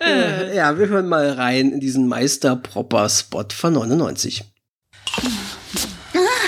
Äh, 0.00 0.56
Ja, 0.56 0.78
wir 0.78 0.88
hören 0.88 1.08
mal 1.08 1.30
rein 1.30 1.72
in 1.72 1.80
diesen 1.80 2.08
Meister 2.08 2.56
Propper 2.56 3.08
Spot 3.08 3.46
von 3.54 3.72
99. 3.72 4.44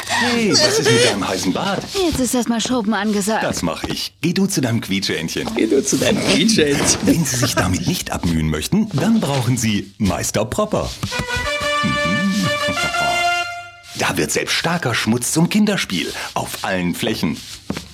Hey, 0.07 0.53
was 0.53 0.79
ist 0.79 0.91
mit 0.91 1.05
deinem 1.05 1.29
heißen 1.29 1.53
Bad? 1.53 1.83
Jetzt 1.95 2.19
ist 2.19 2.35
erstmal 2.35 2.61
Schrubben 2.61 2.95
angesagt. 2.95 3.45
Das 3.45 3.63
mache 3.63 3.87
ich. 3.89 4.13
Geh 4.21 4.33
du 4.33 4.47
zu 4.47 4.61
deinem 4.61 4.81
Quietscheentchen. 4.81 5.49
Geh 5.55 5.67
du 5.67 5.85
zu 5.85 5.97
deinem 5.97 6.21
Quietscheentchen. 6.27 7.01
Wenn 7.07 7.25
Sie 7.25 7.37
sich 7.37 7.55
damit 7.55 7.87
nicht 7.87 8.11
abmühen 8.11 8.51
möchten, 8.51 8.89
dann 8.95 9.21
brauchen 9.21 9.57
Sie 9.57 9.93
Meister 9.99 10.45
Propper. 10.45 10.91
Mhm. 11.83 12.49
Da 13.99 14.17
wird 14.17 14.31
selbst 14.31 14.53
starker 14.55 14.95
Schmutz 14.95 15.33
zum 15.33 15.49
Kinderspiel. 15.49 16.13
Auf 16.35 16.59
allen 16.63 16.95
Flächen. 16.95 17.37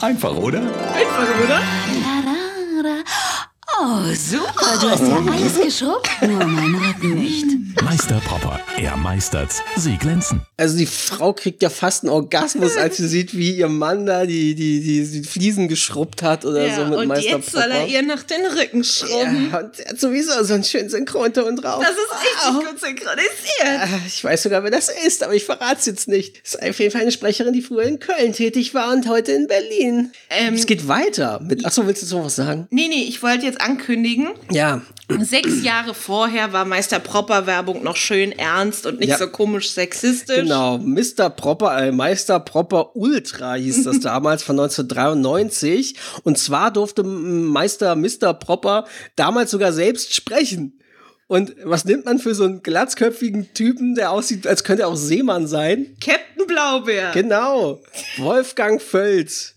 Einfach, 0.00 0.34
oder? 0.34 0.60
Einfach, 0.60 1.28
oder? 1.42 1.62
Oh, 3.80 4.14
super. 4.14 4.78
Du 4.80 4.88
hast 4.90 5.02
ja 5.02 5.16
alles 5.16 5.60
geschrubbt, 5.60 6.08
nur 6.22 6.44
meinen 6.44 6.74
Rücken 6.76 7.14
nicht. 7.14 7.46
Meister 7.82 8.20
Propper, 8.24 8.60
er 8.78 8.96
meistert's, 8.96 9.60
sie 9.76 9.96
glänzen. 9.96 10.42
Also 10.56 10.76
die 10.78 10.86
Frau 10.86 11.32
kriegt 11.32 11.60
ja 11.62 11.70
fast 11.70 12.04
einen 12.04 12.12
Orgasmus, 12.12 12.76
als 12.78 12.96
sie 12.98 13.08
sieht, 13.08 13.36
wie 13.36 13.50
ihr 13.56 13.68
Mann 13.68 14.06
da 14.06 14.26
die, 14.26 14.54
die, 14.54 14.80
die, 14.80 15.04
die 15.20 15.22
Fliesen 15.28 15.66
geschrubbt 15.68 16.22
hat 16.22 16.44
oder 16.44 16.66
Ja, 16.66 16.76
so 16.76 16.84
mit 16.86 16.98
und 16.98 17.08
Meister 17.08 17.30
jetzt 17.38 17.50
soll 17.50 17.62
er 17.70 17.86
ihr 17.86 18.02
nach 18.02 18.22
den 18.22 18.46
Rücken 18.46 18.84
schrubben. 18.84 19.50
Ja, 19.50 19.58
und 19.58 19.78
er 19.80 19.90
hat 19.90 20.00
sowieso 20.00 20.44
so 20.44 20.54
einen 20.54 20.64
schönen 20.64 20.88
Synchronton 20.88 21.56
drauf. 21.56 21.82
Das 21.82 21.90
ist 21.90 22.54
richtig 22.54 22.70
gut 22.70 22.80
synchronisiert. 22.80 23.80
Ah, 23.80 23.88
Ich 24.06 24.22
weiß 24.22 24.44
sogar, 24.44 24.62
wer 24.62 24.70
das 24.70 24.88
ist, 25.04 25.22
aber 25.24 25.34
ich 25.34 25.44
verrate 25.44 25.78
es 25.80 25.86
jetzt 25.86 26.08
nicht. 26.08 26.40
Das 26.44 26.54
ist 26.54 26.62
auf 26.70 26.78
jeden 26.78 26.92
Fall 26.92 27.02
eine 27.02 27.12
Sprecherin, 27.12 27.52
die 27.52 27.62
früher 27.62 27.82
in 27.84 27.98
Köln 27.98 28.32
tätig 28.32 28.72
war 28.74 28.92
und 28.92 29.08
heute 29.08 29.32
in 29.32 29.46
Berlin. 29.48 30.12
Ähm, 30.30 30.54
es 30.54 30.66
geht 30.66 30.86
weiter. 30.86 31.40
Mit, 31.40 31.66
achso, 31.66 31.86
willst 31.86 32.02
du 32.02 32.06
so 32.06 32.24
was 32.24 32.36
sagen? 32.36 32.66
Nee, 32.70 32.86
nee, 32.88 33.04
ich 33.08 33.22
wollte 33.22 33.44
jetzt 33.44 33.60
ankündigen. 33.64 34.28
Ja. 34.50 34.82
Sechs 35.20 35.62
Jahre 35.62 35.92
vorher 35.94 36.52
war 36.52 36.64
Meister 36.64 36.98
Propper 36.98 37.46
Werbung 37.46 37.82
noch 37.82 37.96
schön 37.96 38.32
ernst 38.32 38.86
und 38.86 39.00
nicht 39.00 39.10
Ja. 39.10 39.18
so 39.18 39.28
komisch 39.28 39.70
sexistisch. 39.70 40.36
Genau, 40.36 40.78
Mr. 40.78 41.28
Propper, 41.28 41.76
äh, 41.78 41.92
Meister 41.92 42.40
Propper 42.40 42.96
Ultra 42.96 43.54
hieß 43.54 43.84
das 43.84 44.00
damals 44.00 44.42
von 44.42 44.58
1993. 44.58 45.96
Und 46.22 46.38
zwar 46.38 46.70
durfte 46.72 47.02
Meister 47.02 47.96
Mr. 47.96 48.32
Propper 48.34 48.86
damals 49.16 49.50
sogar 49.50 49.72
selbst 49.72 50.14
sprechen. 50.14 50.80
Und 51.26 51.54
was 51.64 51.84
nimmt 51.84 52.04
man 52.04 52.18
für 52.18 52.34
so 52.34 52.44
einen 52.44 52.62
glatzköpfigen 52.62 53.52
Typen, 53.54 53.94
der 53.94 54.10
aussieht, 54.10 54.46
als 54.46 54.62
könnte 54.64 54.82
er 54.82 54.88
auch 54.88 54.96
Seemann 54.96 55.46
sein? 55.46 55.96
Captain 56.00 56.46
Blaubeer. 56.46 57.12
Genau. 57.12 57.80
Wolfgang 58.18 58.80
Völz 58.80 59.54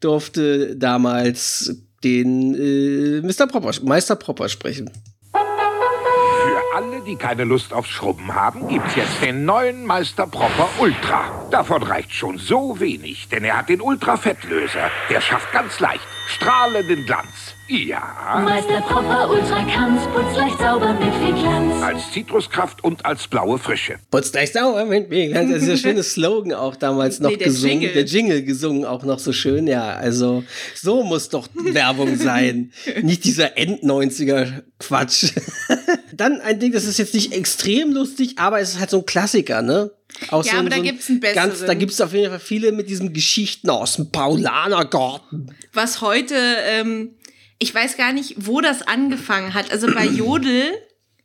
durfte 0.00 0.76
damals 0.76 1.74
den 2.04 2.54
äh, 2.54 3.20
Mr. 3.20 3.46
Propper, 3.46 3.72
Meister 3.82 4.16
Propper 4.16 4.48
sprechen. 4.48 4.90
Für 5.32 6.76
alle, 6.76 7.00
die 7.02 7.16
keine 7.16 7.44
Lust 7.44 7.72
aufs 7.72 7.90
Schrubben 7.90 8.34
haben, 8.34 8.68
gibt's 8.68 8.94
jetzt 8.94 9.22
den 9.22 9.44
neuen 9.44 9.84
Meister 9.84 10.26
Propper 10.26 10.68
Ultra. 10.78 11.48
Davon 11.50 11.82
reicht 11.82 12.12
schon 12.12 12.38
so 12.38 12.78
wenig, 12.80 13.28
denn 13.28 13.44
er 13.44 13.58
hat 13.58 13.68
den 13.68 13.80
Ultra-Fettlöser. 13.80 14.90
Der 15.10 15.20
schafft 15.20 15.52
ganz 15.52 15.80
leicht 15.80 16.06
strahlenden 16.28 17.04
Glanz. 17.04 17.57
Ja. 17.70 18.40
Meister 18.44 18.80
Propper 18.80 19.28
Ultra 19.30 19.62
Kanz 19.64 20.00
putzt 20.14 20.36
leicht 20.36 20.58
sauber 20.58 20.94
mit 20.94 21.12
viel 21.16 21.34
Glanz. 21.34 21.82
Als 21.82 22.10
Zitruskraft 22.12 22.82
und 22.82 23.04
als 23.04 23.28
blaue 23.28 23.58
Frische. 23.58 23.96
Putzt 24.10 24.34
euch 24.36 24.52
sauber 24.52 24.86
mit 24.86 25.10
mir. 25.10 25.34
Das 25.34 25.50
ist 25.50 25.68
der 25.68 25.76
schöne 25.88 26.02
Slogan 26.02 26.54
auch 26.54 26.76
damals 26.76 27.20
noch 27.20 27.28
Nee, 27.30 27.36
der 27.36 27.48
gesungen. 27.48 27.80
Jingle. 27.82 27.92
Der 27.92 28.04
Jingle 28.04 28.42
gesungen 28.42 28.84
auch 28.86 29.04
noch 29.04 29.18
so 29.18 29.32
schön. 29.34 29.66
Ja, 29.66 29.88
also 29.96 30.44
so 30.74 31.02
muss 31.02 31.28
doch 31.28 31.46
Werbung 31.54 32.16
sein. 32.18 32.72
Nicht 33.02 33.24
dieser 33.24 33.58
End-90er 33.58 34.62
Quatsch. 34.78 35.32
Dann 36.14 36.40
ein 36.40 36.58
Ding, 36.60 36.72
das 36.72 36.84
ist 36.84 36.98
jetzt 36.98 37.12
nicht 37.12 37.34
extrem 37.34 37.92
lustig, 37.92 38.36
aber 38.38 38.60
es 38.60 38.70
ist 38.70 38.80
halt 38.80 38.88
so 38.90 38.98
ein 38.98 39.06
Klassiker, 39.06 39.60
ne? 39.60 39.90
Auch 40.30 40.42
Ja, 40.44 40.52
so 40.52 40.56
ein- 40.56 40.60
aber 40.60 40.70
da 40.70 40.76
so 40.76 40.82
ein 40.82 40.88
gibt's 40.88 41.08
einen 41.10 41.20
Ganz, 41.20 41.36
da 41.36 41.46
besseren. 41.48 41.78
gibt 41.78 41.92
es 41.92 42.00
auf 42.00 42.12
jeden 42.14 42.30
Fall 42.30 42.40
viele 42.40 42.72
mit 42.72 42.88
diesen 42.88 43.12
Geschichten 43.12 43.68
aus 43.68 43.96
dem 43.96 44.10
Paulanergarten. 44.10 45.54
Was 45.74 46.00
heute, 46.00 46.34
ähm, 46.66 47.10
ich 47.58 47.74
weiß 47.74 47.96
gar 47.96 48.12
nicht, 48.12 48.34
wo 48.38 48.60
das 48.60 48.82
angefangen 48.82 49.54
hat. 49.54 49.72
Also 49.72 49.92
bei 49.92 50.06
Jodel, 50.06 50.72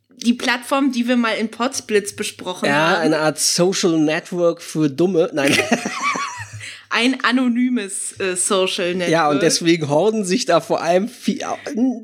die 0.10 0.34
Plattform, 0.34 0.92
die 0.92 1.08
wir 1.08 1.18
mal 1.18 1.34
in 1.34 1.50
Potsblitz 1.50 2.16
besprochen 2.16 2.68
Ja, 2.68 2.90
haben. 2.90 3.02
eine 3.02 3.20
Art 3.20 3.40
Social 3.40 4.00
Network 4.00 4.62
für 4.62 4.90
Dumme. 4.90 5.30
Nein. 5.34 5.56
ein 6.90 7.24
anonymes 7.24 8.20
äh, 8.20 8.36
Social 8.36 8.94
Network. 8.94 9.12
Ja, 9.12 9.30
und 9.30 9.42
deswegen 9.42 9.90
horden 9.90 10.24
sich 10.26 10.46
da 10.46 10.62
vor 10.62 10.82
allem 10.82 11.10
viel, 11.10 11.42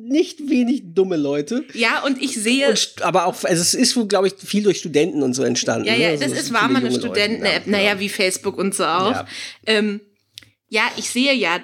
nicht 0.04 0.50
wenig 0.50 0.82
dumme 0.94 1.16
Leute. 1.16 1.64
Ja, 1.74 2.04
und 2.04 2.22
ich 2.22 2.36
sehe. 2.36 2.70
Und, 2.70 2.96
aber 3.02 3.26
auch, 3.26 3.44
also 3.44 3.62
es 3.62 3.74
ist 3.74 3.96
wohl, 3.96 4.08
glaube 4.08 4.28
ich, 4.28 4.34
viel 4.34 4.64
durch 4.64 4.80
Studenten 4.80 5.22
und 5.22 5.34
so 5.34 5.44
entstanden. 5.44 5.88
Ja, 5.88 5.94
ja, 5.94 6.08
ne? 6.08 6.14
Also 6.14 6.26
das 6.26 6.34
ist 6.34 6.54
war 6.54 6.68
mal 6.68 6.84
eine 6.84 6.92
Studenten-App, 6.92 7.68
naja, 7.68 8.00
wie 8.00 8.10
Facebook 8.10 8.58
und 8.58 8.74
so 8.76 8.86
auch. 8.86 9.12
Ja. 9.12 9.28
Ähm, 9.66 10.02
ja, 10.68 10.84
ich 10.98 11.10
sehe 11.10 11.34
ja 11.34 11.60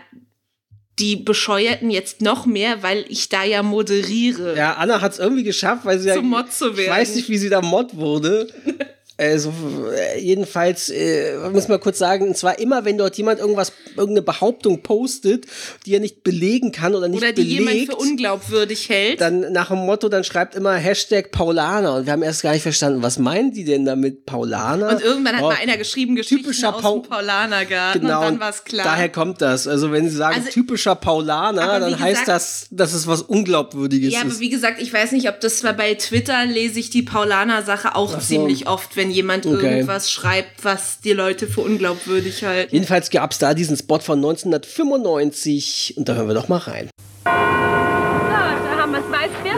die 0.99 1.17
Bescheuerten 1.17 1.89
jetzt 1.89 2.21
noch 2.21 2.45
mehr, 2.45 2.81
weil 2.83 3.05
ich 3.09 3.27
da 3.29 3.43
ja 3.43 3.63
moderiere. 3.63 4.55
Ja, 4.55 4.73
Anna 4.73 5.01
hat 5.01 5.13
es 5.13 5.19
irgendwie 5.19 5.43
geschafft, 5.43 5.85
weil 5.85 5.99
sie 5.99 6.07
ja. 6.09 6.15
Zum 6.15 6.29
Mod 6.29 6.51
zu 6.51 6.71
Ich 6.71 6.77
werden. 6.77 6.91
weiß 6.91 7.15
nicht, 7.15 7.29
wie 7.29 7.37
sie 7.37 7.49
da 7.49 7.61
Mod 7.61 7.95
wurde. 7.97 8.47
Also, 9.17 9.53
äh, 9.95 10.19
jedenfalls, 10.19 10.89
äh, 10.89 11.37
muss 11.53 11.69
man 11.69 11.79
kurz 11.79 11.97
sagen, 11.99 12.27
und 12.27 12.35
zwar 12.37 12.59
immer, 12.59 12.83
wenn 12.83 12.97
dort 12.97 13.15
jemand 13.17 13.39
irgendwas, 13.39 13.71
irgendeine 13.95 14.23
Behauptung 14.23 14.81
postet, 14.83 15.45
die 15.85 15.93
er 15.93 16.01
nicht 16.01 16.21
belegen 16.23 16.73
kann 16.73 16.93
oder 16.95 17.07
nicht 17.07 17.19
Oder 17.21 17.31
die 17.31 17.43
belegt, 17.55 17.59
jemand 17.59 17.85
für 17.91 17.95
unglaubwürdig 17.95 18.89
hält. 18.89 19.21
dann 19.21 19.53
nach 19.53 19.69
dem 19.69 19.77
Motto, 19.85 20.09
dann 20.09 20.25
schreibt 20.25 20.53
immer 20.55 20.73
Hashtag 20.75 21.31
Paulaner. 21.31 21.95
Und 21.95 22.05
wir 22.07 22.11
haben 22.11 22.23
erst 22.23 22.43
gar 22.43 22.51
nicht 22.51 22.63
verstanden, 22.63 23.03
was 23.03 23.17
meinen 23.17 23.53
die 23.53 23.63
denn 23.63 23.85
damit 23.85 24.25
Paulaner? 24.25 24.89
Und 24.89 25.01
irgendwann 25.01 25.35
hat 25.37 25.43
Oh, 25.43 25.47
mal 25.47 25.57
einer 25.61 25.77
geschrieben, 25.77 26.15
Geschichten 26.17 26.43
typischer 26.43 26.75
aus 26.75 26.81
Pau- 26.81 26.99
dem 26.99 27.09
Paulanergarten 27.09 28.01
Genau, 28.01 28.19
und 28.19 28.25
dann 28.25 28.39
war 28.41 28.49
es 28.49 28.65
klar. 28.65 28.83
daher 28.85 29.07
kommt 29.07 29.41
das. 29.41 29.65
Also 29.65 29.93
wenn 29.93 30.09
sie 30.09 30.17
sagen 30.17 30.35
Also- 30.39 30.49
typischer 30.51 30.95
Paulaner, 30.95 31.79
dann 31.79 31.97
heißt 31.99 32.19
gesagt- 32.21 32.27
das, 32.27 32.67
dass 32.69 32.93
es 32.93 33.07
was 33.07 33.21
Unglaubwürdiges 33.21 34.13
ja, 34.13 34.19
aber 34.21 34.29
ist. 34.31 34.41
wie 34.41 34.49
gesagt, 34.49 34.81
ich 34.81 34.91
weiß 34.91 35.13
nicht, 35.13 35.29
ob 35.29 35.39
das 35.39 35.59
zwar 35.59 35.71
bei 35.71 35.93
Twitter 35.93 36.45
lese 36.45 36.79
ich 36.81 36.89
die 36.89 37.03
Paulaner-Sache 37.03 37.95
auch 37.95 38.11
so. 38.11 38.17
ziemlich 38.19 38.67
oft, 38.67 38.97
wenn 38.97 39.04
jemand 39.11 39.45
Okay. 39.45 39.55
irgendwas 39.77 40.11
schreibt, 40.11 40.63
was 40.63 40.99
die 41.01 41.13
Leute 41.13 41.47
für 41.47 41.61
unglaubwürdig 41.61 42.43
halten. 42.43 42.73
Jedenfalls 42.73 43.09
gab 43.09 43.31
es 43.31 43.37
da 43.39 43.53
diesen 43.53 43.77
Spot 43.77 43.99
von 43.99 44.17
1995 44.19 45.95
und 45.97 46.07
da 46.09 46.13
hören 46.15 46.27
wir 46.27 46.35
doch 46.35 46.47
mal 46.47 46.57
rein. 46.57 46.89
So, 47.23 47.29
da 47.29 48.77
haben 48.77 48.91
wir 48.91 48.99
das 48.99 49.11
Weißbier. 49.11 49.55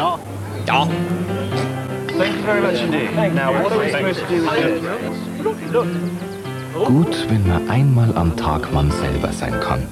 Ja. 0.68 0.88
Thank 2.18 2.36
you 2.36 2.44
very 2.46 2.62
much 2.62 2.82
indeed. 2.82 3.14
Now, 3.36 3.54
what 3.54 3.72
are 3.72 3.80
we 3.80 3.92
supposed 3.92 4.20
to 4.20 4.26
do 4.28 4.42
with 4.42 4.50
this? 5.44 6.88
Gut, 6.88 7.30
wenn 7.30 7.48
man 7.48 7.70
einmal 7.70 8.16
am 8.16 8.36
Tag 8.36 8.72
man 8.74 8.92
selber 8.92 9.32
sein 9.32 9.54
kann. 9.60 9.88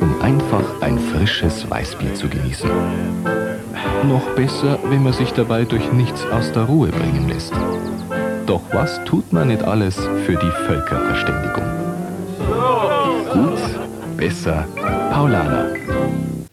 Um 0.00 0.20
einfach 0.20 0.80
ein 0.80 0.98
frisches 0.98 1.68
Weißbier 1.70 2.14
zu 2.14 2.28
genießen. 2.28 2.70
Noch 4.08 4.26
besser, 4.34 4.78
wenn 4.84 5.02
man 5.02 5.12
sich 5.12 5.32
dabei 5.32 5.64
durch 5.64 5.92
nichts 5.92 6.24
aus 6.26 6.52
der 6.52 6.64
Ruhe 6.64 6.88
bringen 6.88 7.28
lässt. 7.28 7.52
Doch 8.46 8.60
was 8.72 9.02
tut 9.04 9.32
man 9.32 9.48
nicht 9.48 9.62
alles 9.62 9.96
für 9.96 10.36
die 10.36 10.50
Völkerverständigung? 10.66 11.64
Gut, 13.32 13.58
besser, 14.18 14.68
Paulaner. 15.10 15.72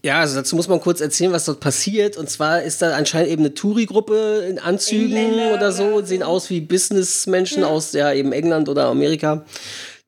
Ja, 0.04 0.22
also 0.22 0.36
dazu 0.36 0.56
muss 0.56 0.68
man 0.68 0.80
kurz 0.80 1.02
erzählen, 1.02 1.32
was 1.32 1.46
dort 1.46 1.60
passiert. 1.60 2.16
Und 2.16 2.30
zwar 2.30 2.62
ist 2.62 2.82
da 2.82 2.96
anscheinend 2.96 3.30
eben 3.30 3.42
eine 3.44 3.54
Touri-Gruppe 3.54 4.46
in 4.50 4.58
Anzügen 4.58 5.54
oder 5.54 5.72
so, 5.72 5.84
und 5.98 6.08
sehen 6.08 6.24
aus 6.24 6.50
wie 6.50 6.62
Businessmenschen 6.62 7.64
aus 7.64 7.92
ja 7.92 8.12
eben 8.14 8.32
England 8.32 8.70
oder 8.70 8.86
Amerika. 8.86 9.46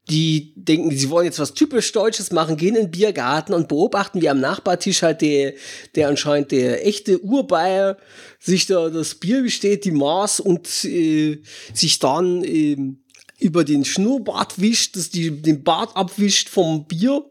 Die 0.09 0.53
denken, 0.55 0.91
sie 0.91 1.09
wollen 1.09 1.25
jetzt 1.25 1.39
was 1.39 1.53
typisch 1.53 1.91
Deutsches 1.93 2.31
machen, 2.31 2.57
gehen 2.57 2.75
in 2.75 2.83
den 2.83 2.91
Biergarten 2.91 3.53
und 3.53 3.69
beobachten, 3.69 4.21
wie 4.21 4.29
am 4.29 4.41
Nachbartisch 4.41 5.01
halt 5.01 5.21
der, 5.21 5.53
der 5.95 6.09
anscheinend 6.09 6.51
der 6.51 6.85
echte 6.85 7.19
Urbayer 7.19 7.97
sich 8.37 8.65
da 8.65 8.89
das 8.89 9.15
Bier 9.15 9.43
besteht, 9.43 9.85
die 9.85 9.91
Maß 9.91 10.41
und 10.41 10.67
äh, 10.83 11.41
sich 11.73 11.99
dann 11.99 12.43
ähm, 12.43 13.03
über 13.39 13.63
den 13.63 13.85
Schnurrbart 13.85 14.59
wischt, 14.59 14.97
das 14.97 15.09
die, 15.09 15.41
den 15.41 15.63
Bart 15.63 15.95
abwischt 15.95 16.49
vom 16.49 16.85
Bier. 16.85 17.25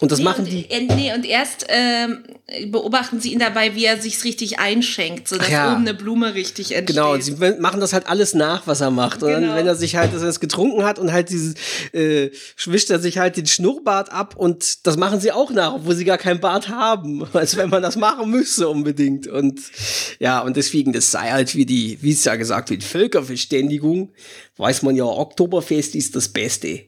Und 0.00 0.10
das 0.10 0.18
nee, 0.18 0.24
machen 0.24 0.44
und, 0.46 0.50
die. 0.50 0.70
äh, 0.70 0.86
nee, 0.94 1.12
und 1.14 1.26
erst 1.26 1.66
ähm, 1.68 2.24
beobachten 2.68 3.20
sie 3.20 3.32
ihn 3.34 3.38
dabei, 3.38 3.74
wie 3.74 3.84
er 3.84 4.00
sich's 4.00 4.24
richtig 4.24 4.58
einschenkt, 4.58 5.28
sodass 5.28 5.48
Ach 5.48 5.52
ja. 5.52 5.72
oben 5.72 5.82
eine 5.82 5.92
Blume 5.92 6.34
richtig 6.34 6.72
entsteht. 6.72 6.96
Genau, 6.96 7.12
und 7.12 7.22
sie 7.22 7.32
machen 7.58 7.80
das 7.80 7.92
halt 7.92 8.08
alles 8.08 8.32
nach, 8.32 8.66
was 8.66 8.80
er 8.80 8.90
macht. 8.90 9.22
Und 9.22 9.30
dann, 9.30 9.42
Genau. 9.42 9.54
wenn 9.56 9.66
er 9.66 9.74
sich 9.74 9.96
halt, 9.96 10.14
dass 10.14 10.22
er 10.22 10.28
es 10.28 10.40
getrunken 10.40 10.84
hat 10.84 10.98
und 10.98 11.12
halt 11.12 11.28
dieses, 11.28 11.54
äh, 11.92 12.30
wischt 12.64 12.88
er 12.88 12.98
sich 12.98 13.18
halt 13.18 13.36
den 13.36 13.46
Schnurrbart 13.46 14.10
ab 14.10 14.36
und 14.36 14.86
das 14.86 14.96
machen 14.96 15.20
sie 15.20 15.32
auch 15.32 15.50
nach, 15.50 15.74
obwohl 15.74 15.94
sie 15.94 16.06
gar 16.06 16.18
keinen 16.18 16.40
Bart 16.40 16.70
haben. 16.70 17.26
Als 17.34 17.58
wenn 17.58 17.68
man 17.68 17.82
das 17.82 17.96
machen 17.96 18.30
müsste 18.30 18.70
unbedingt. 18.70 19.26
Und 19.26 19.60
ja, 20.18 20.40
und 20.40 20.56
deswegen, 20.56 20.94
das 20.94 21.10
sei 21.10 21.30
halt 21.30 21.54
wie 21.54 21.66
die, 21.66 21.98
wie 22.00 22.12
es 22.12 22.24
ja 22.24 22.36
gesagt 22.36 22.70
wird, 22.70 22.82
Völkerverständigung, 22.84 24.12
weiß 24.56 24.80
man 24.80 24.96
ja, 24.96 25.04
Oktoberfest 25.04 25.94
ist 25.94 26.16
das 26.16 26.28
Beste. 26.28 26.84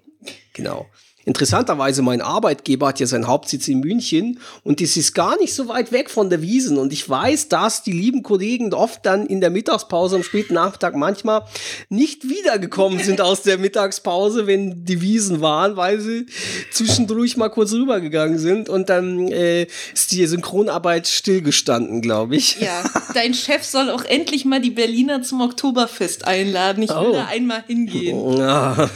Genau. 0.54 0.86
Interessanterweise, 1.24 2.02
mein 2.02 2.20
Arbeitgeber 2.20 2.88
hat 2.88 3.00
ja 3.00 3.06
seinen 3.06 3.26
Hauptsitz 3.28 3.68
in 3.68 3.80
München 3.80 4.40
und 4.64 4.80
das 4.80 4.96
ist 4.96 5.14
gar 5.14 5.38
nicht 5.38 5.54
so 5.54 5.68
weit 5.68 5.92
weg 5.92 6.10
von 6.10 6.30
der 6.30 6.42
Wiesen. 6.42 6.78
Und 6.78 6.92
ich 6.92 7.08
weiß, 7.08 7.48
dass 7.48 7.82
die 7.82 7.92
lieben 7.92 8.22
Kollegen 8.22 8.72
oft 8.74 9.06
dann 9.06 9.26
in 9.26 9.40
der 9.40 9.50
Mittagspause 9.50 10.16
am 10.16 10.22
späten 10.22 10.54
Nachmittag 10.54 10.96
manchmal 10.96 11.42
nicht 11.88 12.28
wiedergekommen 12.28 12.98
sind 12.98 13.20
aus 13.20 13.42
der 13.42 13.58
Mittagspause, 13.58 14.46
wenn 14.46 14.84
die 14.84 15.00
Wiesen 15.00 15.40
waren, 15.40 15.76
weil 15.76 16.00
sie 16.00 16.26
zwischendurch 16.72 17.36
mal 17.36 17.48
kurz 17.50 17.72
rübergegangen 17.72 18.38
sind 18.38 18.68
und 18.68 18.88
dann 18.88 19.28
äh, 19.28 19.66
ist 19.94 20.12
die 20.12 20.26
Synchronarbeit 20.26 21.06
stillgestanden, 21.06 22.00
glaube 22.02 22.36
ich. 22.36 22.60
Ja, 22.60 22.82
dein 23.14 23.34
Chef 23.34 23.64
soll 23.64 23.90
auch 23.90 24.04
endlich 24.04 24.44
mal 24.44 24.60
die 24.60 24.70
Berliner 24.70 25.22
zum 25.22 25.40
Oktoberfest 25.40 26.26
einladen. 26.26 26.82
Ich 26.82 26.90
will 26.90 26.96
Oh. 27.02 27.12
da 27.12 27.26
einmal 27.26 27.64
hingehen. 27.66 28.36
Ja. 28.38 28.88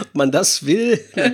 Ob 0.00 0.08
man 0.14 0.30
das 0.30 0.64
will. 0.66 1.00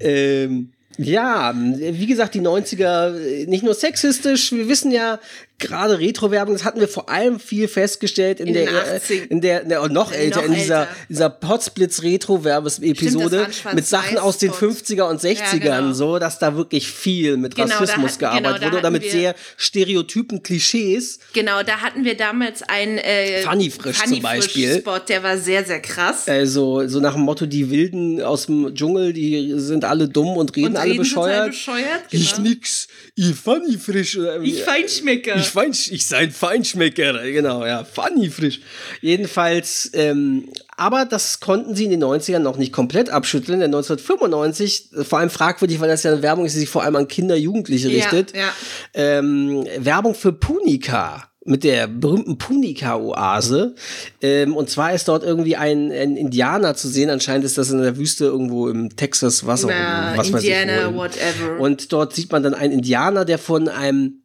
ähm, 0.00 0.72
ja, 0.96 1.52
wie 1.54 2.06
gesagt, 2.06 2.34
die 2.34 2.40
90er, 2.40 3.18
äh, 3.18 3.46
nicht 3.46 3.64
nur 3.64 3.74
sexistisch, 3.74 4.52
wir 4.52 4.68
wissen 4.68 4.92
ja, 4.92 5.18
gerade 5.58 5.98
Retro-Werbung, 5.98 6.54
das 6.54 6.64
hatten 6.64 6.80
wir 6.80 6.88
vor 6.88 7.08
allem 7.08 7.38
viel 7.40 7.68
festgestellt 7.68 8.40
in, 8.40 8.48
In 8.48 8.54
der, 8.54 8.64
äh, 8.68 8.96
80ern. 8.98 9.26
in 9.30 9.40
der, 9.40 9.64
ne, 9.64 9.88
noch 9.88 10.12
Äh, 10.12 10.16
älter, 10.16 10.40
noch 10.42 10.48
in 10.48 10.54
dieser, 10.54 10.80
älter. 10.80 10.96
dieser 11.08 11.30
Potsblitz 11.30 11.94
Stimmt, 11.98 12.12
Retro-Werbes-Episode 12.14 13.46
das 13.46 13.64
war 13.64 13.70
ein 13.72 13.76
mit 13.76 13.86
Sachen 13.86 14.18
aus 14.18 14.38
den 14.38 14.50
Schwarz-Weiß-Spot. 14.52 14.94
50er 14.94 15.08
und 15.10 15.20
60ern, 15.20 15.64
Ja, 15.64 15.80
genau. 15.80 15.92
so, 15.92 16.18
dass 16.18 16.38
da 16.38 16.56
wirklich 16.56 16.88
viel 16.88 17.36
mit 17.36 17.54
Genau, 17.54 17.68
Rassismus 17.76 18.12
hatten- 18.12 18.18
gearbeitet 18.18 18.60
genau, 18.60 18.66
wurde 18.72 18.78
oder 18.78 18.90
mit 18.90 19.10
sehr 19.10 19.34
stereotypen 19.56 20.42
Klischees. 20.42 21.18
Genau, 21.32 21.62
da 21.62 21.78
hatten 21.80 22.04
wir 22.04 22.16
damals 22.16 22.62
einen 22.62 22.98
äh, 22.98 23.42
Funny 23.42 23.70
Frisch 23.70 23.98
zum 23.98 24.08
Funny 24.08 24.20
Beispiel. 24.20 24.78
Spot, 24.78 24.98
der 25.08 25.22
war 25.22 25.38
sehr, 25.38 25.64
sehr 25.64 25.80
krass. 25.80 26.28
Also, 26.28 26.86
so 26.88 27.00
nach 27.00 27.14
dem 27.14 27.22
Motto, 27.22 27.46
die 27.46 27.70
Wilden 27.70 28.20
aus 28.22 28.46
dem 28.46 28.74
Dschungel, 28.74 29.12
die 29.12 29.54
sind 29.56 29.84
alle 29.84 30.08
dumm 30.08 30.36
und 30.36 30.54
reden 30.56 30.68
Und 30.68 30.76
alle 30.76 30.90
reden 30.92 30.98
bescheuert. 31.02 31.50
bescheuert, 31.50 32.02
Ich 32.10 32.34
genau. 32.36 32.48
nix, 32.48 32.88
ich 33.14 33.34
funny 33.34 33.78
frisch. 33.78 34.18
oder- 34.18 34.40
Ich 34.40 34.62
Feinschmecker. 34.62 35.43
Ich, 35.46 35.52
fein, 35.52 35.70
ich 35.70 36.06
sei 36.06 36.16
ein 36.18 36.30
Feinschmecker, 36.30 37.12
genau, 37.30 37.64
ja, 37.64 37.84
funny 37.84 38.30
frisch. 38.30 38.60
Jedenfalls, 39.00 39.90
ähm, 39.94 40.48
aber 40.76 41.04
das 41.04 41.40
konnten 41.40 41.74
sie 41.76 41.84
in 41.84 41.90
den 41.90 42.02
90ern 42.02 42.40
noch 42.40 42.56
nicht 42.56 42.72
komplett 42.72 43.10
abschütteln, 43.10 43.60
denn 43.60 43.74
1995, 43.74 44.90
äh, 44.92 45.04
vor 45.04 45.18
allem 45.20 45.30
fragwürdig, 45.30 45.80
weil 45.80 45.88
das 45.88 46.02
ja 46.02 46.12
eine 46.12 46.22
Werbung 46.22 46.44
ist, 46.46 46.54
die 46.54 46.60
sich 46.60 46.68
vor 46.68 46.82
allem 46.82 46.96
an 46.96 47.08
Kinder, 47.08 47.36
Jugendliche 47.36 47.88
Ja, 47.88 47.96
richtet, 47.96 48.36
ja. 48.36 48.52
Ähm, 48.94 49.64
Werbung 49.78 50.14
für 50.14 50.32
Punika. 50.32 51.28
mit 51.46 51.62
der 51.62 51.86
berühmten 51.88 52.38
Punika-Oase. 52.38 53.74
Ähm, 54.22 54.56
und 54.56 54.70
zwar 54.70 54.94
ist 54.94 55.08
dort 55.08 55.22
irgendwie 55.22 55.56
ein, 55.56 55.92
ein 55.92 56.16
Indianer 56.16 56.74
zu 56.74 56.88
sehen. 56.88 57.10
Anscheinend 57.10 57.44
ist 57.44 57.58
das 57.58 57.70
in 57.70 57.82
der 57.82 57.98
Wüste 57.98 58.24
irgendwo 58.24 58.68
im 58.68 58.96
Texas, 58.96 59.46
was 59.46 59.64
auch 59.66 59.68
was 59.68 60.28
Indiana, 60.30 60.86
weiß 60.96 61.12
ich 61.12 61.20
whatever. 61.20 61.60
Und 61.60 61.92
dort 61.92 62.14
sieht 62.14 62.32
man 62.32 62.42
dann 62.42 62.54
einen 62.54 62.72
Indianer, 62.72 63.26
der 63.26 63.38
von 63.38 63.68
einem 63.68 64.22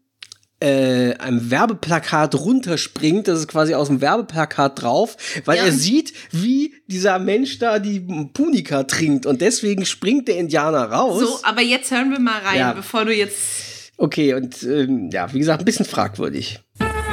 äh, 0.61 1.13
einem 1.15 1.49
Werbeplakat 1.51 2.35
runterspringt, 2.35 3.27
das 3.27 3.39
ist 3.39 3.47
quasi 3.47 3.73
aus 3.75 3.87
dem 3.87 4.01
Werbeplakat 4.01 4.81
drauf, 4.81 5.15
weil 5.45 5.57
Ja. 5.57 5.63
er 5.65 5.71
sieht, 5.71 6.13
wie 6.31 6.73
dieser 6.87 7.17
Mensch 7.19 7.59
da 7.59 7.79
die 7.79 8.01
Punika 8.33 8.83
trinkt 8.83 9.25
und 9.25 9.39
deswegen 9.41 9.85
springt 9.85 10.27
der 10.27 10.37
Indianer 10.37 10.91
raus. 10.91 11.19
So, 11.21 11.39
aber 11.43 11.61
jetzt 11.61 11.91
hören 11.91 12.11
wir 12.11 12.19
mal 12.19 12.39
rein, 12.41 12.57
Ja. 12.59 12.73
bevor 12.73 13.05
du 13.05 13.13
jetzt. 13.13 13.91
Okay, 13.97 14.33
und 14.33 14.61
ähm, 14.63 15.09
ja, 15.11 15.31
wie 15.33 15.39
gesagt, 15.39 15.61
ein 15.61 15.65
bisschen 15.65 15.85
fragwürdig. 15.85 16.59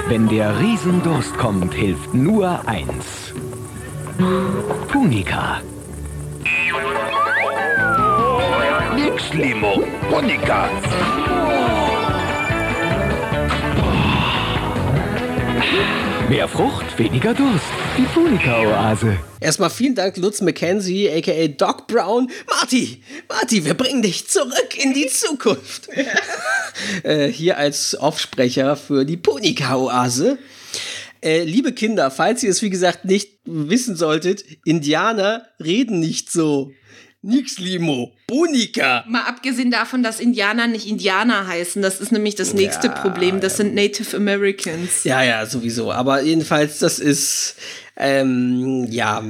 Wenn 0.08 0.28
der 0.28 0.60
Riesendurst 0.60 1.34
kommt, 1.36 1.74
hilft 1.74 2.14
nur 2.14 2.66
eins. 2.68 3.32
Punika. 4.88 5.60
Nix 8.94 9.32
Limo, 9.34 9.82
Punika. 10.10 10.68
Mehr 16.28 16.48
Frucht, 16.48 16.98
weniger 16.98 17.32
Durst. 17.32 17.64
Die 17.96 18.02
Punika-Oase. 18.02 19.16
Erstmal 19.40 19.70
vielen 19.70 19.94
Dank, 19.94 20.16
Lutz 20.16 20.40
McKenzie, 20.40 21.08
aka 21.10 21.46
Doc 21.48 21.86
Brown. 21.86 22.30
Marty, 22.48 23.02
Marty, 23.28 23.64
wir 23.64 23.74
bringen 23.74 24.02
dich 24.02 24.28
zurück 24.28 24.76
in 24.76 24.92
die 24.92 25.06
Zukunft. 25.06 25.88
äh, 27.04 27.28
hier 27.28 27.56
als 27.56 27.94
Aufsprecher 27.94 28.76
für 28.76 29.04
die 29.04 29.16
Punika-Oase. 29.16 30.38
Äh, 31.22 31.44
liebe 31.44 31.72
Kinder, 31.72 32.10
falls 32.10 32.42
ihr 32.42 32.50
es 32.50 32.60
wie 32.60 32.70
gesagt 32.70 33.04
nicht 33.04 33.38
wissen 33.44 33.96
solltet, 33.96 34.44
Indianer 34.64 35.46
reden 35.62 36.00
nicht 36.00 36.30
so. 36.30 36.72
Nix 37.26 37.58
Limo, 37.58 38.12
Punika. 38.28 39.04
Mal 39.08 39.22
abgesehen 39.22 39.72
davon, 39.72 40.04
dass 40.04 40.20
Indianer 40.20 40.68
nicht 40.68 40.86
Indianer 40.86 41.48
heißen, 41.48 41.82
das 41.82 42.00
ist 42.00 42.12
nämlich 42.12 42.36
das 42.36 42.54
nächste 42.54 42.86
Ja, 42.86 42.92
Problem. 42.92 43.40
Das 43.40 43.56
sind 43.56 43.74
Native 43.74 44.16
Americans. 44.16 45.02
Ja, 45.02 45.22
ja, 45.22 45.44
sowieso. 45.44 45.90
Aber 45.90 46.22
jedenfalls, 46.22 46.78
das 46.78 47.00
ist, 47.00 47.56
ähm, 47.96 48.86
ja. 48.90 49.24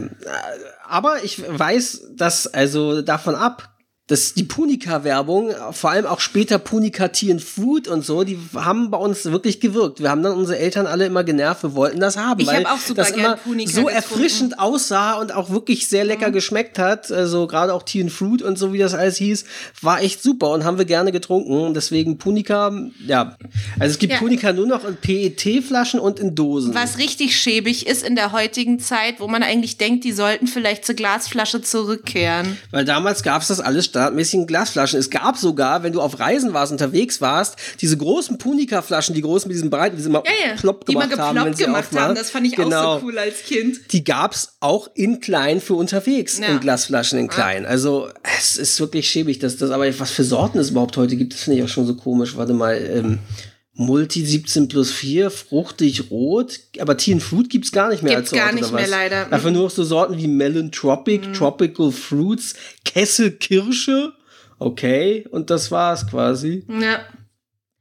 Aber 0.86 1.24
ich 1.24 1.42
weiß, 1.46 2.10
dass, 2.16 2.46
also 2.46 3.00
davon 3.00 3.34
ab, 3.34 3.75
dass 4.08 4.34
die 4.34 4.44
Punika-Werbung, 4.44 5.50
vor 5.72 5.90
allem 5.90 6.06
auch 6.06 6.20
später 6.20 6.58
Punika 6.58 7.08
Tea 7.08 7.32
and 7.32 7.42
Food 7.42 7.88
und 7.88 8.04
so, 8.04 8.22
die 8.22 8.38
haben 8.54 8.90
bei 8.90 8.98
uns 8.98 9.24
wirklich 9.24 9.58
gewirkt. 9.58 10.00
Wir 10.00 10.10
haben 10.10 10.22
dann 10.22 10.32
unsere 10.34 10.58
Eltern 10.58 10.86
alle 10.86 11.06
immer 11.06 11.24
genervt, 11.24 11.64
wir 11.64 11.74
wollten 11.74 11.98
das 11.98 12.16
haben, 12.16 12.40
Ich 12.40 12.46
weil 12.46 12.64
hab 12.64 12.74
auch 12.74 12.78
super 12.78 13.02
das 13.02 13.10
immer 13.10 13.34
Punika 13.36 13.68
so 13.72 13.86
getrunken. 13.86 13.96
erfrischend 13.96 14.58
aussah 14.60 15.14
und 15.14 15.34
auch 15.34 15.50
wirklich 15.50 15.88
sehr 15.88 16.04
lecker 16.04 16.30
geschmeckt 16.30 16.78
hat. 16.78 17.10
Also 17.10 17.48
gerade 17.48 17.74
auch 17.74 17.82
Tea 17.82 18.02
and 18.02 18.12
Fruit 18.12 18.42
und 18.42 18.56
so, 18.58 18.72
wie 18.72 18.78
das 18.78 18.94
alles 18.94 19.16
hieß, 19.16 19.44
war 19.82 20.00
echt 20.00 20.22
super 20.22 20.50
und 20.50 20.62
haben 20.62 20.78
wir 20.78 20.84
gerne 20.84 21.10
getrunken. 21.10 21.74
Deswegen 21.74 22.16
Punika, 22.18 22.72
ja. 23.06 23.36
Also 23.80 23.92
es 23.92 23.98
gibt 23.98 24.12
Ja. 24.12 24.18
Punika 24.20 24.52
nur 24.52 24.66
noch 24.68 24.84
in 24.84 24.96
PET-Flaschen 24.96 25.98
und 25.98 26.20
in 26.20 26.36
Dosen. 26.36 26.74
Was 26.74 26.98
richtig 26.98 27.36
schäbig 27.36 27.88
ist 27.88 28.04
in 28.06 28.14
der 28.14 28.30
heutigen 28.30 28.78
Zeit, 28.78 29.18
wo 29.18 29.26
man 29.26 29.42
eigentlich 29.42 29.78
denkt, 29.78 30.04
die 30.04 30.12
sollten 30.12 30.46
vielleicht 30.46 30.86
zur 30.86 30.94
Glasflasche 30.94 31.60
zurückkehren. 31.60 32.56
Weil 32.70 32.84
damals 32.84 33.24
gab 33.24 33.42
es 33.42 33.48
das 33.48 33.58
alles 33.60 33.84
standardmäßig 33.96 34.34
in 34.40 34.46
Glasflaschen. 34.46 34.98
Es 34.98 35.10
gab 35.10 35.36
sogar, 35.38 35.82
wenn 35.82 35.92
du 35.92 36.00
auf 36.00 36.18
Reisen 36.18 36.52
warst, 36.52 36.70
unterwegs 36.72 37.20
warst, 37.20 37.56
diese 37.80 37.96
großen 37.96 38.38
Punika-Flaschen, 38.38 39.14
die 39.14 39.22
großen 39.22 39.48
mit 39.48 39.56
diesen 39.56 39.70
breiten, 39.70 39.96
die 39.96 40.02
sie 40.02 40.10
mal 40.10 40.22
Ja, 40.26 40.50
ja. 40.50 40.56
plopp 40.56 40.84
die 40.86 40.94
mal 40.94 41.08
gemacht 41.08 41.18
haben. 41.20 41.36
wenn 41.36 41.42
geploppt 41.44 41.56
sie 41.58 41.64
gemacht 41.64 41.88
haben. 41.96 42.14
Das 42.14 42.30
fand 42.30 42.46
ich 42.46 42.54
genau. 42.56 42.96
auch 42.96 43.00
so 43.00 43.06
cool 43.06 43.18
als 43.18 43.42
Kind. 43.44 43.92
Die 43.92 44.04
gab's 44.04 44.56
auch 44.60 44.90
in 44.94 45.20
klein 45.20 45.60
für 45.60 45.74
unterwegs, 45.74 46.38
Ja. 46.38 46.48
in 46.48 46.60
Glasflaschen 46.60 47.18
in 47.18 47.28
klein. 47.28 47.64
Also 47.66 48.08
es 48.38 48.56
ist 48.56 48.78
wirklich 48.80 49.08
schäbig, 49.08 49.38
dass 49.38 49.56
das, 49.56 49.70
aber 49.70 49.86
was 49.98 50.10
für 50.10 50.24
Sorten 50.24 50.58
es 50.58 50.70
überhaupt 50.70 50.96
heute 50.96 51.16
gibt, 51.16 51.32
das 51.34 51.42
finde 51.42 51.58
ich 51.58 51.64
auch 51.64 51.68
schon 51.68 51.86
so 51.86 51.94
komisch. 51.94 52.36
Warte 52.36 52.52
mal, 52.52 52.74
ähm, 52.76 53.18
Multi 53.78 54.24
17 54.24 54.68
plus 54.68 54.90
4, 54.90 55.30
fruchtig 55.30 56.10
rot, 56.10 56.60
aber 56.78 56.96
Tea 56.96 57.12
and 57.12 57.22
Fruit 57.22 57.50
gibt's 57.50 57.72
gar 57.72 57.90
nicht 57.90 58.02
mehr 58.02 58.16
Gibt's 58.16 58.32
als 58.32 58.40
Sorte, 58.40 58.44
gar 58.46 58.60
nicht 58.60 58.72
mehr, 58.72 58.88
leider. 58.88 59.26
Dafür 59.26 59.50
nur 59.50 59.64
noch 59.64 59.70
so 59.70 59.84
Sorten 59.84 60.16
wie 60.16 60.26
Melon 60.26 60.72
Tropic, 60.72 61.32
Tropical 61.34 61.92
Fruits, 61.92 62.54
Kessel 62.86 63.32
Kirsche, 63.32 64.14
okay, 64.58 65.26
und 65.30 65.50
das 65.50 65.70
war's 65.70 66.06
quasi. 66.06 66.64
Ja. 66.80 67.00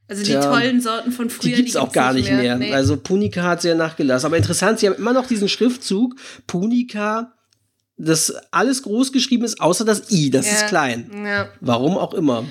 Also 0.07 0.21
die 0.23 0.31
Tja, 0.31 0.41
tollen 0.41 0.81
Sorten 0.81 1.11
von 1.11 1.29
Die 1.29 1.33
früher, 1.33 1.55
gibt's 1.55 1.75
auch 1.77 1.91
gar 1.91 2.13
nicht 2.13 2.29
mehr. 2.29 2.57
Nee. 2.57 2.73
Also 2.73 2.95
Punika 2.97 3.41
hat 3.41 3.61
sehr 3.61 3.73
nachgelassen. 3.73 4.27
Aber 4.27 4.37
interessant, 4.37 4.77
sie 4.79 4.87
haben 4.87 4.95
immer 4.97 5.13
noch 5.13 5.25
diesen 5.25 5.49
Schriftzug 5.49 6.15
Punika, 6.45 7.33
das 7.97 8.31
alles 8.51 8.83
groß 8.83 9.11
geschrieben 9.13 9.45
ist, 9.45 9.61
außer 9.61 9.83
das 9.85 10.11
I, 10.11 10.29
das 10.29 10.45
Ja. 10.45 10.51
ist 10.51 10.67
klein. 10.67 11.09
Ja. 11.25 11.47
Warum 11.61 11.97
auch 11.97 12.13
immer. 12.13 12.43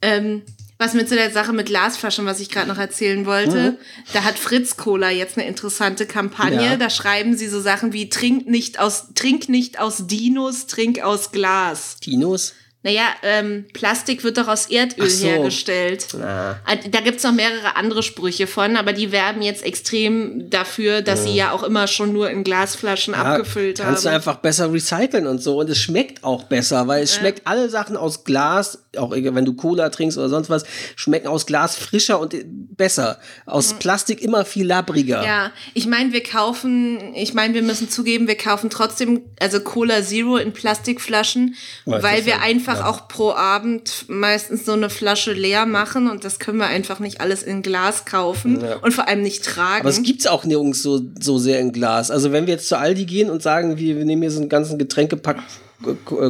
Ähm, 0.00 0.42
was 0.82 0.94
mit 0.94 1.08
zu 1.08 1.14
der 1.14 1.30
Sache 1.30 1.52
mit 1.52 1.66
Glasflaschen, 1.66 2.26
was 2.26 2.40
ich 2.40 2.50
gerade 2.50 2.68
noch 2.68 2.78
erzählen 2.78 3.24
wollte, 3.24 3.72
Mhm. 3.72 3.76
da 4.12 4.24
hat 4.24 4.38
Fritz 4.38 4.76
Cola 4.76 5.10
jetzt 5.10 5.38
eine 5.38 5.46
interessante 5.46 6.06
Kampagne. 6.06 6.62
Ja. 6.64 6.76
Da 6.76 6.90
schreiben 6.90 7.36
sie 7.36 7.48
so 7.48 7.60
Sachen 7.60 7.92
wie 7.92 8.08
trink 8.08 8.46
nicht 8.48 8.78
aus, 8.80 9.06
trink 9.14 9.48
nicht 9.48 9.78
aus 9.78 10.06
Dinos, 10.06 10.66
trink 10.66 11.00
aus 11.00 11.30
Glas. 11.32 11.96
Dinos? 12.04 12.54
Naja, 12.84 13.04
ähm, 13.22 13.66
Plastik 13.72 14.24
wird 14.24 14.38
doch 14.38 14.48
aus 14.48 14.66
Erdöl 14.66 15.08
so. 15.08 15.24
hergestellt. 15.26 16.08
Na. 16.18 16.60
Äh, 16.66 16.88
Da 16.90 17.00
gibt's 17.00 17.22
noch 17.22 17.32
mehrere 17.32 17.76
andere 17.76 18.02
Sprüche 18.02 18.46
von, 18.48 18.76
aber 18.76 18.92
die 18.92 19.12
werben 19.12 19.40
jetzt 19.40 19.64
extrem 19.64 20.50
dafür, 20.50 21.00
dass 21.00 21.20
Ja. 21.20 21.24
sie 21.26 21.36
ja 21.36 21.52
auch 21.52 21.62
immer 21.62 21.86
schon 21.86 22.12
nur 22.12 22.28
in 22.30 22.42
Glasflaschen 22.42 23.14
Ja, 23.14 23.22
abgefüllt 23.22 23.78
kannst 23.78 24.04
haben. 24.04 24.10
du 24.10 24.16
einfach 24.16 24.36
besser 24.36 24.72
recyceln 24.72 25.26
und 25.28 25.40
so. 25.40 25.60
Und 25.60 25.70
es 25.70 25.78
schmeckt 25.78 26.24
auch 26.24 26.42
besser, 26.44 26.88
weil 26.88 27.04
es 27.04 27.14
Ja. 27.14 27.20
schmeckt 27.20 27.46
alle 27.46 27.70
Sachen 27.70 27.96
aus 27.96 28.24
Glas, 28.24 28.78
auch 28.96 29.12
wenn 29.12 29.44
du 29.44 29.54
Cola 29.54 29.88
trinkst 29.88 30.18
oder 30.18 30.28
sonst 30.28 30.50
was, 30.50 30.64
schmecken 30.96 31.28
aus 31.28 31.46
Glas 31.46 31.76
frischer 31.76 32.18
und 32.18 32.34
äh, 32.34 32.44
besser. 32.46 33.20
Aus 33.46 33.74
Plastik 33.74 34.20
immer 34.20 34.44
viel 34.44 34.66
labriger. 34.66 35.20
Mhm. 35.20 35.24
Ja, 35.26 35.52
ich 35.74 35.86
meine, 35.86 36.12
wir 36.12 36.22
kaufen, 36.24 37.14
ich 37.14 37.32
meine, 37.32 37.54
wir 37.54 37.62
müssen 37.62 37.88
zugeben, 37.88 38.26
wir 38.26 38.36
kaufen 38.36 38.70
trotzdem, 38.70 39.22
also 39.40 39.60
Cola 39.60 40.02
Zero 40.02 40.36
in 40.36 40.52
Plastikflaschen, 40.52 41.54
Weil 41.84 42.26
wir 42.26 42.34
ja- 42.34 42.40
einfach 42.72 42.84
ja. 42.84 42.90
auch 42.90 43.08
pro 43.08 43.32
Abend 43.32 44.06
meistens 44.08 44.64
so 44.64 44.72
eine 44.72 44.90
Flasche 44.90 45.32
leer 45.32 45.66
machen 45.66 46.10
und 46.10 46.24
das 46.24 46.38
können 46.38 46.58
wir 46.58 46.66
einfach 46.66 46.98
nicht 46.98 47.20
alles 47.20 47.42
in 47.42 47.62
Glas 47.62 48.04
kaufen 48.04 48.60
Ja. 48.60 48.76
und 48.76 48.92
vor 48.92 49.08
allem 49.08 49.22
nicht 49.22 49.44
tragen. 49.44 49.80
Aber 49.80 49.90
es 49.90 50.02
gibt's 50.02 50.26
auch 50.26 50.44
nirgends 50.44 50.82
so, 50.82 51.00
so 51.20 51.38
sehr 51.38 51.60
in 51.60 51.72
Glas. 51.72 52.10
Also 52.10 52.32
wenn 52.32 52.46
wir 52.46 52.54
jetzt 52.54 52.68
zu 52.68 52.76
Aldi 52.78 53.04
gehen 53.04 53.30
und 53.30 53.42
sagen, 53.42 53.76
wir, 53.76 53.96
wir 53.96 54.04
nehmen 54.04 54.22
hier 54.22 54.30
so 54.30 54.40
einen 54.40 54.48
ganzen 54.48 54.78
Getränkepack 54.78 55.38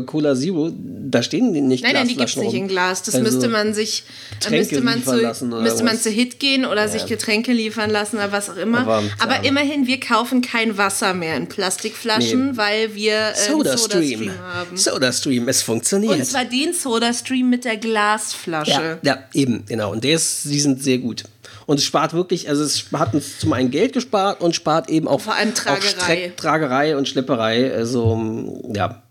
Cola 0.07 0.35
Zero, 0.35 0.71
da 0.75 1.23
stehen 1.23 1.53
die 1.53 1.61
nicht 1.61 1.83
Nein, 1.85 1.93
nein, 1.95 2.09
die 2.09 2.17
gibt's 2.17 2.33
Glasflaschen 2.35 2.53
nicht 2.53 2.61
in 2.63 2.69
Glas. 2.69 3.03
Das 3.03 3.15
Also, 3.15 3.25
müsste 3.31 3.49
man 3.49 3.75
sich, 3.75 4.05
da 4.41 4.49
Getränke 4.51 4.59
müsste 4.81 4.81
man 4.85 5.05
zu, 5.05 5.21
lassen 5.23 5.49
müsste 5.63 5.85
man 5.85 5.99
zu 5.99 6.11
Hit 6.11 6.39
gehen 6.41 6.65
oder 6.65 6.83
Ja. 6.83 6.89
sich 6.89 7.07
Getränke 7.07 7.53
liefern 7.53 7.91
lassen 7.91 8.17
oder 8.17 8.33
was 8.33 8.51
auch 8.51 8.57
immer. 8.57 8.81
Aber, 8.81 9.03
Aber, 9.19 9.45
immerhin, 9.45 9.87
wir 9.87 10.01
kaufen 10.01 10.41
kein 10.43 10.79
Wasser 10.79 11.15
mehr 11.15 11.37
in 11.37 11.49
Plastikflaschen, 11.49 12.53
Nee. 12.53 12.57
weil 12.57 12.95
wir 12.95 13.15
äh, 13.31 13.35
Soda 13.51 13.77
Soda 13.77 13.93
Stream. 13.97 14.21
Stream 14.21 14.39
haben. 14.41 14.77
Soda 14.77 15.13
Stream, 15.13 15.49
es 15.49 15.63
funktioniert. 15.63 16.15
Und 16.15 16.25
zwar 16.25 16.45
den 16.45 16.73
Soda 16.73 17.13
Stream 17.13 17.51
mit 17.51 17.65
der 17.65 17.77
Glasflasche. 17.77 18.71
ja, 18.71 18.99
ja, 19.03 19.19
eben, 19.35 19.65
genau. 19.67 19.93
Und 19.93 20.05
der 20.05 20.15
ist, 20.17 20.45
die 20.45 20.61
sind 20.61 20.83
sehr 20.83 20.99
gut. 20.99 21.25
Und 21.67 21.79
es 21.79 21.85
spart 21.85 22.13
wirklich, 22.13 22.49
also 22.49 22.65
es 22.65 22.87
hat 22.93 23.15
uns 23.15 23.39
zum 23.39 23.53
einen 23.53 23.71
Geld 23.71 23.93
gespart 23.93 24.41
und 24.41 24.55
spart 24.55 24.91
eben 24.91 25.07
auch 25.07 25.21
Vor 25.21 25.35
allem 25.35 25.51
auch 25.51 25.55
Tragerei. 25.55 25.89
Streck, 25.89 26.37
Tragerei 26.37 26.97
und 26.97 27.09
Schlepperei. 27.09 27.73
Also, 27.73 28.61
ja. 28.75 29.03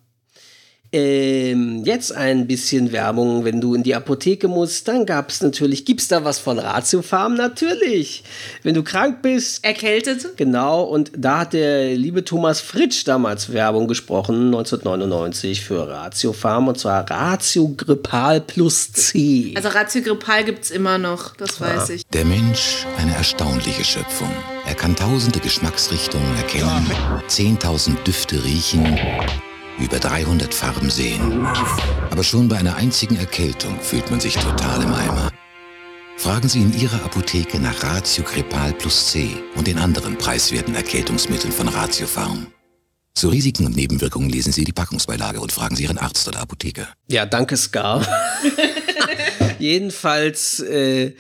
Ähm, 0.93 1.83
jetzt 1.85 2.13
ein 2.13 2.47
bisschen 2.47 2.91
Werbung. 2.91 3.45
Wenn 3.45 3.61
du 3.61 3.75
in 3.75 3.83
die 3.83 3.95
Apotheke 3.95 4.49
musst, 4.49 4.87
dann 4.87 5.05
gab 5.05 5.29
es 5.29 5.41
natürlich, 5.41 5.85
gibt's 5.85 6.09
da 6.09 6.25
was 6.25 6.39
von 6.39 6.59
Ratio 6.59 7.01
Farm? 7.01 7.35
Natürlich. 7.35 8.23
Wenn 8.63 8.73
du 8.73 8.83
krank 8.83 9.21
bist. 9.21 9.63
Erkältet? 9.63 10.35
Genau. 10.35 10.83
Und 10.83 11.11
da 11.15 11.39
hat 11.39 11.53
der 11.53 11.95
liebe 11.95 12.25
Thomas 12.25 12.59
Fritsch 12.59 13.07
damals 13.07 13.53
Werbung 13.53 13.87
gesprochen, 13.87 14.47
1999 14.47 15.61
für 15.61 15.87
Ratio 15.87 16.33
Farm 16.33 16.67
und 16.67 16.77
zwar 16.77 17.09
Ratio 17.09 17.69
Grippal 17.69 18.41
plus 18.41 18.91
C. 18.91 19.53
Also 19.55 19.69
Ratio 19.69 20.01
Grippal 20.01 20.43
gibt's 20.43 20.71
immer 20.71 20.97
noch, 20.97 21.35
das 21.37 21.61
weiß 21.61 21.89
ich. 21.91 22.05
Der 22.07 22.25
Mensch 22.25 22.85
eine 22.97 23.15
erstaunliche 23.15 23.83
Schöpfung. 23.83 24.29
Er 24.67 24.75
kann 24.75 24.95
tausende 24.95 25.39
Geschmacksrichtungen 25.39 26.35
erkennen, 26.37 26.85
10.000 27.27 28.03
Düfte 28.03 28.43
riechen, 28.43 28.99
über 29.82 29.99
300 29.99 30.53
Farben 30.53 30.89
sehen. 30.89 31.45
Aber 32.09 32.23
schon 32.23 32.47
bei 32.47 32.57
einer 32.57 32.75
einzigen 32.75 33.17
Erkältung 33.17 33.79
fühlt 33.82 34.09
man 34.11 34.19
sich 34.19 34.36
total 34.36 34.84
im 34.84 34.93
Eimer. 34.93 35.32
Fragen 36.17 36.49
Sie 36.49 36.61
in 36.61 36.79
Ihrer 36.79 37.03
Apotheke 37.03 37.59
nach 37.59 37.84
Ratio 37.84 38.23
Crepal 38.23 38.73
plus 38.73 39.07
C 39.07 39.32
und 39.55 39.67
den 39.67 39.79
anderen 39.79 40.17
preiswerten 40.17 40.75
Erkältungsmitteln 40.75 41.51
von 41.51 41.67
Ratio 41.67 42.05
Farm. 42.05 42.47
Zu 43.13 43.29
Risiken 43.29 43.65
und 43.65 43.75
Nebenwirkungen 43.75 44.29
lesen 44.29 44.53
Sie 44.53 44.63
die 44.63 44.71
Packungsbeilage 44.71 45.39
und 45.39 45.51
fragen 45.51 45.75
Sie 45.75 45.84
Ihren 45.84 45.97
Arzt 45.97 46.27
oder 46.27 46.39
Apotheker. 46.39 46.88
Ja, 47.07 47.25
danke, 47.25 47.57
Scar. 47.57 48.05
Jedenfalls, 49.62 50.59
äh, 50.59 51.14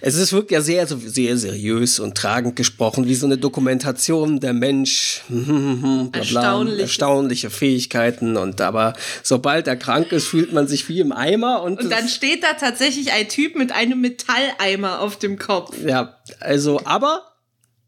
es 0.00 0.16
ist 0.16 0.32
wirklich 0.32 0.52
ja 0.56 0.60
sehr, 0.60 0.86
sehr 0.86 1.36
seriös 1.36 1.98
und 1.98 2.16
tragend 2.16 2.56
gesprochen, 2.56 3.06
wie 3.06 3.14
so 3.14 3.26
eine 3.26 3.38
Dokumentation 3.38 4.40
der 4.40 4.52
Mensch, 4.52 5.22
bla 5.28 6.08
bla, 6.10 6.18
Erstaunlich. 6.18 6.80
erstaunliche 6.80 7.50
Fähigkeiten 7.50 8.36
und 8.36 8.60
aber 8.60 8.94
sobald 9.22 9.66
er 9.66 9.76
krank 9.76 10.12
ist, 10.12 10.26
fühlt 10.26 10.52
man 10.52 10.66
sich 10.66 10.88
wie 10.88 11.00
im 11.00 11.12
Eimer 11.12 11.62
und, 11.62 11.80
Und 11.80 11.90
dann 11.90 12.08
steht 12.08 12.42
da 12.42 12.54
tatsächlich 12.54 13.12
ein 13.12 13.28
Typ 13.28 13.56
mit 13.56 13.72
einem 13.72 14.00
Metalleimer 14.00 15.00
auf 15.00 15.18
dem 15.18 15.38
Kopf. 15.38 15.74
ja, 15.86 16.18
also, 16.40 16.80
aber 16.84 17.22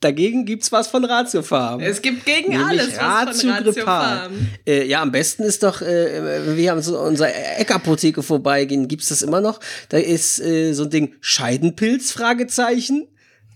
dagegen 0.00 0.44
gibt's 0.44 0.72
was 0.72 0.88
von 0.88 1.04
Ratiofarm. 1.04 1.80
Es 1.80 2.02
gibt 2.02 2.24
gegen 2.24 2.50
Nämlich 2.50 2.66
alles 2.66 2.96
was 2.98 3.40
von 3.42 3.50
Ratio. 3.50 3.84
Farm. 3.84 4.48
Äh, 4.66 4.86
ja, 4.86 5.02
am 5.02 5.12
besten 5.12 5.42
ist 5.42 5.62
doch, 5.62 5.82
äh, 5.82 6.56
wir 6.56 6.70
haben 6.70 6.82
so 6.82 6.98
unserer 6.98 7.30
Eckapotheke 7.58 8.22
vorbeigehen, 8.22 8.88
gibt's 8.88 9.08
das 9.08 9.22
immer 9.22 9.40
noch? 9.40 9.60
Da 9.88 9.98
ist 9.98 10.40
äh, 10.40 10.72
so 10.72 10.84
ein 10.84 10.90
Ding 10.90 11.14
Scheidenpilz, 11.20 12.12
Fragezeichen. 12.12 13.08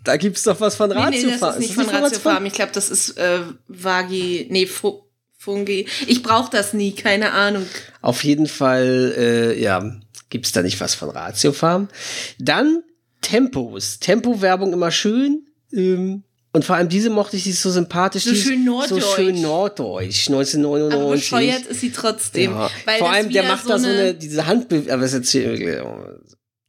Da 0.05 0.17
gibt's 0.17 0.45
doch 0.45 0.61
was 0.61 0.77
von 0.77 0.89
Nee, 0.89 0.95
nee, 0.97 1.01
Ratiofarm. 1.03 1.41
das 1.41 1.55
ist 1.57 1.61
nicht 1.61 1.75
von 1.75 1.87
was 1.87 2.03
Ratio 2.03 2.19
Farm. 2.21 2.47
Ich 2.47 2.55
glaube, 2.55 2.73
das 2.73 2.91
ist 2.91 3.19
äh, 3.19 3.41
Vagi, 3.69 4.47
nee, 4.51 4.67
Fu 4.67 5.03
Fungi. 5.37 5.87
Ich 6.07 6.23
brauche 6.23 6.51
das 6.51 6.75
nie, 6.75 6.93
keine 6.93 7.33
Ahnung. 7.33 7.65
Auf 8.03 8.25
jeden 8.25 8.47
Fall, 8.47 9.15
äh, 9.17 9.59
ja, 9.61 9.97
gibt's 10.29 10.53
da 10.53 10.63
nicht 10.63 10.79
was 10.81 10.95
von 10.95 11.09
Ratiofarm. 11.11 11.89
Dann 12.39 12.83
Tempos. 13.23 14.01
Tempo-Werbung 14.01 14.73
immer 14.73 14.91
schön. 14.91 15.47
Ähm, 15.73 16.25
und 16.53 16.65
vor 16.65 16.77
allem 16.77 16.89
diese 16.89 17.11
mochte 17.11 17.37
ich, 17.37 17.45
die 17.45 17.51
ist 17.51 17.63
so 17.63 17.71
sympathisch. 17.71 18.25
So 18.25 18.31
ist 18.31 18.43
schön 18.43 18.65
norddeutsch. 18.65 19.03
So 19.03 19.15
schön 19.15 19.41
norddeutsch, 19.41 20.29
1999. 20.29 21.01
Aber 21.01 21.11
bescheuert 21.13 21.67
ist 21.67 21.81
sie 21.81 21.93
trotzdem. 21.93 22.53
Ja. 22.53 22.71
Weil 22.85 22.99
Vor 22.99 23.11
allem, 23.11 23.31
der 23.31 23.45
macht 23.45 23.69
da 23.69 23.79
so 23.79 23.87
eine, 23.87 24.15
diese 24.15 24.47
Handbewegung, 24.47 24.93
aber 24.93 25.03
das 25.03 25.15
erzählt, 25.15 25.85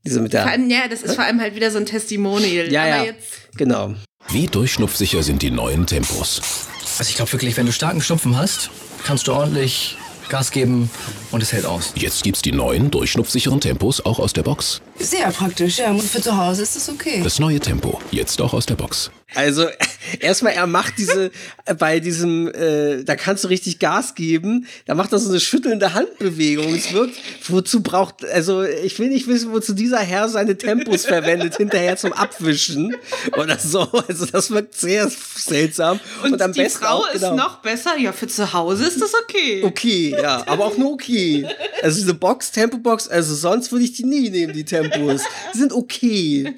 diese 0.03 0.19
mit 0.21 0.33
der, 0.33 0.43
Vor 0.43 0.51
allem, 0.51 0.69
ja, 0.69 0.87
das 0.87 1.01
ist 1.01 1.15
vor 1.15 1.23
allem 1.23 1.41
halt 1.41 1.55
wieder 1.55 1.71
so 1.71 1.77
ein 1.77 1.85
Testimonial. 1.85 2.71
ja, 2.71 2.81
Aber 2.81 2.89
ja, 2.89 3.03
jetzt 3.05 3.55
genau. 3.57 3.93
Wie 4.29 4.45
durchschnupfsicher 4.47 5.23
sind 5.23 5.41
die 5.41 5.51
neuen 5.51 5.87
Tempos? 5.87 6.41
Also 6.99 7.09
ich 7.09 7.15
glaube 7.15 7.31
wirklich, 7.31 7.57
wenn 7.57 7.65
du 7.65 7.71
starken 7.71 8.01
Schnupfen 8.01 8.37
hast, 8.37 8.69
kannst 9.03 9.27
du 9.27 9.33
ordentlich 9.33 9.97
Gas 10.29 10.51
geben 10.51 10.89
und 11.31 11.43
es 11.43 11.51
hält 11.51 11.65
aus. 11.65 11.91
Jetzt 11.95 12.23
gibt's 12.23 12.41
die 12.41 12.51
neuen 12.51 12.89
durchschnupfsicheren 12.91 13.59
Tempos 13.59 14.03
auch 14.05 14.19
aus 14.19 14.31
der 14.33 14.43
Box. 14.43 14.81
Sehr 15.01 15.31
praktisch, 15.31 15.79
ja. 15.79 15.91
Und 15.91 16.01
für 16.01 16.21
zu 16.21 16.35
Hause 16.35 16.63
ist 16.63 16.75
das 16.75 16.89
okay. 16.89 17.21
Das 17.23 17.39
neue 17.39 17.59
Tempo, 17.59 17.99
jetzt 18.11 18.41
auch 18.41 18.53
aus 18.53 18.65
der 18.65 18.75
Box. 18.75 19.11
Also 19.33 19.65
erstmal, 20.19 20.53
er 20.53 20.67
macht 20.67 20.97
diese, 20.97 21.31
bei 21.79 21.99
diesem, 21.99 22.53
äh, 22.53 23.03
da 23.03 23.15
kannst 23.15 23.43
du 23.43 23.47
richtig 23.47 23.79
Gas 23.79 24.15
geben, 24.15 24.67
da 24.85 24.95
macht 24.95 25.13
er 25.13 25.19
so 25.19 25.29
eine 25.29 25.39
schüttelnde 25.39 25.93
Handbewegung. 25.93 26.73
Es 26.73 26.91
wirkt, 26.93 27.15
wozu 27.47 27.81
braucht, 27.81 28.25
also 28.25 28.63
ich 28.63 28.99
will 28.99 29.09
nicht 29.09 29.27
wissen, 29.27 29.51
wozu 29.51 29.73
dieser 29.73 29.99
Herr 29.99 30.27
seine 30.27 30.57
Tempos 30.57 31.05
verwendet, 31.05 31.57
hinterher 31.57 31.95
zum 31.97 32.13
Abwischen 32.13 32.95
oder 33.37 33.57
so. 33.57 33.87
Also 34.07 34.25
das 34.25 34.51
wirkt 34.51 34.75
sehr 34.75 35.09
seltsam. 35.35 35.99
Und, 36.23 36.41
am 36.41 36.51
die 36.51 36.61
besten 36.61 36.83
Frau 36.83 36.97
auch, 36.97 37.13
ist 37.13 37.21
genau. 37.21 37.35
noch 37.35 37.57
besser. 37.61 37.97
Ja, 37.97 38.11
für 38.11 38.27
zu 38.27 38.51
Hause 38.51 38.85
ist 38.85 39.01
das 39.01 39.13
okay. 39.13 39.63
Okay, 39.63 40.15
ja, 40.21 40.43
aber 40.47 40.65
auch 40.65 40.77
nur 40.77 40.91
okay. 40.91 41.47
Also 41.81 41.99
diese 41.99 42.13
Box, 42.13 42.51
Tempo-Box, 42.51 43.07
also 43.07 43.33
sonst 43.35 43.71
würde 43.71 43.85
ich 43.85 43.93
die 43.93 44.03
nie 44.03 44.29
nehmen, 44.29 44.53
die 44.53 44.65
Tempos. 44.91 45.21
Die 45.53 45.57
sind 45.57 45.73
okay. 45.73 46.53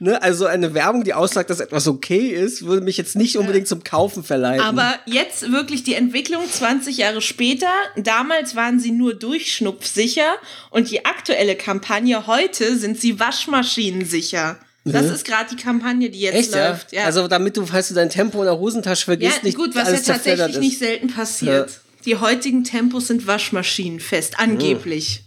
Ne? 0.00 0.22
Also 0.22 0.46
eine 0.46 0.74
Werbung, 0.74 1.02
die 1.02 1.12
aussagt, 1.14 1.50
dass 1.50 1.58
etwas 1.60 1.88
okay 1.88 2.28
ist, 2.28 2.64
würde 2.64 2.82
mich 2.82 2.96
jetzt 2.96 3.16
nicht 3.16 3.36
unbedingt 3.36 3.66
zum 3.66 3.82
Kaufen 3.82 4.22
verleiten. 4.22 4.64
Aber 4.64 4.94
jetzt 5.06 5.50
wirklich 5.50 5.82
die 5.82 5.94
Entwicklung 5.94 6.42
20 6.48 6.96
Jahre 6.98 7.20
später. 7.20 7.66
Damals 7.96 8.54
waren 8.54 8.78
sie 8.78 8.92
nur 8.92 9.14
durchschnupfsicher 9.14 10.36
und 10.70 10.90
die 10.90 11.04
aktuelle 11.04 11.56
Kampagne 11.56 12.26
heute 12.28 12.76
sind 12.76 13.00
sie 13.00 13.18
waschmaschinensicher. 13.18 14.58
Das 14.84 15.06
Mhm. 15.06 15.12
ist 15.12 15.24
gerade 15.26 15.54
die 15.54 15.60
Kampagne, 15.62 16.10
die 16.10 16.20
jetzt 16.20 16.34
Echt, 16.36 16.54
ja? 16.54 16.70
läuft. 16.70 16.92
Ja. 16.92 17.04
Also 17.04 17.28
damit 17.28 17.56
du, 17.56 17.66
falls 17.66 17.88
du 17.88 17.94
dein 17.94 18.08
Tempo 18.10 18.38
in 18.38 18.44
der 18.46 18.58
Hosentasche 18.58 19.04
vergisst, 19.04 19.38
ja, 19.38 19.44
nicht 19.44 19.56
gut, 19.56 19.74
was 19.74 19.90
ja 19.90 20.14
tatsächlich 20.14 20.58
nicht 20.58 20.78
selten 20.78 21.08
passiert. 21.08 21.70
Ja. 21.70 21.76
Die 22.06 22.16
heutigen 22.16 22.64
Tempos 22.64 23.08
sind 23.08 23.26
waschmaschinenfest, 23.26 24.38
angeblich. 24.38 25.24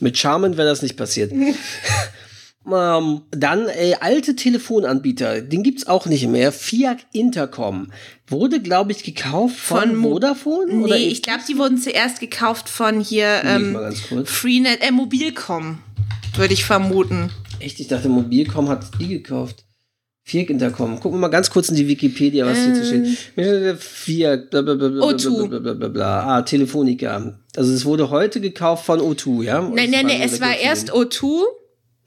Mit 0.00 0.18
Charmen 0.18 0.56
wäre 0.56 0.68
das 0.68 0.82
nicht 0.82 0.96
passiert. 0.96 1.32
ähm, 2.66 3.22
dann 3.30 3.68
äh, 3.68 3.94
alte 4.00 4.34
Telefonanbieter, 4.36 5.42
den 5.42 5.62
gibt's 5.62 5.86
auch 5.86 6.06
nicht 6.06 6.26
mehr. 6.26 6.50
Fiat 6.52 7.06
Intercom 7.12 7.92
wurde, 8.26 8.60
glaube 8.60 8.92
ich, 8.92 9.02
gekauft 9.04 9.56
von, 9.56 9.94
Mo- 9.94 10.10
Vodafone 10.12 10.74
Nee, 10.74 10.84
oder 10.84 10.96
ich 10.96 11.22
glaube, 11.22 11.40
die 11.48 11.58
wurden 11.58 11.78
zuerst 11.78 12.20
gekauft 12.20 12.68
von 12.68 13.00
hier 13.00 13.42
ähm. 13.44 13.76
Freenet, 14.24 14.80
äh, 14.82 14.90
Mobilcom, 14.90 15.78
würde 16.36 16.54
ich 16.54 16.64
vermuten. 16.64 17.30
Echt, 17.60 17.80
ich 17.80 17.88
dachte, 17.88 18.08
Mobilcom 18.08 18.68
hat 18.68 18.90
die 18.98 19.08
gekauft. 19.08 19.64
Fiat 20.26 20.48
Intercom. 20.48 20.94
Gucken 21.00 21.18
wir 21.18 21.20
mal 21.20 21.28
ganz 21.28 21.50
kurz 21.50 21.68
in 21.68 21.76
die 21.76 21.86
Wikipedia, 21.86 22.46
was 22.46 22.56
hier 22.58 22.74
zu 22.74 22.84
steht. 22.86 23.78
Fiat, 23.78 24.50
bla 24.50 24.62
bla 24.62 24.74
bla 24.74 24.88
bla 24.88 25.06
bla 25.06 25.06
O2. 25.16 25.48
bla 25.48 25.58
bla 25.58 25.72
bla 25.74 25.88
bla. 25.88 26.26
Ah, 26.36 26.42
Telefonica. 26.42 27.34
Also 27.56 27.72
es 27.74 27.84
wurde 27.84 28.08
heute 28.08 28.40
gekauft 28.40 28.86
von 28.86 29.00
O2, 29.00 29.42
ja? 29.44 29.58
Und 29.58 29.74
Nein, 29.74 29.90
nein, 29.90 30.06
nein, 30.06 30.22
es 30.22 30.40
war 30.40 30.56
erst 30.56 30.92
O2 30.94 31.42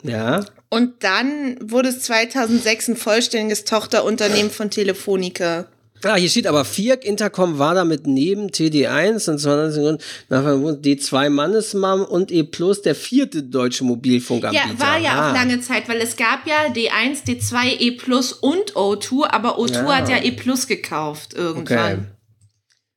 Ja. 0.04 0.44
und 0.70 1.04
dann 1.04 1.58
wurde 1.62 1.90
es 1.90 2.00
2006 2.02 2.88
ein 2.90 2.96
vollständiges 2.96 3.66
Tochterunternehmen 3.66 4.50
von 4.52 4.72
Telefonica. 4.72 5.68
Ah, 6.04 6.16
hier 6.16 6.30
steht 6.30 6.46
aber 6.48 6.64
Fiat 6.64 7.04
Intercom 7.04 7.58
war 7.58 7.74
damit 7.74 8.06
neben 8.06 8.50
TD1 8.50 9.30
und 9.32 9.40
20 9.40 9.74
Sekunden 9.76 10.04
nach 10.30 10.44
D2 10.44 11.30
Mannesmann 11.30 12.02
und 12.02 12.32
E 12.32 12.44
Plus 12.44 12.82
der 12.84 12.94
vierte 12.94 13.42
deutsche 13.44 13.84
Mobilfunkanbieter. 13.84 14.68
Ja, 14.74 14.80
war 14.80 15.00
ja 15.00 15.12
Ah. 15.14 15.30
auch 15.32 15.34
lange 15.34 15.60
Zeit, 15.62 15.90
weil 15.90 16.00
es 16.00 16.16
gab 16.16 16.46
ja 16.48 16.72
D1, 16.72 17.24
D2, 17.26 17.80
E 17.80 17.92
Plus 17.92 18.32
und 18.34 18.74
O2, 18.76 19.26
aber 19.28 19.58
O2 19.60 19.74
Ja. 19.90 19.96
hat 19.98 20.10
ja 20.10 20.24
E 20.24 20.32
Plus 20.32 20.68
gekauft 20.68 21.34
Okay. 21.34 21.42
irgendwann. 21.44 22.12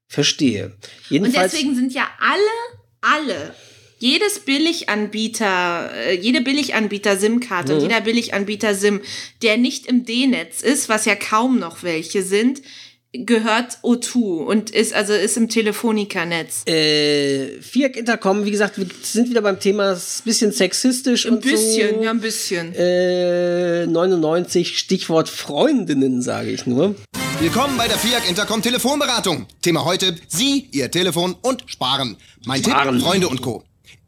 Verstehe. 0.08 0.66
Und 0.66 0.72
Jedenfalls. 1.08 1.52
deswegen 1.52 1.74
sind 1.76 1.94
ja 1.94 2.06
alle, 2.18 2.80
alle, 3.00 3.54
jedes 3.98 4.40
Billiganbieter, 4.40 5.90
äh, 6.06 6.16
jede 6.16 6.40
Billiganbieter 6.40 7.16
SIM-Karte 7.16 7.74
und 7.74 7.78
Mhm. 7.78 7.88
jeder 7.88 8.00
Billiganbieter 8.00 8.74
SIM, 8.74 9.00
der 9.42 9.56
nicht 9.56 9.86
im 9.86 10.04
D-Netz 10.04 10.62
ist, 10.62 10.88
was 10.88 11.04
ja 11.04 11.14
kaum 11.14 11.58
noch 11.58 11.82
welche 11.82 12.22
sind, 12.22 12.60
gehört 13.12 13.78
O2 13.82 14.44
und 14.44 14.70
ist 14.70 14.92
also 14.92 15.12
ist 15.12 15.36
im 15.36 15.48
Telefonica-Netz. 15.48 16.62
äh, 16.66 17.60
Fiat 17.60 17.96
Intercom, 17.96 18.44
wie 18.44 18.50
gesagt, 18.50 18.78
wir 18.78 18.86
sind 19.02 19.28
wieder 19.30 19.42
beim 19.42 19.58
Thema, 19.58 19.92
ist 19.92 20.20
ein 20.20 20.24
bisschen 20.24 20.52
sexistisch 20.52 21.26
Ein 21.26 21.34
und 21.34 21.42
bisschen, 21.42 21.96
so. 21.96 22.02
ja, 22.02 22.10
ein 22.10 22.20
bisschen. 22.20 22.72
Äh, 22.74 23.86
99, 23.86 24.78
Stichwort 24.78 25.28
Freundinnen, 25.28 26.22
sage 26.22 26.50
ich 26.50 26.66
nur. 26.66 26.94
Willkommen 27.40 27.76
bei 27.76 27.88
der 27.88 27.98
FIAC 27.98 28.28
Intercom 28.28 28.62
Telefonberatung. 28.62 29.46
Thema 29.62 29.84
heute, 29.84 30.14
Sie, 30.28 30.68
Ihr 30.72 30.90
Telefon 30.90 31.34
und 31.42 31.64
Sparen. 31.66 32.16
Mein 32.44 32.62
Sparen. 32.62 32.96
Tipp, 32.98 33.06
Freunde 33.06 33.28
und 33.28 33.42
Co. 33.42 33.64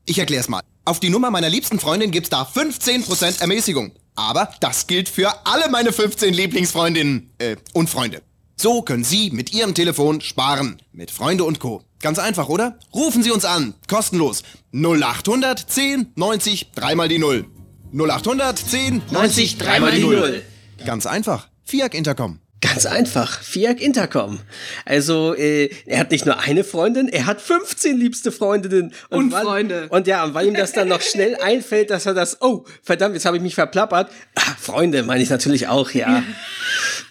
Ich 0.07 0.18
erklär's 0.18 0.48
mal. 0.48 0.61
Auf 0.84 1.00
die 1.00 1.11
Nummer 1.11 1.30
meiner 1.30 1.48
liebsten 1.48 1.80
Freundin 1.80 2.11
gibt's 2.11 2.30
da 2.30 2.42
15% 2.42 3.40
Ermäßigung. 3.40 3.92
Aber 4.14 4.53
das 4.61 4.86
gilt 4.86 5.09
für 5.09 5.32
alle 5.46 5.70
meine 5.70 5.92
15 5.92 6.34
Lieblingsfreundinnen 6.34 7.30
äh, 7.38 7.57
und 7.72 7.88
Freunde. 7.88 8.20
So 8.62 8.80
können 8.80 9.02
Sie 9.02 9.32
mit 9.32 9.52
Ihrem 9.52 9.74
Telefon 9.74 10.20
sparen. 10.20 10.80
Mit 10.92 11.10
Freunde 11.10 11.42
und 11.42 11.58
Co. 11.58 11.82
Ganz 12.00 12.20
einfach, 12.20 12.48
oder? 12.48 12.78
Rufen 12.94 13.24
Sie 13.24 13.32
uns 13.32 13.44
an. 13.44 13.74
Kostenlos. 13.88 14.44
0800 14.72 15.58
10 15.58 16.12
90 16.14 16.70
dreimal 16.72 17.08
die 17.08 17.18
Null. 17.18 17.46
0800 17.92 18.56
10 18.56 19.02
90 19.10 19.58
dreimal 19.58 19.90
die 19.90 20.02
Null. 20.02 20.42
Ganz 20.86 21.06
einfach. 21.06 21.48
FIAC 21.64 21.92
Intercom. 21.92 22.38
Ganz 22.62 22.86
einfach, 22.86 23.42
Fiat 23.42 23.80
Intercom. 23.80 24.38
Also, 24.84 25.34
äh, 25.34 25.68
er 25.84 25.98
hat 25.98 26.12
nicht 26.12 26.26
nur 26.26 26.38
eine 26.38 26.62
Freundin, 26.62 27.08
er 27.08 27.26
hat 27.26 27.40
15 27.40 27.98
liebste 27.98 28.30
Freundinnen. 28.30 28.94
Und 29.10 29.32
weil, 29.32 29.42
Freunde. 29.42 29.88
Und 29.88 30.06
ja, 30.06 30.22
und 30.22 30.34
weil 30.34 30.46
ihm 30.46 30.54
das 30.54 30.70
dann 30.72 30.86
noch 30.86 31.00
schnell 31.00 31.34
einfällt, 31.42 31.90
dass 31.90 32.06
er 32.06 32.14
das, 32.14 32.40
oh, 32.40 32.64
verdammt, 32.84 33.14
jetzt 33.14 33.26
habe 33.26 33.36
ich 33.36 33.42
mich 33.42 33.56
verplappert. 33.56 34.12
Ah, 34.36 34.54
Freunde 34.60 35.02
meine 35.02 35.24
ich 35.24 35.30
natürlich 35.30 35.66
auch, 35.66 35.90
ja. 35.90 36.22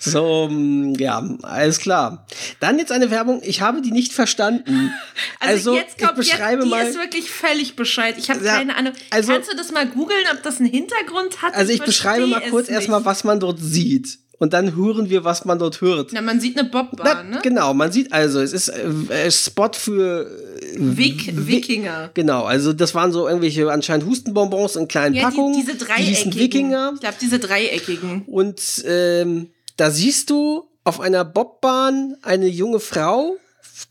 So, 0.04 0.48
mm, 0.50 0.96
ja, 0.96 1.24
alles 1.44 1.78
klar. 1.80 2.26
Dann 2.60 2.80
jetzt 2.80 2.92
eine 2.92 3.12
Werbung, 3.12 3.42
ich 3.44 3.62
habe 3.62 3.82
die 3.82 3.92
nicht 3.92 4.14
verstanden. 4.14 4.92
Also, 5.40 5.76
jetzt 5.76 5.98
kommt, 6.00 6.12
ich 6.20 6.30
beschreibe 6.32 6.64
jetzt, 6.64 6.66
die 6.66 6.70
mal. 6.70 6.88
ist 6.88 6.98
wirklich 6.98 7.30
völlig 7.32 7.76
Bescheid. 7.76 8.16
Ich 8.18 8.30
habe 8.30 8.44
Ja, 8.46 8.58
keine 8.58 8.76
Ahnung. 8.76 8.94
also- 9.10 9.32
Kannst 9.34 9.52
du 9.52 9.56
das 9.56 9.72
mal 9.72 9.88
googeln, 9.88 10.24
ob 10.34 10.42
das 10.44 10.60
einen 10.60 10.70
Hintergrund 10.70 11.42
hat? 11.42 11.54
Also 11.56 11.72
ich 11.72 11.82
beschreibe 11.84 12.28
mal 12.28 12.42
kurz 12.50 12.70
erstmal, 12.70 13.04
was 13.06 13.24
man 13.24 13.40
dort 13.40 13.60
sieht. 13.60 14.20
Und 14.38 14.54
dann 14.54 14.76
hören 14.76 15.10
wir, 15.12 15.24
was 15.24 15.46
man 15.46 15.60
dort 15.60 15.82
hört. 15.82 16.12
Na, 16.14 16.22
man 16.22 16.40
sieht 16.40 16.58
eine 16.58 16.68
Bobbahn, 16.68 17.30
ne? 17.30 17.40
Genau, 17.44 17.76
man 17.76 17.92
sieht 17.92 18.12
also, 18.12 18.40
es 18.42 18.54
ist 18.54 18.70
äh, 18.70 18.88
äh, 19.28 19.30
Spot 19.32 19.70
für 19.74 20.26
äh, 20.60 20.76
Wik 20.78 21.48
Wikinger. 21.48 22.10
Genau, 22.16 22.44
also 22.46 22.74
das 22.74 22.96
waren 22.96 23.12
so 23.12 23.28
irgendwelche 23.28 23.72
anscheinend 23.72 24.08
Hustenbonbons 24.08 24.78
in 24.78 24.88
kleinen 24.88 25.14
Ja, 25.14 25.30
die, 25.30 25.36
Packungen. 25.36 25.54
diese 25.54 25.74
Die 25.76 25.84
hießen 25.86 26.32
dreieckigen. 26.32 26.34
Wikinger. 26.40 26.92
Ich 26.96 27.02
glaube, 27.02 27.16
diese 27.22 27.38
dreieckigen. 27.38 28.24
Und 28.26 28.60
ähm, 28.88 29.52
da 29.82 29.90
siehst 29.90 30.30
du 30.30 30.70
auf 30.84 31.00
einer 31.00 31.26
Bobbahn 31.26 32.16
eine 32.22 32.48
junge 32.48 32.80
Frau 32.80 33.38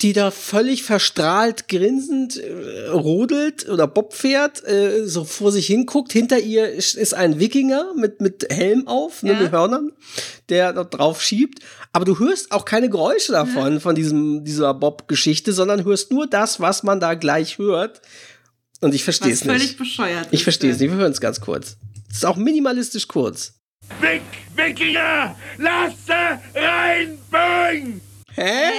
die 0.02 0.12
da 0.12 0.30
völlig 0.30 0.84
verstrahlt 0.84 1.66
grinsend 1.68 2.36
äh, 2.36 2.86
rodelt 2.88 3.68
oder 3.68 3.88
Bob 3.88 4.14
fährt, 4.14 4.64
äh, 4.64 5.04
so 5.04 5.24
vor 5.24 5.50
sich 5.50 5.66
hinguckt. 5.66 6.12
Hinter 6.12 6.38
ihr 6.38 6.70
ist, 6.70 6.94
ist 6.94 7.12
ein 7.12 7.40
Wikinger 7.40 7.92
mit, 7.96 8.20
mit 8.20 8.46
Helm 8.50 8.86
auf, 8.86 9.24
ne, 9.24 9.32
Ja. 9.32 9.40
mit 9.40 9.50
Hörnern, 9.50 9.90
der 10.48 10.72
da 10.72 10.84
drauf 10.84 11.20
schiebt. 11.20 11.58
Aber 11.92 12.04
du 12.04 12.20
hörst 12.20 12.52
auch 12.52 12.64
keine 12.64 12.88
Geräusche 12.88 13.32
davon, 13.32 13.80
von 13.80 13.96
diesem, 13.96 14.44
dieser 14.44 14.74
Bob-Geschichte, 14.74 15.52
sondern 15.52 15.84
hörst 15.84 16.12
nur 16.12 16.28
das, 16.28 16.60
was 16.60 16.84
man 16.84 17.00
da 17.00 17.14
gleich 17.14 17.58
hört. 17.58 18.00
Und 18.80 18.94
ich 18.94 19.02
verstehe 19.02 19.32
es 19.32 19.42
völlig 19.42 19.62
nicht. 19.62 19.78
bescheuert 19.78 20.28
Ich 20.30 20.44
verstehe 20.44 20.70
es 20.70 20.78
ja. 20.78 20.84
nicht. 20.84 20.92
Wir 20.94 21.00
hören 21.00 21.12
es 21.12 21.20
ganz 21.20 21.40
kurz. 21.40 21.76
Es 22.08 22.18
ist 22.18 22.26
auch 22.26 22.36
minimalistisch 22.36 23.08
kurz. 23.08 23.59
Wick, 24.00 24.22
Wikinger, 24.54 25.36
lasse 25.58 26.40
reinbögen! 26.54 28.00
Hä? 28.34 28.70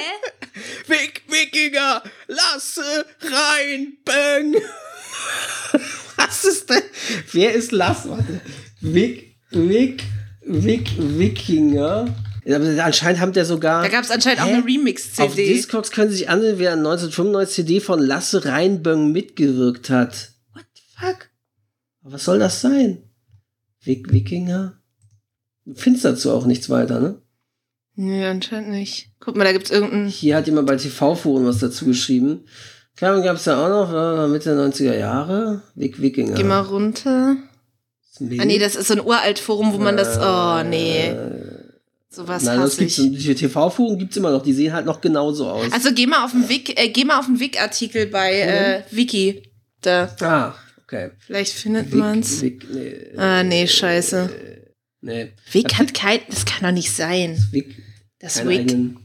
Wick, 0.88 1.22
Wikinger, 1.28 2.01
lasse 2.28 3.05
rein, 3.22 3.97
bang. 4.05 4.55
Was 6.18 6.45
ist 6.45 6.70
denn? 6.70 6.84
Wer 7.32 7.53
ist 7.53 7.72
Lass? 7.72 8.07
Warte. 8.07 8.41
Wick, 8.80 9.36
Wick, 9.51 10.03
Wick, 10.41 10.89
Wikinger. 10.97 12.14
Ja, 12.43 12.55
aber 12.55 12.84
anscheinend 12.84 13.20
haben 13.22 13.34
der 13.34 13.45
sogar. 13.45 13.84
Da 13.84 13.89
gab 13.89 14.03
es 14.03 14.09
anscheinend 14.12 14.41
auch 14.41 14.47
Hä? 14.47 14.53
eine 14.53 14.66
Remix-CD. 14.66 15.24
Auf 15.24 15.36
Discogs 15.36 15.91
können 15.91 16.09
Sie 16.09 16.18
sich 16.18 16.30
ansehen, 16.30 16.57
wer 16.57 16.74
an 16.74 16.80
1995 16.80 17.55
CD 17.55 17.80
von 17.80 17.99
Lasse 17.99 18.45
Reinböng 18.45 19.12
mitgewirkt 19.12 19.89
hat. 19.89 20.32
What 20.53 20.66
the 20.76 20.82
fuck? 20.97 21.30
Was 22.01 22.26
soll 22.26 22.39
das 22.39 22.62
sein? 22.62 23.03
Wick, 23.84 24.12
Wikinger? 24.12 24.80
Du 25.74 25.80
findest 25.80 26.03
dazu 26.03 26.32
auch 26.32 26.45
nichts 26.45 26.69
weiter, 26.69 26.99
ne? 26.99 27.15
Nee, 27.95 28.26
anscheinend 28.26 28.72
nicht. 28.72 29.09
Guck 29.19 29.36
mal, 29.38 29.43
da 29.43 29.53
gibt's 29.53 29.72
irgendeinen. 29.72 30.07
Hier 30.07 30.36
hat 30.36 30.47
jemand 30.47 30.67
bei 30.67 30.76
TV-Foren 30.76 31.45
was 31.45 31.59
dazu 31.59 31.86
geschrieben. 31.86 32.45
Klar, 32.97 33.22
gab 33.22 33.38
es 33.38 33.45
ja 33.45 33.63
auch 33.63 33.69
noch, 33.69 33.93
äh, 33.93 34.28
Mitte 34.28 34.53
der 34.55 34.65
90er 34.67 34.97
Jahre. 34.97 35.61
Wick 35.76 36.01
Wikinger. 36.01 36.36
Geh 36.36 36.43
mal 36.43 36.59
runter. 36.59 37.38
Ah 38.19 38.45
nee, 38.45 38.59
das 38.59 38.76
ist 38.76 38.88
so 38.88 38.93
ein 38.95 39.01
uralt 39.01 39.39
Forum, 39.39 39.74
wo 39.74 39.78
man 39.78 39.95
das. 39.97 40.17
Oh 40.17 40.67
nee. 40.67 41.15
Sowas 42.09 42.43
Nein, 42.43 42.59
das 42.59 42.76
gibt's, 42.76 42.97
die 42.97 43.36
TV-Foren 43.36 43.97
gibt's 43.97 44.17
immer 44.17 44.32
noch, 44.32 44.43
die 44.43 44.51
sehen 44.51 44.74
halt 44.74 44.86
noch 44.86 44.99
genauso 44.99 45.47
aus. 45.47 45.72
Also 45.72 45.93
geh 45.93 46.05
mal 46.05 46.26
auf 46.26 46.32
den 46.32 46.49
Wik, 46.49 46.78
äh, 46.78 46.89
geh 46.89 47.05
mal 47.05 47.17
auf 47.17 47.28
den 47.28 47.39
Wik-Artikel 47.39 48.07
bei 48.07 48.41
äh, 48.41 48.84
Wiki. 48.91 49.43
Da. 49.80 50.13
Ah, 50.19 50.53
okay. 50.84 51.11
Vielleicht 51.19 51.53
findet 51.53 51.93
man's. 51.93 52.41
Wick, 52.41 52.67
nee, 52.69 53.17
Ah, 53.17 53.43
nee, 53.43 53.65
scheiße. 53.65 54.30
Nee. 55.02 55.32
Wik 55.52 55.74
hat 55.78 55.93
kein. 55.93 56.20
Das 56.30 56.45
kann 56.45 56.64
doch 56.64 56.72
nicht 56.72 56.91
sein. 56.91 57.38
Wick, 57.52 57.76
Das 58.20 58.39
eigenen- 58.39 58.97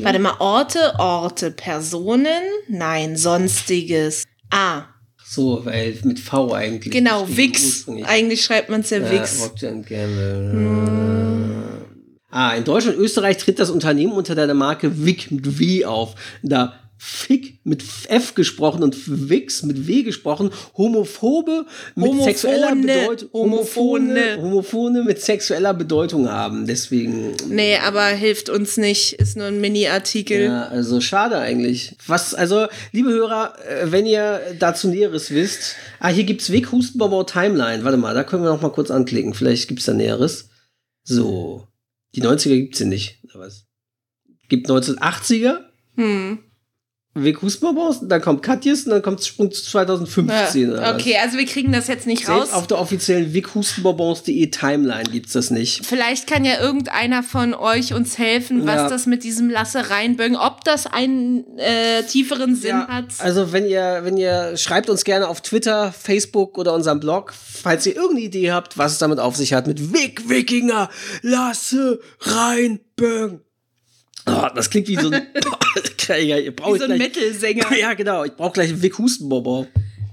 Warte 0.00 0.18
mal, 0.18 0.34
Orte, 0.40 0.94
Orte, 0.98 1.50
Personen? 1.52 2.26
Nein, 2.68 3.16
sonstiges. 3.16 4.24
Ah, 4.50 4.84
So, 5.24 5.64
weil 5.64 5.96
mit 6.04 6.18
V 6.20 6.52
eigentlich. 6.52 6.92
genau, 6.92 7.26
Wix. 7.28 7.86
Eigentlich 8.04 8.42
schreibt 8.44 8.68
man 8.70 8.80
es 8.80 8.90
ja 8.90 8.98
Ja, 8.98 9.10
Wix. 9.12 9.50
Gamble. 9.60 10.96
Ah, 12.30 12.54
in 12.54 12.64
Deutschland 12.64 12.98
und 12.98 13.04
Österreich 13.04 13.38
tritt 13.38 13.58
das 13.58 13.70
Unternehmen 13.70 14.12
unter 14.12 14.34
der 14.34 14.52
Marke 14.54 15.04
Wick 15.04 15.30
mit 15.30 15.58
W 15.58 15.84
auf. 15.84 16.14
Da 16.42 16.74
Fick 16.98 17.58
mit 17.64 17.84
F 18.08 18.34
gesprochen 18.34 18.82
und 18.82 18.96
Wix 19.28 19.62
mit 19.62 19.86
W 19.86 20.02
gesprochen, 20.02 20.50
homophobe 20.76 21.66
mit 21.94 22.06
Homophone, 22.06 22.24
sexueller 22.24 22.74
Bedeutung, 22.74 23.30
Homophone. 23.32 24.18
Homophone 24.40 25.04
mit 25.04 25.20
sexueller 25.20 25.74
Bedeutung 25.74 26.30
haben. 26.30 26.66
Deswegen 26.66 27.34
Nee, 27.48 27.76
aber 27.76 28.06
hilft 28.06 28.48
uns 28.48 28.78
nicht. 28.78 29.14
Ist 29.14 29.36
nur 29.36 29.46
ein 29.46 29.60
Mini-Artikel. 29.60 30.44
Ja, 30.44 30.68
also 30.68 31.00
schade 31.02 31.38
eigentlich. 31.38 31.96
Was, 32.06 32.34
also, 32.34 32.66
liebe 32.92 33.10
Hörer, 33.10 33.54
äh, 33.68 33.92
wenn 33.92 34.06
ihr 34.06 34.40
dazu 34.58 34.88
Näheres 34.88 35.30
wisst, 35.30 35.76
ah, 36.00 36.08
hier 36.08 36.24
gibt's 36.24 36.50
Weg 36.50 36.72
Hustenbonbon 36.72 37.26
Timeline. 37.26 37.84
Warte 37.84 37.98
mal, 37.98 38.14
da 38.14 38.24
können 38.24 38.42
wir 38.42 38.50
noch 38.50 38.62
mal 38.62 38.70
kurz 38.72 38.90
anklicken. 38.90 39.34
Vielleicht 39.34 39.68
gibt's 39.68 39.84
da 39.84 39.92
Näheres. 39.92 40.48
So. 41.04 41.66
Die 42.14 42.22
90er 42.22 42.56
gibt's 42.56 42.78
hier 42.78 42.86
nicht. 42.86 43.18
Oder 43.24 43.40
was? 43.40 43.66
Gibt 44.48 44.70
1980er, 44.70 45.66
Hm. 45.96 46.38
Weg 47.24 47.42
Hustenbonbons, 47.42 48.00
dann 48.02 48.20
kommt 48.20 48.42
Katjes 48.42 48.84
und 48.84 48.90
dann 48.92 49.02
kommt 49.02 49.24
Sprung 49.24 49.50
zu 49.50 49.62
2015. 49.64 50.70
oder 50.70 50.82
Ja. 50.82 50.94
was? 50.94 51.00
Okay, 51.00 51.16
also 51.22 51.38
wir 51.38 51.46
kriegen 51.46 51.72
das 51.72 51.88
jetzt 51.88 52.06
nicht 52.06 52.26
Selbst 52.26 52.52
raus. 52.52 52.52
auf 52.52 52.66
der 52.66 52.78
offiziellen 52.78 53.32
weghustenbonbons.de 53.32 54.46
Timeline 54.50 55.04
gibt's 55.10 55.32
das 55.32 55.50
nicht. 55.50 55.84
Vielleicht 55.86 56.26
kann 56.26 56.44
ja 56.44 56.60
irgendeiner 56.60 57.22
von 57.22 57.54
euch 57.54 57.94
uns 57.94 58.18
helfen, 58.18 58.66
was 58.66 58.76
Ja. 58.76 58.88
das 58.88 59.06
mit 59.06 59.24
diesem 59.24 59.50
Lasse 59.50 59.90
reinbögen, 59.90 60.36
ob 60.36 60.64
das 60.64 60.86
einen 60.86 61.44
äh, 61.58 62.02
tieferen 62.04 62.54
Sinn 62.56 62.86
hat. 62.88 63.06
Also 63.18 63.52
wenn 63.52 63.66
ihr, 63.66 64.00
wenn 64.02 64.16
ihr, 64.16 64.56
schreibt 64.56 64.90
uns 64.90 65.04
gerne 65.04 65.28
auf 65.28 65.40
Twitter, 65.40 65.92
Facebook 65.92 66.58
oder 66.58 66.74
unserem 66.74 67.00
Blog, 67.00 67.32
falls 67.34 67.86
ihr 67.86 67.94
irgendeine 67.96 68.26
Idee 68.26 68.52
habt, 68.52 68.76
was 68.78 68.92
es 68.92 68.98
damit 68.98 69.18
auf 69.20 69.36
sich 69.36 69.52
hat 69.52 69.66
mit 69.66 69.92
Wick 69.92 70.28
Wikinger, 70.28 70.90
Lasse 71.22 72.00
Reinböng. 72.20 73.40
Oh, 74.28 74.48
das 74.54 74.70
klingt 74.70 74.88
wie 74.88 74.96
so 74.96 75.10
ein, 75.10 75.26
ja, 76.08 76.36
ihr 76.38 76.54
braucht 76.54 76.74
Wie 76.74 76.78
so 76.78 76.84
ein 76.84 76.98
Metal-Sänger. 76.98 77.64
Ja, 77.78 77.94
genau. 77.94 78.24
Ich 78.24 78.32
brauche 78.32 78.52
gleich 78.52 78.70
einen 78.70 78.82
Wick 78.82 78.98
Hustenbonbon. 78.98 79.68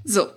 So. 0.06 0.28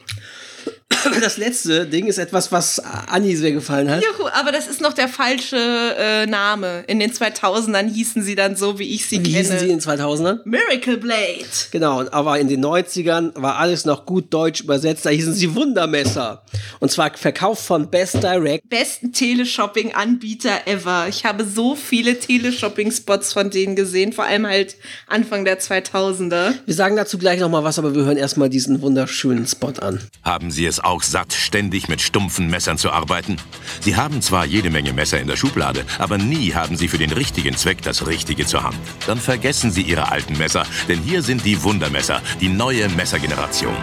Das 1.21 1.37
letzte 1.37 1.87
Ding 1.87 2.07
ist 2.07 2.19
etwas, 2.19 2.51
was 2.53 2.81
Anni 2.81 3.37
sehr 3.37 3.53
gefallen 3.53 3.89
hat. 3.91 4.03
Juhu, 4.03 4.29
aber 4.33 4.53
das 4.53 4.67
ist 4.67 4.81
noch 4.81 4.93
der 4.93 5.09
falsche 5.09 5.57
äh, 5.57 6.27
Name. 6.27 6.85
In 6.89 6.99
den 6.99 7.13
2000ern 7.13 7.89
hießen 7.89 8.23
sie 8.23 8.35
dann 8.35 8.57
so, 8.57 8.79
wie 8.79 8.95
ich 8.95 9.07
sie 9.07 9.19
Wie 9.25 9.33
kenne. 9.33 9.39
hießen 9.39 9.59
sie 9.59 9.65
in 9.67 9.79
den 9.79 9.81
2000ern? 9.81 10.41
Miracle 10.45 10.97
Blade. 10.99 11.47
Genau, 11.71 12.05
aber 12.11 12.39
in 12.39 12.49
den 12.49 12.65
90ern 12.65 13.33
war 13.35 13.57
alles 13.57 13.85
noch 13.85 14.05
gut 14.05 14.33
deutsch 14.35 14.61
übersetzt. 14.63 15.07
Da 15.07 15.11
hießen 15.11 15.33
sie 15.33 15.55
Wundermesser. 15.55 16.43
Und 16.81 16.91
zwar 16.91 17.17
verkauft 17.17 17.65
von 17.65 17.89
Best 17.91 18.23
Direct. 18.23 18.69
Besten 18.69 19.13
Teleshopping-Anbieter 19.13 20.67
ever. 20.67 21.07
Ich 21.09 21.25
habe 21.25 21.45
so 21.45 21.75
viele 21.77 22.19
Teleshopping-Spots 22.19 23.33
von 23.33 23.51
denen 23.51 23.77
gesehen, 23.77 24.13
vor 24.13 24.25
allem 24.25 24.47
halt 24.47 24.77
Anfang 25.07 25.45
der 25.45 25.61
2000er. 25.61 26.55
Wir 26.65 26.75
sagen 26.75 26.97
dazu 26.97 27.19
gleich 27.19 27.41
noch 27.41 27.51
mal 27.51 27.65
was, 27.65 27.79
aber 27.79 27.95
wir 27.95 28.05
hören 28.05 28.17
erstmal 28.17 28.49
diesen 28.51 28.83
wunderschönen 28.83 29.47
Spot 29.47 29.73
an. 29.81 30.01
Haben 30.23 30.51
Sie 30.51 30.67
es 30.67 30.76
auch 30.81 31.03
satt, 31.03 31.33
ständig 31.33 31.89
mit 31.89 32.01
stumpfen 32.01 32.49
Messern 32.49 32.79
zu 32.79 32.91
arbeiten? 32.91 33.37
Sie 33.81 33.97
haben 33.97 34.23
zwar 34.23 34.45
jede 34.45 34.71
Menge 34.71 34.93
Messer 34.93 35.21
in 35.21 35.29
der 35.29 35.37
Schublade, 35.37 35.85
aber 35.99 36.19
nie 36.19 36.55
haben 36.55 36.77
Sie 36.77 36.89
für 36.89 36.99
den 36.99 37.13
richtigen 37.13 37.57
Zweck 37.57 37.83
das 37.83 38.07
Richtige 38.07 38.47
zur 38.47 38.63
Hand. 38.63 38.77
Dann 39.07 39.19
vergessen 39.19 39.71
Sie 39.71 39.83
Ihre 39.83 40.11
alten 40.11 40.37
Messer, 40.39 40.67
denn 40.89 41.01
hier 41.03 41.23
sind 41.23 41.45
die 41.45 41.63
Wundermesser, 41.63 42.23
die 42.41 42.49
neue 42.49 42.89
Messergeneration. 42.91 43.77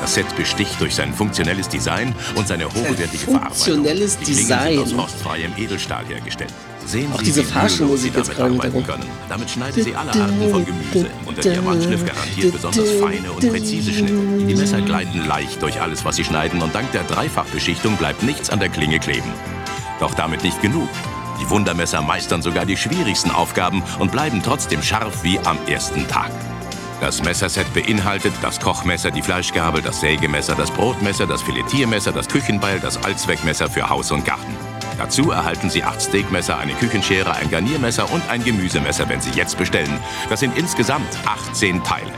Das 0.00 0.14
Set 0.14 0.36
besticht 0.36 0.80
durch 0.80 0.94
sein 0.94 1.12
funktionelles 1.12 1.68
Design 1.68 2.14
und 2.36 2.46
seine 2.46 2.66
hochwertige 2.66 3.18
funktionelles 3.18 4.14
Verarbeitung. 4.14 4.26
Die 4.26 4.32
Klingen 4.32 4.48
Design. 4.48 4.86
sind 4.86 4.98
aus 5.00 5.04
rostfreiem 5.04 5.52
Edelstahl 5.56 6.06
hergestellt. 6.06 6.52
Sehen 6.88 7.12
Auch 7.12 7.18
Sie, 7.18 7.24
diese 7.26 7.44
Fahrstuhlmusik 7.44 8.12
Sie 8.12 8.18
jetzt 8.18 8.30
damit 8.30 8.38
gerade 8.38 8.54
arbeiten 8.54 8.86
können. 8.86 9.04
Damit 9.28 9.50
schneiden 9.50 9.84
Sie 9.84 9.94
alle 9.94 10.10
Arten 10.10 10.50
von 10.50 10.64
Gemüse 10.64 11.10
und 11.26 11.36
der 11.36 11.52
Diamantschliff 11.52 12.06
garantiert 12.06 12.52
besonders 12.52 12.90
feine 12.92 13.30
und 13.30 13.46
präzise 13.46 13.92
Schnitte. 13.92 14.46
Die 14.46 14.54
Messer 14.54 14.80
gleiten 14.80 15.26
leicht 15.26 15.60
durch 15.60 15.82
alles, 15.82 16.06
was 16.06 16.16
sie 16.16 16.24
schneiden 16.24 16.62
und 16.62 16.74
dank 16.74 16.90
der 16.92 17.04
Dreifachbeschichtung 17.04 17.96
bleibt 17.96 18.22
nichts 18.22 18.48
an 18.48 18.58
der 18.58 18.70
Klinge 18.70 18.98
kleben. 19.00 19.30
Doch 20.00 20.14
damit 20.14 20.42
nicht 20.42 20.62
genug. 20.62 20.88
Die 21.38 21.50
Wundermesser 21.50 22.00
meistern 22.00 22.40
sogar 22.40 22.64
die 22.64 22.78
schwierigsten 22.78 23.32
Aufgaben 23.32 23.82
und 23.98 24.10
bleiben 24.10 24.40
trotzdem 24.42 24.82
scharf 24.82 25.22
wie 25.22 25.38
am 25.40 25.58
ersten 25.66 26.08
Tag. 26.08 26.30
Das 27.02 27.22
Messerset 27.22 27.72
beinhaltet 27.74 28.32
das 28.40 28.60
Kochmesser, 28.60 29.10
die 29.10 29.22
Fleischgabel, 29.22 29.82
das 29.82 30.00
Sägemesser, 30.00 30.54
das 30.54 30.70
Brotmesser, 30.70 31.26
das 31.26 31.42
Filetiermesser, 31.42 32.12
das 32.12 32.28
Küchenbeil, 32.28 32.80
das 32.80 33.04
Allzweckmesser 33.04 33.68
für 33.68 33.90
Haus 33.90 34.10
und 34.10 34.24
Garten. 34.24 34.56
Dazu 34.98 35.30
erhalten 35.30 35.70
Sie 35.70 35.84
acht 35.84 36.02
Steakmesser, 36.02 36.58
eine 36.58 36.72
Küchenschere, 36.74 37.34
ein 37.36 37.50
Garniermesser 37.50 38.10
und 38.10 38.28
ein 38.28 38.42
Gemüsemesser, 38.42 39.08
wenn 39.08 39.20
Sie 39.20 39.30
jetzt 39.30 39.56
bestellen. 39.56 40.00
Das 40.28 40.40
sind 40.40 40.58
insgesamt 40.58 41.08
18 41.24 41.84
Teile. 41.84 42.10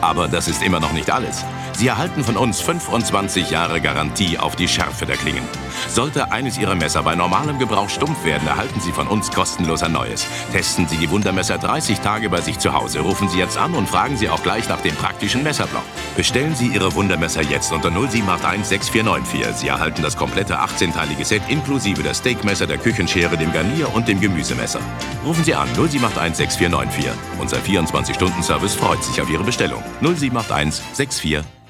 Aber 0.00 0.26
das 0.26 0.48
ist 0.48 0.62
immer 0.62 0.80
noch 0.80 0.92
nicht 0.92 1.10
alles. 1.10 1.44
Sie 1.76 1.88
erhalten 1.88 2.22
von 2.22 2.36
uns 2.36 2.60
25 2.60 3.50
Jahre 3.50 3.80
Garantie 3.80 4.38
auf 4.38 4.54
die 4.54 4.68
Schärfe 4.68 5.06
der 5.06 5.16
Klingen. 5.16 5.42
Sollte 5.88 6.30
eines 6.30 6.56
Ihrer 6.56 6.76
Messer 6.76 7.02
bei 7.02 7.16
normalem 7.16 7.58
Gebrauch 7.58 7.88
stumpf 7.88 8.24
werden, 8.24 8.46
erhalten 8.46 8.80
Sie 8.80 8.92
von 8.92 9.08
uns 9.08 9.30
kostenlos 9.32 9.82
ein 9.82 9.90
neues. 9.90 10.24
Testen 10.52 10.86
Sie 10.86 10.96
die 10.96 11.10
Wundermesser 11.10 11.58
30 11.58 11.98
Tage 11.98 12.30
bei 12.30 12.40
sich 12.40 12.60
zu 12.60 12.72
Hause. 12.74 13.00
Rufen 13.00 13.28
Sie 13.28 13.38
jetzt 13.38 13.58
an 13.58 13.74
und 13.74 13.88
fragen 13.88 14.16
Sie 14.16 14.28
auch 14.28 14.42
gleich 14.42 14.68
nach 14.68 14.80
dem 14.82 14.94
praktischen 14.94 15.42
Messerblock. 15.42 15.82
Bestellen 16.16 16.54
Sie 16.54 16.68
Ihre 16.68 16.94
Wundermesser 16.94 17.42
jetzt 17.42 17.72
unter 17.72 17.90
0781 17.90 18.68
6494. 18.68 19.56
Sie 19.56 19.68
erhalten 19.68 20.02
das 20.02 20.16
komplette 20.16 20.60
18-teilige 20.60 21.24
Set 21.24 21.42
inklusive 21.48 22.04
der 22.04 22.14
Steakmesser, 22.14 22.68
der 22.68 22.78
Küchenschere, 22.78 23.36
dem 23.36 23.52
Garnier 23.52 23.92
und 23.94 24.06
dem 24.06 24.20
Gemüsemesser. 24.20 24.80
Rufen 25.24 25.42
Sie 25.42 25.54
an 25.54 25.68
0781 25.74 26.36
6494. 26.36 27.10
Unser 27.40 27.58
24-Stunden-Service 27.58 28.74
freut 28.74 29.02
sich 29.02 29.20
auf 29.20 29.28
Ihre 29.28 29.42
Bestellung. 29.42 29.82
0781 30.02 30.82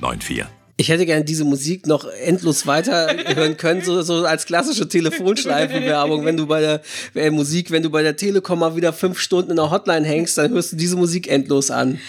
6494. 0.05 0.65
Ich 0.77 0.89
hätte 0.89 1.07
gerne 1.07 1.25
diese 1.25 1.45
Musik 1.45 1.87
noch 1.87 2.05
endlos 2.05 2.67
weiter 2.67 3.15
hören 3.37 3.57
können, 3.57 3.83
so, 3.83 4.03
so 4.03 4.25
als 4.27 4.45
klassische 4.45 4.89
Telefonschleifenwerbung. 4.89 6.25
Wenn 6.25 6.37
du 6.37 6.47
bei 6.47 6.61
der 6.61 6.83
äh, 7.15 7.31
Musik, 7.31 7.71
wenn 7.71 7.85
du 7.85 7.91
bei 7.91 8.03
der 8.03 8.17
Telekom 8.17 8.59
mal 8.59 8.75
wieder 8.75 8.93
fünf 8.93 9.21
Stunden 9.21 9.51
in 9.51 9.57
der 9.57 9.71
Hotline 9.71 10.05
hängst, 10.05 10.37
dann 10.37 10.53
hörst 10.53 10.73
du 10.73 10.77
diese 10.77 10.97
Musik 10.97 11.29
endlos 11.29 11.71
an. 11.71 12.01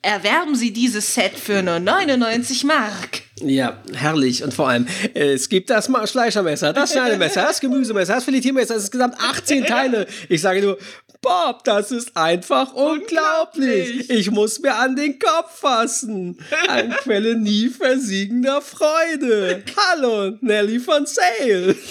Erwerben 0.00 0.54
Sie 0.54 0.70
dieses 0.70 1.14
Set 1.14 1.32
für 1.32 1.62
nur 1.62 1.78
99 1.78 2.64
Mark. 2.64 3.22
Ja, 3.40 3.78
herrlich. 3.94 4.44
Und 4.44 4.52
vor 4.52 4.68
allem, 4.68 4.86
äh, 5.14 5.32
es 5.32 5.48
gibt 5.48 5.70
das 5.70 5.90
Schleichermesser, 6.10 6.72
das 6.74 6.92
Schneidemesser, 6.92 7.42
das 7.42 7.58
Gemüsemesser, 7.58 8.14
das 8.14 8.24
Filetiermesser, 8.24 8.74
das 8.74 8.84
ist 8.84 8.88
insgesamt 8.88 9.16
18 9.18 9.64
Teile. 9.64 10.06
Ich 10.28 10.42
sage 10.42 10.60
nur, 10.60 10.78
Bob, 11.24 11.64
das 11.64 11.90
ist 11.90 12.16
einfach 12.16 12.74
unglaublich. 12.74 14.10
Ich 14.10 14.30
muss 14.30 14.60
mir 14.60 14.74
an 14.76 14.94
den 14.94 15.18
Kopf 15.18 15.58
fassen. 15.60 16.38
Eine 16.68 16.94
Quelle 16.96 17.34
nie 17.36 17.68
versiegender 17.70 18.60
Freude. 18.60 19.62
Hallo, 19.76 20.36
Nelly 20.42 20.78
von 20.78 21.06
Sale. 21.06 21.74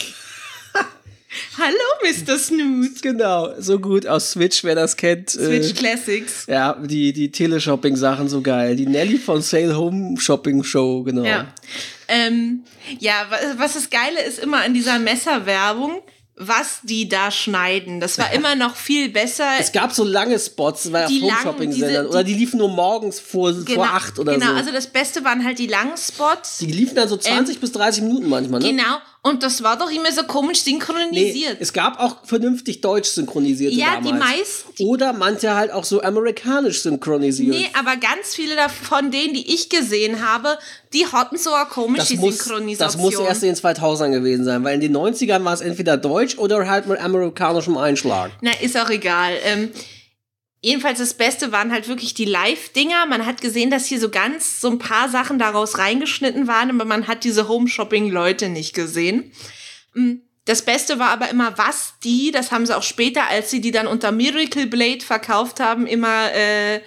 Hallo, 1.57 1.75
Mr. 2.03 2.37
Snoot. 2.37 3.01
Genau, 3.01 3.59
so 3.59 3.79
gut 3.79 4.05
aus 4.05 4.31
Switch, 4.31 4.63
wer 4.63 4.75
das 4.75 4.95
kennt. 4.95 5.31
Switch 5.31 5.71
äh, 5.71 5.73
Classics. 5.73 6.45
Ja, 6.47 6.73
die, 6.79 7.11
die 7.11 7.31
Teleshopping-Sachen 7.31 8.29
so 8.29 8.41
geil. 8.41 8.75
Die 8.75 8.85
Nelly 8.85 9.17
von 9.17 9.41
Sale 9.41 9.75
Home 9.75 10.19
Shopping 10.19 10.63
Show, 10.63 11.01
genau. 11.01 11.23
Ja. 11.23 11.51
Ähm, 12.07 12.63
ja, 12.99 13.25
wa- 13.31 13.37
was 13.57 13.73
das 13.73 13.89
Geile 13.89 14.21
ist 14.23 14.37
immer 14.37 14.57
an 14.61 14.75
dieser 14.75 14.99
Messerwerbung, 14.99 16.03
was 16.35 16.79
die 16.83 17.07
da 17.07 17.29
schneiden. 17.29 17.99
Das 17.99 18.17
war 18.17 18.31
immer 18.33 18.55
noch 18.55 18.75
viel 18.75 19.09
besser. 19.09 19.45
Es 19.59 19.71
gab 19.71 19.91
so 19.93 20.03
lange 20.03 20.39
Spots 20.39 20.89
bei 20.91 21.05
Die 21.05 21.21
Home 21.21 21.27
langen, 21.31 21.43
Shopping-Sendern. 21.43 21.89
diese- 22.05 22.09
Oder 22.09 22.23
die 22.23 22.33
liefen 22.33 22.57
nur 22.57 22.69
morgens 22.69 23.19
vor, 23.19 23.53
genau, 23.53 23.83
vor 23.83 23.85
acht 23.93 24.17
oder 24.17 24.33
genau, 24.33 24.47
so. 24.47 24.53
also 24.53 24.71
das 24.71 24.87
Beste 24.87 25.23
waren 25.23 25.43
halt 25.45 25.59
die 25.59 25.67
langen 25.67 25.95
Spots. 25.97 26.57
die 26.57 26.65
liefen 26.71 26.95
dann 26.95 27.07
so 27.07 27.17
20 27.17 27.59
bis 27.59 27.71
30 27.71 28.03
Minuten 28.03 28.29
manchmal, 28.29 28.61
ne? 28.61 28.67
Genau, 28.69 28.97
und 29.23 29.41
das 29.41 29.63
war 29.63 29.77
doch 29.77 29.89
immer 29.89 30.11
so 30.11 30.23
komisch 30.23 30.59
Nee, 30.65 30.71
synchronisiert. 30.73 31.57
es 31.59 31.73
gab 31.73 31.99
auch 31.99 32.17
vernünftig 32.25 32.81
deutsch 32.81 33.09
synchronisierte 33.09 33.75
Ja, 33.75 33.99
die 33.99 34.09
damals. 34.09 34.25
meisten- 34.37 34.83
Oder 34.83 35.13
manche 35.13 35.55
halt 35.55 35.71
auch 35.71 35.83
so 35.85 36.01
amerikanisch 36.03 36.81
synchronisiert. 36.83 37.55
Nee, 37.55 37.69
aber 37.73 37.95
ganz 37.97 38.35
viele 38.35 38.55
davon, 38.55 39.09
denen, 39.11 39.33
die 39.33 39.53
ich 39.53 39.69
gesehen 39.69 40.23
habe, 40.27 40.57
die 40.93 41.07
hatten 41.07 41.37
so 41.37 41.51
eine 41.53 41.65
komische 41.65 42.13
das 42.13 42.21
muss, 42.21 42.37
Synchronisation. 42.37 43.03
das 43.03 43.17
muss 43.17 43.25
erst 43.27 43.43
in 43.43 43.49
den 43.49 43.55
2000ern 43.55 44.11
gewesen 44.11 44.45
sein, 44.45 44.63
weil 44.63 44.75
in 44.75 44.81
den 44.81 44.91
90ern 44.95 45.43
war 45.43 45.53
es 45.53 45.61
entweder 45.61 45.97
deutsch 45.97 46.37
oder 46.37 46.69
halt 46.69 46.87
mit 46.87 46.99
amerikanischem 46.99 47.77
Einschlag. 47.77 48.31
Na, 48.41 48.51
ist 48.61 48.77
auch 48.77 48.89
egal. 48.89 49.33
Ähm, 49.45 49.71
jedenfalls 50.63 50.97
das 50.97 51.13
Beste 51.13 51.51
waren 51.51 51.71
halt 51.71 51.87
wirklich 51.87 52.15
die 52.15 52.25
Live-Dinger. 52.25 53.05
Man 53.05 53.27
hat 53.27 53.41
gesehen, 53.41 53.69
dass 53.69 53.85
hier 53.85 53.99
so 53.99 54.09
ganz 54.09 54.61
so 54.61 54.69
ein 54.69 54.79
paar 54.79 55.09
Sachen 55.09 55.37
daraus 55.37 55.77
reingeschnitten 55.77 56.47
waren, 56.47 56.71
aber 56.71 56.85
man 56.85 57.07
hat 57.07 57.23
diese 57.23 57.47
Home-Shopping-Leute 57.47 58.49
nicht 58.49 58.73
gesehen. 58.73 59.31
Mm, 59.93 60.15
Das 60.45 60.63
Beste 60.63 60.99
war 60.99 61.09
aber 61.09 61.29
immer, 61.29 61.57
was 61.57 61.93
die, 62.03 62.31
das 62.31 62.51
haben 62.51 62.65
sie 62.65 62.75
auch 62.75 62.83
später, 62.83 63.27
als 63.27 63.51
sie 63.51 63.61
die 63.61 63.71
dann 63.71 63.87
unter 63.87 64.11
Miracle 64.11 64.65
Blade 64.67 65.03
verkauft 65.05 65.59
haben, 65.59 65.85
immer 65.85 66.33
äh, 66.33 66.81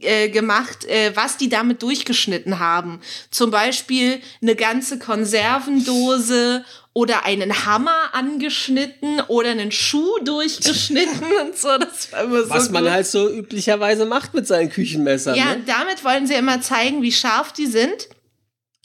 äh, 0.00 0.28
gemacht, 0.28 0.84
äh, 0.84 1.10
was 1.14 1.36
die 1.36 1.48
damit 1.48 1.82
durchgeschnitten 1.82 2.60
haben. 2.60 3.00
Zum 3.30 3.50
Beispiel 3.50 4.20
eine 4.40 4.54
ganze 4.54 4.98
Konservendose 4.98 6.64
oder 6.98 7.24
einen 7.24 7.64
Hammer 7.64 8.10
angeschnitten 8.12 9.20
oder 9.28 9.50
einen 9.50 9.70
Schuh 9.70 10.18
durchgeschnitten 10.24 11.28
und 11.44 11.56
so. 11.56 11.78
Das 11.78 12.10
war 12.10 12.24
immer 12.24 12.42
so 12.42 12.50
Was 12.50 12.70
man 12.70 12.82
gut. 12.82 12.90
halt 12.90 13.06
so 13.06 13.30
üblicherweise 13.30 14.04
macht 14.04 14.34
mit 14.34 14.48
seinen 14.48 14.68
Küchenmessern. 14.68 15.36
Ja, 15.36 15.54
ne? 15.54 15.62
damit 15.64 16.02
wollen 16.02 16.26
sie 16.26 16.34
immer 16.34 16.60
zeigen, 16.60 17.00
wie 17.00 17.12
scharf 17.12 17.52
die 17.52 17.66
sind. 17.66 18.08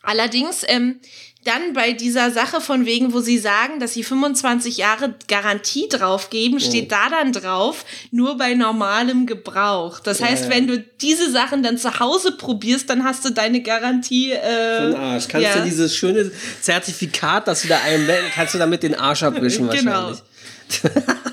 Allerdings, 0.04 0.64
ähm, 0.68 1.00
dann 1.44 1.74
bei 1.74 1.94
dieser 1.94 2.32
Sache 2.32 2.62
von 2.62 2.86
wegen, 2.86 3.14
wo 3.14 3.20
sie 3.20 3.38
sagen, 3.38 3.80
dass 3.80 3.94
sie 3.94 4.04
25 4.04 4.78
Jahre 4.78 5.14
Garantie 5.28 5.88
draufgeben, 5.90 6.60
steht 6.60 6.92
da 6.92 7.10
dann 7.10 7.34
drauf, 7.34 7.86
nur 8.12 8.38
bei 8.38 8.54
normalem 8.54 9.26
Gebrauch. 9.26 10.00
Das 10.00 10.20
Ja, 10.20 10.28
heißt, 10.28 10.46
ja. 10.46 10.50
wenn 10.52 10.68
du 10.68 10.80
diese 11.02 11.32
Sachen 11.32 11.64
dann 11.64 11.78
zu 11.78 12.00
Hause 12.00 12.32
probierst, 12.34 12.90
dann 12.90 13.04
hast 13.04 13.26
du 13.26 13.32
deine 13.32 13.62
Garantie. 13.62 14.32
Äh, 14.32 14.90
den 14.92 14.96
Arsch. 14.96 15.28
Kannst 15.28 15.56
du 15.56 15.64
dieses 15.64 15.96
schöne 15.96 16.32
Zertifikat, 16.62 17.48
das 17.48 17.64
du 17.64 17.68
da 17.68 17.80
einblenden, 17.82 18.32
kannst 18.34 18.54
du 18.54 18.58
damit 18.58 18.84
den 18.84 18.96
Arsch 18.96 19.24
abwischen 19.24 19.70
Genau. 19.74 20.14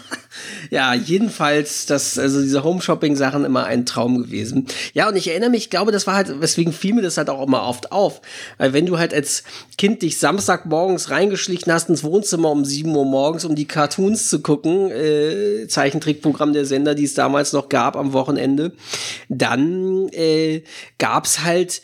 Ja, 0.71 0.95
jedenfalls, 0.95 1.87
das, 1.87 2.19
also 2.19 2.41
diese 2.41 2.63
Home-Shopping-Sachen 2.63 3.45
immer 3.45 3.65
ein 3.65 3.87
Traum 3.87 4.23
gewesen. 4.23 4.67
Ja, 4.95 5.09
und 5.09 5.17
ich 5.17 5.29
erinnere 5.29 5.51
mich, 5.51 5.65
ich 5.65 5.71
glaube, 5.71 5.91
das 5.91 6.07
war 6.07 6.15
halt, 6.15 6.41
weswegen 6.41 6.73
fiel 6.73 6.95
mir 6.95 7.03
das 7.03 7.17
halt 7.17 7.29
auch 7.29 7.45
immer 7.45 7.65
oft 7.65 7.91
auf. 7.91 8.21
Weil 8.57 8.73
wenn 8.73 8.87
du 8.87 8.99
halt 8.99 9.13
als 9.13 9.43
Kind 9.77 10.03
dich 10.03 10.19
Samstagmorgens 10.19 11.11
reingeschlichen 11.11 11.73
hast 11.73 11.89
ins 11.89 12.05
Wohnzimmer 12.05 12.51
um 12.51 12.65
7 12.65 12.95
Uhr 12.95 13.05
morgens, 13.05 13.45
um 13.45 13.57
die 13.57 13.67
Cartoons 13.67 14.29
zu 14.29 14.41
gucken, 14.41 14.91
äh, 14.91 15.67
Zeichentrickprogramm 15.67 16.53
der 16.53 16.65
Sender, 16.65 16.95
die 16.95 17.05
es 17.05 17.15
damals 17.15 17.53
noch 17.53 17.69
gab 17.69 17.97
am 17.97 18.13
Wochenende, 18.13 18.73
dann 19.29 20.09
äh, 20.11 20.63
gab's 20.99 21.43
halt 21.43 21.83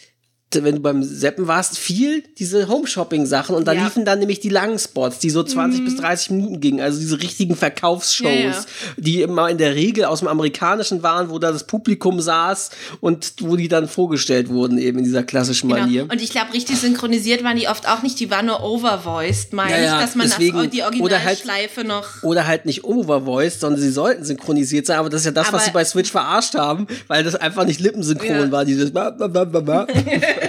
wenn 0.65 0.77
du 0.77 0.81
beim 0.81 1.03
Seppen 1.03 1.47
warst, 1.47 1.79
viel 1.79 2.23
diese 2.39 2.69
Home-Shopping-Sachen 2.69 3.55
und 3.55 3.67
da 3.67 3.73
Ja. 3.73 3.85
liefen 3.85 4.05
dann 4.05 4.19
nämlich 4.19 4.41
die 4.41 4.49
langen 4.49 4.79
Spots, 4.79 5.19
die 5.19 5.31
so 5.31 5.43
20 5.43 5.85
bis 5.85 5.97
30 5.97 6.31
Minuten 6.31 6.61
gingen, 6.61 6.81
also 6.81 6.99
diese 6.99 7.21
richtigen 7.21 7.57
Verkaufsshows, 7.57 8.27
Ja, 8.29 8.51
ja. 8.51 8.65
die 8.97 9.23
immer 9.23 9.49
in 9.51 9.59
der 9.59 9.75
Regel 9.75 10.05
aus 10.05 10.21
dem 10.21 10.29
Amerikanischen 10.29 11.03
waren, 11.03 11.31
wo 11.31 11.39
da 11.39 11.53
das 11.53 11.65
Publikum 11.67 12.21
saß 12.21 12.71
und 13.01 13.35
wo 13.41 13.57
die 13.57 13.69
dann 13.69 13.89
vorgestellt 13.89 14.49
wurden, 14.49 14.79
eben 14.79 14.99
in 14.99 15.05
dieser 15.05 15.23
klassischen 15.23 15.69
Manier. 15.69 16.03
Genau. 16.03 16.13
Und 16.13 16.23
ich 16.23 16.31
glaube, 16.31 16.53
richtig 16.55 16.79
synchronisiert 16.79 17.43
waren 17.45 17.57
die 17.57 17.69
oft 17.69 17.89
auch 17.89 18.03
nicht, 18.03 18.19
die 18.21 18.31
waren 18.31 18.47
nur 18.47 18.63
overvoiced, 18.63 19.53
meine 19.53 19.85
ich, 19.85 19.91
dass 19.91 20.15
man 20.15 20.27
deswegen- 20.29 20.57
das, 20.59 20.71
die 20.71 20.83
oder 21.01 21.17
halt- 21.25 21.39
Originalschleife 21.41 21.85
noch. 21.85 22.23
Oder 22.23 22.47
halt 22.47 22.67
nicht 22.67 22.85
overvoiced, 22.85 23.61
sondern 23.61 23.81
sie 23.81 23.91
sollten 23.91 24.25
synchronisiert 24.25 24.87
sein, 24.87 24.99
aber 24.99 25.09
das 25.11 25.21
ist 25.23 25.27
ja 25.27 25.33
das, 25.33 25.47
was 25.49 25.55
Aber- 25.55 25.63
sie 25.65 25.71
bei 25.73 25.85
Switch 25.85 26.11
verarscht 26.11 26.55
haben, 26.55 26.87
weil 27.09 27.25
das 27.25 27.35
einfach 27.35 27.65
nicht 27.65 27.81
lippensynchron 27.81 28.51
war, 28.53 28.65
dieses 28.65 28.91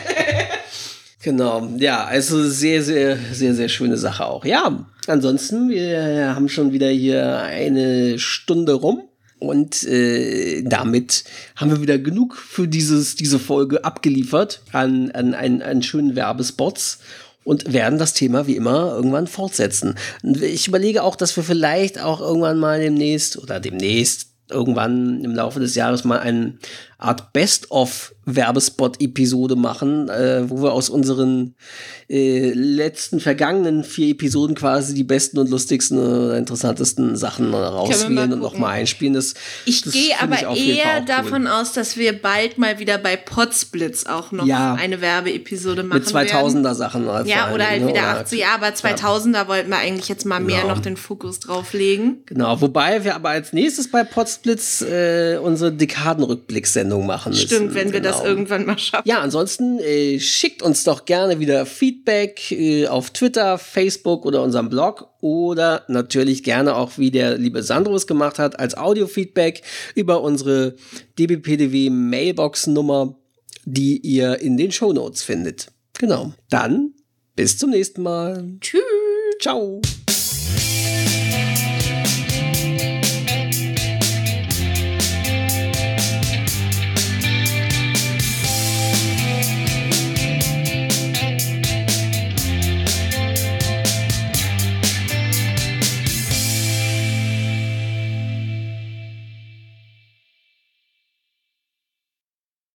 Genau, 1.22 1.68
ja, 1.78 2.06
also 2.06 2.48
sehr, 2.48 2.84
sehr, 2.84 3.18
sehr, 3.34 3.56
sehr 3.56 3.70
schöne 3.70 3.98
Sache 3.98 4.26
auch. 4.26 4.46
Ja, 4.46 4.86
ansonsten, 5.08 5.70
wir 5.70 6.36
haben 6.36 6.48
schon 6.48 6.74
wieder 6.74 6.90
hier 6.90 7.40
eine 7.40 8.20
Stunde 8.20 8.74
rum. 8.74 9.04
Und 9.40 9.84
äh, 9.84 10.64
damit 10.64 11.24
haben 11.56 11.70
wir 11.70 11.80
wieder 11.80 12.00
genug 12.00 12.36
für 12.36 12.68
dieses, 12.68 13.16
diese 13.16 13.38
Folge 13.38 13.86
abgeliefert 13.86 14.62
an, 14.72 15.12
an, 15.12 15.36
an, 15.36 15.62
an 15.62 15.84
schönen 15.84 16.16
Werbespots 16.16 17.00
und 17.44 17.72
werden 17.72 18.00
das 18.00 18.14
Thema 18.14 18.48
wie 18.48 18.56
immer 18.56 18.94
irgendwann 18.96 19.28
fortsetzen. 19.28 19.96
Ich 20.24 20.68
überlege 20.68 21.04
auch, 21.04 21.16
dass 21.16 21.36
wir 21.38 21.44
vielleicht 21.44 22.02
auch 22.02 22.20
irgendwann 22.20 22.58
mal 22.58 22.80
demnächst 22.80 23.38
oder 23.38 23.60
demnächst 23.60 24.32
irgendwann 24.50 25.24
im 25.24 25.36
Laufe 25.36 25.60
des 25.60 25.76
Jahres 25.76 26.04
mal 26.04 26.20
eine 26.20 26.58
Art 26.98 27.32
Best-of-Werbespot-Episode 28.28 29.56
machen, 29.56 30.10
äh, 30.10 30.50
wo 30.50 30.62
wir 30.64 30.74
aus 30.74 30.90
unseren 30.90 31.56
äh, 32.10 32.52
letzten 32.54 33.20
vergangenen 33.20 33.84
vier 33.84 34.10
Episoden 34.12 34.56
quasi 34.56 34.94
die 34.94 35.04
besten 35.04 35.40
und 35.40 35.50
lustigsten, 35.50 35.98
äh, 36.32 36.38
interessantesten 36.38 37.16
Sachen 37.16 37.54
äh, 37.54 37.58
rauswählen 37.58 38.34
und 38.34 38.42
nochmal 38.42 38.74
einspielen. 38.80 39.14
Das, 39.14 39.34
Ich 39.66 39.82
das 39.82 39.94
gehe 39.94 40.14
aber 40.22 40.36
ich 40.54 40.78
eher 40.78 41.00
cool. 41.00 41.06
davon 41.06 41.48
aus, 41.48 41.74
dass 41.74 41.98
wir 41.98 42.14
bald 42.22 42.58
mal 42.58 42.80
wieder 42.80 42.98
bei 42.98 43.16
Potsblitz 43.16 44.06
auch 44.06 44.32
noch 44.32 44.46
Ja. 44.46 44.74
eine 44.76 45.02
Werbeepisode 45.02 45.84
machen 45.84 46.00
mit 46.00 46.08
2000er 46.08 46.74
Sachen. 46.76 47.04
äh, 47.04 47.08
vor 47.08 47.26
Ja, 47.26 47.54
oder 47.54 47.68
halt 47.70 47.82
wieder 47.82 47.92
Oder- 47.92 48.20
80 48.22 48.40
Jahre, 48.40 48.56
aber 48.66 48.68
2000er 48.76 49.48
wollten 49.48 49.70
wir 49.70 49.78
eigentlich 49.78 50.08
jetzt 50.10 50.26
mal 50.26 50.40
mehr 50.40 50.62
Genau. 50.62 50.76
noch 50.76 50.82
den 50.82 50.98
Fokus 50.98 51.40
drauflegen. 51.40 52.18
Genau, 52.26 52.60
wobei 52.62 53.04
wir 53.04 53.16
aber 53.16 53.30
als 53.30 53.54
nächstes 53.54 53.90
bei 53.92 54.04
Potsblitz 54.04 54.82
äh, 54.82 55.38
unsere 55.42 55.72
Dekadenrückblickssendung 55.72 57.06
machen 57.06 57.32
müssen. 57.32 57.46
Stimmt, 57.48 57.74
wenn 57.76 57.94
wir 57.94 58.02
das 58.02 58.17
Genau. 58.20 58.30
irgendwann 58.30 58.66
mal 58.66 58.78
schaffen. 58.78 59.08
Ja, 59.08 59.20
ansonsten 59.20 59.80
äh, 59.80 60.20
schickt 60.20 60.62
uns 60.62 60.84
doch 60.84 61.06
gerne 61.06 61.40
wieder 61.40 61.66
Feedback 61.66 62.52
äh, 62.52 62.88
auf 62.88 63.12
Twitter, 63.12 63.58
Facebook 63.58 64.26
oder 64.26 64.42
unserem 64.44 64.70
Blog 64.70 65.10
oder 65.22 65.84
natürlich 65.88 66.44
gerne 66.44 66.76
auch, 66.76 66.98
wie 66.98 67.12
der 67.12 67.38
liebe 67.38 67.64
Sandro 67.64 67.96
es 67.96 68.08
gemacht 68.08 68.40
hat, 68.40 68.60
als 68.60 68.78
Audio-Feedback 68.78 69.62
über 69.96 70.22
unsere 70.22 70.76
dbpdw 71.18 71.90
Mailbox-Nummer, 71.90 73.16
die 73.66 73.98
ihr 73.98 74.40
in 74.40 74.58
den 74.58 74.72
Shownotes 74.72 75.24
findet. 75.24 75.68
Genau. 75.98 76.34
Dann 76.50 76.94
bis 77.36 77.58
zum 77.58 77.70
nächsten 77.70 78.04
Mal. 78.04 78.44
Tschüss. 78.62 78.82
Ciao. 79.40 79.82